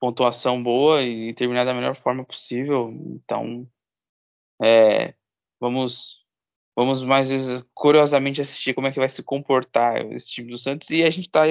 pontuação 0.00 0.62
boa 0.62 1.02
e 1.02 1.32
terminar 1.34 1.64
da 1.64 1.74
melhor 1.74 1.96
forma 1.96 2.24
possível. 2.24 2.90
Então, 2.90 3.68
é, 4.62 5.14
vamos 5.60 6.22
vamos 6.76 7.02
mais 7.04 7.28
vezes 7.28 7.64
curiosamente 7.72 8.40
assistir 8.40 8.74
como 8.74 8.88
é 8.88 8.92
que 8.92 8.98
vai 8.98 9.08
se 9.08 9.22
comportar 9.22 10.04
esse 10.12 10.28
time 10.28 10.50
do 10.50 10.58
Santos 10.58 10.90
e 10.90 11.04
a 11.04 11.10
gente 11.10 11.26
está 11.26 11.42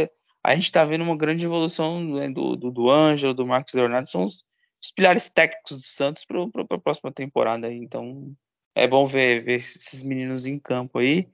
a 0.46 0.56
gente 0.56 0.66
está 0.66 0.84
vendo 0.84 1.04
uma 1.04 1.16
grande 1.16 1.46
evolução 1.46 2.04
né, 2.04 2.30
do, 2.30 2.58
do, 2.58 2.70
do 2.70 2.90
Ângelo, 2.90 3.34
do 3.34 3.48
Marcos 3.48 3.74
Leonardo, 3.74 4.10
são 4.10 4.26
os, 4.26 4.44
os 4.84 4.92
pilares 4.92 5.30
técnicos 5.30 5.78
do 5.78 5.84
Santos 5.84 6.26
para 6.26 6.44
a 6.70 6.80
próxima 6.80 7.14
temporada. 7.14 7.72
Então 7.72 8.36
é 8.76 8.88
bom 8.88 9.08
ver, 9.08 9.44
ver 9.44 9.58
esses 9.58 10.02
meninos 10.04 10.46
em 10.46 10.58
campo 10.60 11.00
aí. 11.00 11.28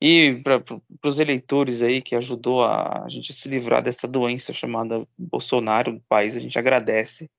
E 0.00 0.40
para 0.42 0.62
os 1.04 1.18
eleitores 1.18 1.82
aí 1.82 2.02
que 2.02 2.14
ajudou 2.14 2.62
a, 2.62 3.04
a, 3.04 3.08
gente 3.08 3.32
a 3.32 3.34
se 3.34 3.48
livrar 3.48 3.82
dessa 3.82 4.06
doença 4.06 4.52
chamada 4.52 5.06
Bolsonaro 5.16 5.92
no 5.92 6.00
país, 6.00 6.34
a 6.34 6.40
gente 6.40 6.58
agradece, 6.58 7.30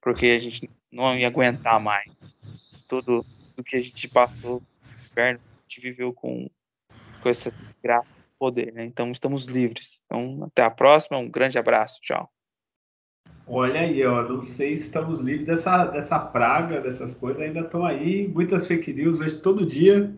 porque 0.00 0.26
a 0.26 0.38
gente 0.38 0.70
não 0.92 1.16
ia 1.16 1.26
aguentar 1.26 1.80
mais 1.80 2.12
tudo 2.86 3.26
do 3.56 3.64
que 3.64 3.76
a 3.76 3.80
gente 3.80 4.08
passou 4.08 4.62
no 4.84 5.10
inverno, 5.10 5.40
a 5.40 5.62
gente 5.62 5.80
viveu 5.80 6.12
com, 6.12 6.48
com 7.20 7.28
essa 7.28 7.50
desgraça 7.50 8.16
poder, 8.38 8.72
né? 8.72 8.84
Então 8.84 9.10
estamos 9.10 9.46
livres. 9.46 10.00
Então 10.04 10.44
até 10.44 10.62
a 10.62 10.70
próxima, 10.70 11.18
um 11.18 11.28
grande 11.28 11.58
abraço, 11.58 12.00
tchau. 12.00 12.30
Olha 13.46 13.80
aí, 13.80 14.04
ó, 14.06 14.22
não 14.22 14.42
sei 14.42 14.76
se 14.76 14.84
estamos 14.84 15.20
livres 15.20 15.44
dessa, 15.44 15.84
dessa 15.86 16.18
praga, 16.18 16.80
dessas 16.80 17.12
coisas, 17.12 17.42
ainda 17.42 17.60
estão 17.60 17.84
aí, 17.84 18.26
muitas 18.28 18.66
fake 18.66 18.92
news, 18.92 19.18
vejo 19.18 19.40
todo 19.42 19.66
dia, 19.66 20.10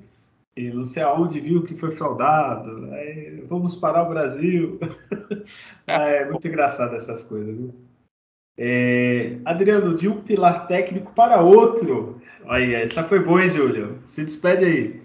e 0.57 0.71
não 0.71 0.85
sei 0.85 1.03
aonde 1.03 1.41
viu 1.41 1.65
que 1.65 1.75
foi 1.75 1.91
fraudado, 1.91 2.89
é, 2.95 3.43
vamos 3.49 3.75
parar 3.75 4.05
o 4.05 4.09
Brasil. 4.09 4.79
é, 5.87 6.23
é 6.23 6.31
muito 6.31 6.47
engraçado 6.47 6.95
essas 6.95 7.23
coisas, 7.23 7.57
viu? 7.57 7.75
É, 8.59 9.37
Adriano, 9.45 9.95
de 9.95 10.09
um 10.09 10.23
pilar 10.23 10.67
técnico 10.67 11.13
para 11.13 11.43
outro. 11.43 12.21
Olha, 12.45 12.79
essa 12.79 13.05
foi 13.05 13.19
boa, 13.19 13.43
hein, 13.43 13.51
Júlio? 13.51 13.99
Se 14.07 14.25
despede 14.25 14.65
aí. 14.65 15.03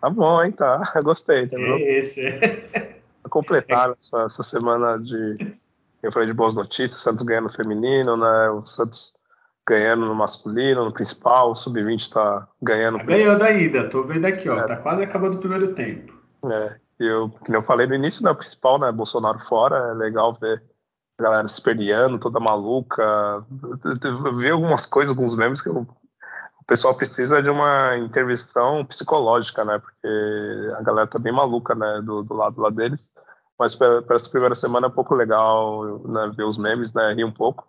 Tá 0.00 0.08
bom, 0.08 0.42
hein? 0.42 0.52
Tá. 0.52 0.80
Gostei, 1.04 1.42
entendeu? 1.42 1.76
É 1.82 1.98
esse. 1.98 2.22
Completar 3.28 3.94
essa, 4.00 4.24
essa, 4.24 4.42
semana 4.42 4.98
de. 4.98 5.56
Eu 6.02 6.10
falei 6.12 6.26
de 6.26 6.34
boas 6.34 6.54
notícias, 6.54 6.98
o 6.98 7.02
Santos 7.02 7.24
ganhando 7.24 7.44
no 7.44 7.54
feminino, 7.54 8.16
né? 8.16 8.50
O 8.50 8.64
Santos 8.64 9.12
ganhando 9.66 10.06
no 10.06 10.14
masculino, 10.14 10.84
no 10.84 10.92
principal, 10.92 11.52
o 11.52 11.54
Sub-20 11.54 12.12
tá 12.12 12.48
ganhando. 12.60 12.98
Tá 12.98 13.04
ganhando 13.04 13.42
ainda, 13.42 13.88
tô 13.88 14.02
vendo 14.02 14.24
aqui, 14.24 14.48
ó. 14.48 14.56
É. 14.56 14.66
Tá 14.66 14.76
quase 14.76 15.02
acabando 15.02 15.36
o 15.36 15.40
primeiro 15.40 15.74
tempo. 15.74 16.12
É. 16.50 16.80
Eu, 16.98 17.30
como 17.30 17.56
eu 17.56 17.62
falei 17.62 17.86
no 17.86 17.94
início, 17.94 18.22
né? 18.22 18.30
O 18.30 18.36
principal, 18.36 18.78
né? 18.78 18.90
Bolsonaro 18.90 19.38
fora, 19.40 19.90
é 19.90 19.94
legal 19.94 20.36
ver 20.40 20.62
a 21.18 21.22
galera 21.22 21.48
se 21.48 21.62
perdiando, 21.62 22.18
toda 22.18 22.40
maluca. 22.40 23.44
Eu 24.02 24.36
vi 24.36 24.50
algumas 24.50 24.86
coisas, 24.86 25.10
alguns 25.10 25.36
memes 25.36 25.60
que 25.60 25.68
eu 25.68 25.86
o 26.62 26.64
pessoal 26.64 26.96
precisa 26.96 27.42
de 27.42 27.50
uma 27.50 27.98
intervenção 27.98 28.84
psicológica, 28.84 29.64
né? 29.64 29.80
Porque 29.80 30.72
a 30.78 30.82
galera 30.82 31.08
tá 31.08 31.18
bem 31.18 31.32
maluca, 31.32 31.74
né? 31.74 32.00
Do, 32.04 32.22
do 32.22 32.34
lado 32.34 32.60
lá 32.60 32.70
deles. 32.70 33.10
Mas 33.58 33.74
para 33.74 34.02
essa 34.10 34.28
primeira 34.28 34.54
semana 34.54 34.86
é 34.86 34.90
um 34.90 34.92
pouco 34.92 35.14
legal 35.14 36.06
né, 36.08 36.32
ver 36.36 36.44
os 36.44 36.58
memes, 36.58 36.92
né? 36.92 37.12
Rir 37.12 37.24
um 37.24 37.32
pouco. 37.32 37.66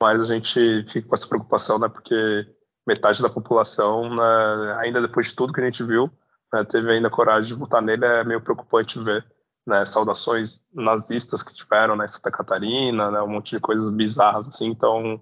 Mas 0.00 0.20
a 0.20 0.24
gente 0.24 0.84
fica 0.90 1.08
com 1.08 1.14
essa 1.14 1.26
preocupação, 1.26 1.78
né? 1.78 1.88
Porque 1.88 2.46
metade 2.86 3.22
da 3.22 3.28
população, 3.28 4.14
né, 4.14 4.76
ainda 4.78 5.00
depois 5.00 5.26
de 5.26 5.34
tudo 5.34 5.52
que 5.52 5.60
a 5.60 5.64
gente 5.64 5.82
viu, 5.82 6.08
né, 6.52 6.64
teve 6.64 6.88
ainda 6.92 7.10
coragem 7.10 7.48
de 7.48 7.54
votar 7.54 7.82
nele. 7.82 8.04
É 8.04 8.24
meio 8.24 8.40
preocupante 8.40 9.02
ver 9.02 9.24
né, 9.66 9.84
saudações 9.84 10.64
nazistas 10.72 11.42
que 11.42 11.54
tiveram, 11.54 11.96
né? 11.96 12.06
Santa 12.08 12.30
Catarina, 12.30 13.10
né? 13.10 13.20
Um 13.22 13.28
monte 13.28 13.50
de 13.50 13.60
coisas 13.60 13.90
bizarras, 13.92 14.46
assim. 14.48 14.66
Então 14.66 15.14
o 15.14 15.20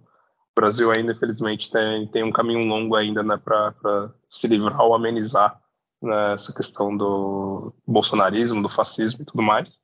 Brasil 0.55 0.91
ainda, 0.91 1.13
infelizmente, 1.13 1.71
tem, 1.71 2.07
tem 2.09 2.23
um 2.23 2.31
caminho 2.31 2.69
longo 2.69 2.95
ainda 2.95 3.23
né, 3.23 3.37
para 3.37 4.13
se 4.31 4.47
livrar 4.47 4.81
ou 4.83 4.95
amenizar 4.95 5.61
né, 6.01 6.35
essa 6.35 6.53
questão 6.53 6.97
do 6.97 7.75
bolsonarismo, 7.87 8.63
do 8.63 8.69
fascismo 8.69 9.23
e 9.23 9.25
tudo 9.25 9.43
mais. 9.43 9.81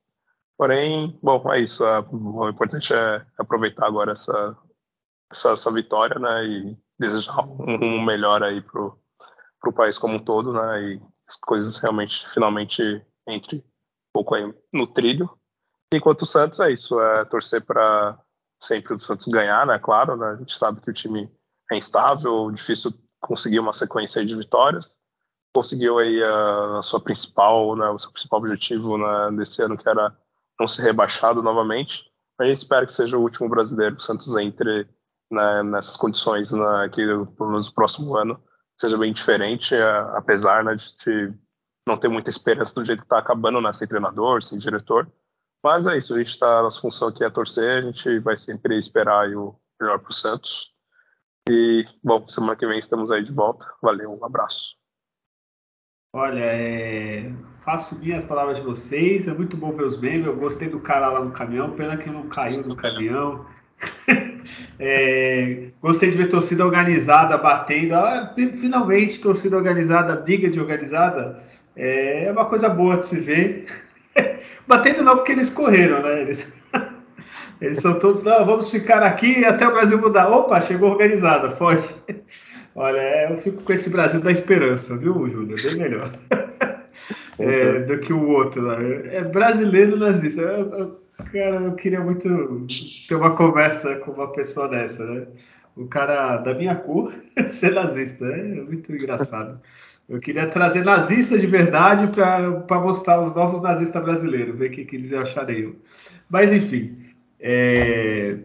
Porém, 0.60 1.18
bom, 1.22 1.50
é 1.54 1.60
isso. 1.60 1.82
É, 1.82 2.00
o 2.12 2.46
importante 2.46 2.92
é 2.92 3.24
aproveitar 3.38 3.86
agora 3.86 4.12
essa, 4.12 4.54
essa, 5.32 5.52
essa 5.52 5.72
vitória 5.72 6.18
né, 6.18 6.44
e 6.44 6.78
desejar 6.98 7.48
um 7.48 8.04
melhor 8.04 8.42
aí 8.42 8.60
para 8.60 8.82
o 8.82 9.72
país 9.72 9.96
como 9.96 10.16
um 10.16 10.18
todo 10.18 10.52
né, 10.52 10.82
e 10.82 11.02
as 11.26 11.36
coisas 11.36 11.78
realmente, 11.78 12.28
finalmente, 12.34 13.02
entre 13.26 13.56
um 13.56 13.62
pouco 14.12 14.34
aí 14.34 14.54
no 14.70 14.86
trilho. 14.86 15.30
Enquanto 15.94 16.22
o 16.22 16.26
Santos, 16.26 16.60
é 16.60 16.70
isso, 16.70 17.00
é 17.00 17.24
torcer 17.24 17.64
para 17.64 18.18
sempre 18.60 18.92
o 18.92 19.00
Santos 19.00 19.28
ganhar, 19.28 19.66
né? 19.66 19.78
Claro, 19.78 20.14
né? 20.14 20.26
A 20.26 20.36
gente 20.36 20.58
sabe 20.58 20.82
que 20.82 20.90
o 20.90 20.94
time 20.94 21.32
é 21.72 21.78
instável, 21.78 22.50
difícil 22.50 22.92
conseguir 23.18 23.60
uma 23.60 23.72
sequência 23.72 24.22
de 24.26 24.36
vitórias. 24.36 24.98
Conseguiu 25.54 25.98
aí 25.98 26.22
a, 26.22 26.80
a 26.80 26.82
sua 26.82 27.00
principal, 27.00 27.74
né? 27.76 27.88
O 27.88 27.98
seu 27.98 28.12
principal 28.12 28.40
objetivo 28.40 28.98
né, 28.98 29.30
desse 29.38 29.62
ano, 29.62 29.78
que 29.78 29.88
era 29.88 30.14
não 30.60 30.68
ser 30.68 30.82
rebaixado 30.82 31.42
novamente. 31.42 32.04
A 32.38 32.44
gente 32.44 32.58
espera 32.58 32.84
que 32.84 32.92
seja 32.92 33.16
o 33.16 33.22
último 33.22 33.48
brasileiro 33.48 33.96
que 33.96 34.02
o 34.02 34.04
Santos 34.04 34.36
entre 34.36 34.86
né, 35.30 35.62
nessas 35.62 35.96
condições, 35.96 36.50
né, 36.52 36.88
que 36.92 37.04
no 37.06 37.72
próximo 37.72 38.14
ano 38.14 38.38
seja 38.78 38.98
bem 38.98 39.12
diferente, 39.12 39.74
apesar 40.14 40.62
né, 40.62 40.76
de 40.76 41.34
não 41.86 41.96
ter 41.96 42.08
muita 42.08 42.30
esperança 42.30 42.74
do 42.74 42.84
jeito 42.84 43.00
que 43.00 43.06
está 43.06 43.18
acabando, 43.18 43.60
né, 43.60 43.72
sem 43.72 43.88
treinador, 43.88 44.42
sem 44.42 44.58
diretor. 44.58 45.10
Mas 45.62 45.86
é 45.86 45.96
isso, 45.96 46.14
a 46.14 46.18
gente 46.18 46.30
está, 46.30 46.62
nossa 46.62 46.80
função 46.80 47.08
aqui 47.08 47.24
é 47.24 47.30
torcer, 47.30 47.82
a 47.82 47.86
gente 47.86 48.18
vai 48.20 48.36
sempre 48.36 48.78
esperar 48.78 49.28
o 49.34 49.58
melhor 49.80 49.98
para 49.98 50.10
o 50.10 50.14
Santos. 50.14 50.72
E, 51.48 51.86
bom, 52.02 52.26
semana 52.28 52.56
que 52.56 52.66
vem 52.66 52.78
estamos 52.78 53.10
aí 53.10 53.24
de 53.24 53.32
volta. 53.32 53.66
Valeu, 53.82 54.18
um 54.18 54.24
abraço. 54.24 54.79
Olha, 56.12 56.40
é... 56.40 57.30
faço 57.64 57.96
minhas 58.00 58.24
palavras 58.24 58.56
de 58.56 58.64
vocês, 58.64 59.28
é 59.28 59.32
muito 59.32 59.56
bom 59.56 59.70
ver 59.70 59.84
os 59.84 60.00
memes, 60.00 60.26
eu 60.26 60.34
gostei 60.34 60.68
do 60.68 60.80
cara 60.80 61.08
lá 61.08 61.20
no 61.20 61.30
caminhão, 61.30 61.70
pena 61.70 61.96
que 61.96 62.10
não 62.10 62.24
caiu 62.28 62.64
no 62.66 62.74
caminhão. 62.74 63.46
é... 64.80 65.68
Gostei 65.80 66.10
de 66.10 66.16
ver 66.16 66.28
torcida 66.28 66.66
organizada 66.66 67.38
batendo, 67.38 67.94
ah, 67.94 68.34
finalmente 68.56 69.20
torcida 69.20 69.56
organizada, 69.56 70.16
briga 70.16 70.50
de 70.50 70.58
organizada, 70.58 71.44
é 71.76 72.28
uma 72.32 72.44
coisa 72.44 72.68
boa 72.68 72.96
de 72.96 73.06
se 73.06 73.20
ver. 73.20 73.66
Batendo 74.66 75.04
não, 75.04 75.16
porque 75.16 75.32
eles 75.32 75.50
correram, 75.50 76.02
né? 76.02 76.22
Eles, 76.22 76.52
eles 77.60 77.78
são 77.78 77.98
todos, 78.00 78.24
não, 78.24 78.44
vamos 78.44 78.68
ficar 78.70 79.02
aqui 79.02 79.44
até 79.44 79.66
o 79.66 79.72
Brasil 79.72 79.98
mudar. 79.98 80.28
Opa, 80.28 80.60
chegou 80.60 80.90
organizada, 80.90 81.50
foge. 81.50 81.94
Olha, 82.80 83.30
eu 83.30 83.36
fico 83.36 83.62
com 83.62 83.74
esse 83.74 83.90
Brasil 83.90 84.22
da 84.22 84.30
esperança, 84.30 84.96
viu, 84.96 85.28
Júlio? 85.28 85.54
Bem 85.62 85.76
melhor. 85.76 86.10
É, 87.38 87.80
do 87.84 87.98
que 87.98 88.12
o 88.12 88.28
outro 88.28 88.60
lá. 88.60 88.76
É 88.82 89.24
brasileiro 89.24 89.96
nazista. 89.96 90.42
Eu, 90.42 90.70
eu, 90.70 91.00
cara, 91.32 91.56
eu 91.56 91.72
queria 91.72 92.00
muito 92.00 92.66
ter 93.08 93.14
uma 93.14 93.34
conversa 93.34 93.96
com 93.96 94.10
uma 94.10 94.30
pessoa 94.30 94.68
dessa, 94.68 95.02
né? 95.06 95.26
O 95.74 95.86
cara 95.86 96.36
da 96.36 96.52
minha 96.52 96.74
cor 96.74 97.14
ser 97.48 97.72
nazista. 97.72 98.26
É 98.26 98.42
muito 98.42 98.92
engraçado. 98.92 99.58
Eu 100.06 100.20
queria 100.20 100.48
trazer 100.48 100.84
nazistas 100.84 101.40
de 101.40 101.46
verdade 101.46 102.08
para 102.08 102.78
mostrar 102.78 103.22
os 103.22 103.34
novos 103.34 103.62
nazistas 103.62 104.02
brasileiros, 104.02 104.58
ver 104.58 104.68
o 104.68 104.72
que, 104.72 104.84
que 104.84 104.96
eles 104.96 105.10
achariam. 105.14 105.74
Mas, 106.28 106.52
enfim, 106.52 106.94
é... 107.40 108.36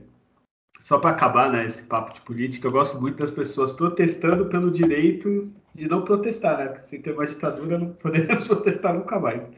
só 0.86 1.00
para 1.00 1.10
acabar 1.10 1.52
né, 1.52 1.66
esse 1.66 1.82
papo 1.82 2.14
de 2.14 2.22
política, 2.22 2.68
eu 2.68 2.72
gosto 2.72 3.02
muito 3.02 3.18
das 3.18 3.32
pessoas 3.32 3.72
protestando 3.72 4.46
pelo 4.46 4.70
direito 4.70 5.52
de 5.74 5.88
não 5.88 6.04
protestar, 6.04 6.60
né? 6.60 6.66
Porque 6.68 7.00
tem 7.00 7.12
uma 7.12 7.26
ditadura, 7.26 7.80
não 7.80 7.88
podemos 7.88 8.46
protestar 8.46 8.94
nunca 8.94 9.20
mais. 9.20 9.50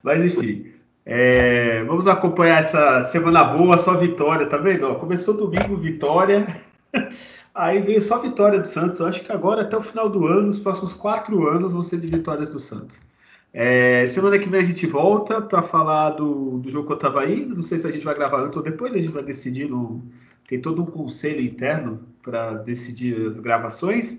Mas, 0.00 0.24
enfim, 0.24 0.70
é... 1.04 1.82
vamos 1.82 2.06
acompanhar 2.06 2.60
essa 2.60 3.00
semana 3.00 3.42
boa, 3.42 3.76
só 3.76 3.96
vitória, 3.96 4.46
tá 4.46 4.58
vendo? 4.58 4.94
começou 4.94 5.34
domingo, 5.34 5.76
vitória. 5.76 6.46
Aí 7.52 7.82
veio 7.82 8.00
só 8.00 8.20
vitória 8.20 8.60
do 8.60 8.68
Santos. 8.68 9.00
Eu 9.00 9.06
acho 9.08 9.24
que 9.24 9.32
agora, 9.32 9.62
até 9.62 9.76
o 9.76 9.82
final 9.82 10.08
do 10.08 10.24
ano, 10.28 10.50
os 10.50 10.58
próximos 10.60 10.94
quatro 10.94 11.48
anos 11.48 11.72
vão 11.72 11.82
ser 11.82 11.98
de 11.98 12.06
vitórias 12.06 12.48
do 12.48 12.60
Santos. 12.60 13.00
É, 13.52 14.06
semana 14.06 14.38
que 14.38 14.48
vem 14.48 14.60
a 14.60 14.64
gente 14.64 14.86
volta 14.86 15.42
para 15.42 15.62
falar 15.62 16.10
do, 16.10 16.58
do 16.58 16.70
jogo 16.70 16.86
contra 16.86 17.08
o 17.08 17.10
Havaí. 17.10 17.44
Não 17.44 17.62
sei 17.62 17.76
se 17.76 17.88
a 17.88 17.90
gente 17.90 18.04
vai 18.04 18.14
gravar 18.14 18.42
antes 18.42 18.56
ou 18.56 18.62
depois, 18.62 18.94
a 18.94 18.98
gente 18.98 19.10
vai 19.10 19.24
decidir. 19.24 19.68
No, 19.68 20.00
tem 20.48 20.60
todo 20.60 20.82
um 20.82 20.86
conselho 20.86 21.40
interno 21.40 22.00
para 22.22 22.54
decidir 22.54 23.28
as 23.28 23.38
gravações. 23.38 24.18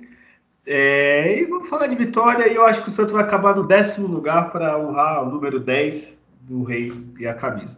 É, 0.66 1.40
e 1.40 1.46
vamos 1.46 1.70
falar 1.70 1.88
de 1.88 1.96
vitória. 1.96 2.52
E 2.52 2.56
eu 2.56 2.66
acho 2.66 2.84
que 2.84 2.90
o 2.90 2.92
Santos 2.92 3.14
vai 3.14 3.24
acabar 3.24 3.56
no 3.56 3.66
décimo 3.66 4.08
lugar 4.08 4.52
para 4.52 4.78
honrar 4.78 5.24
o 5.24 5.32
número 5.32 5.60
10 5.60 6.18
do 6.42 6.64
Rei 6.64 6.92
e 7.20 7.26
a 7.26 7.34
camisa. 7.34 7.78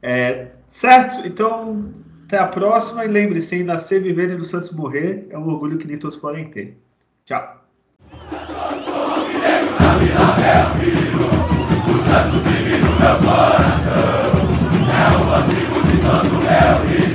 É, 0.00 0.48
certo? 0.68 1.26
Então, 1.26 1.92
até 2.26 2.38
a 2.38 2.46
próxima 2.46 3.04
e 3.04 3.08
lembre-se, 3.08 3.56
em 3.56 3.64
nascer, 3.64 4.00
viver 4.00 4.30
e 4.30 4.36
no 4.36 4.44
Santos 4.44 4.70
morrer 4.70 5.26
é 5.30 5.38
um 5.38 5.48
orgulho 5.48 5.78
que 5.78 5.86
nem 5.86 5.98
todos 5.98 6.16
podem 6.16 6.46
ter. 6.46 6.78
Tchau. 7.24 7.62
É 14.88 15.08
o 15.18 15.34
antigo 15.34 15.78
de 15.88 15.96
tanto 16.02 17.11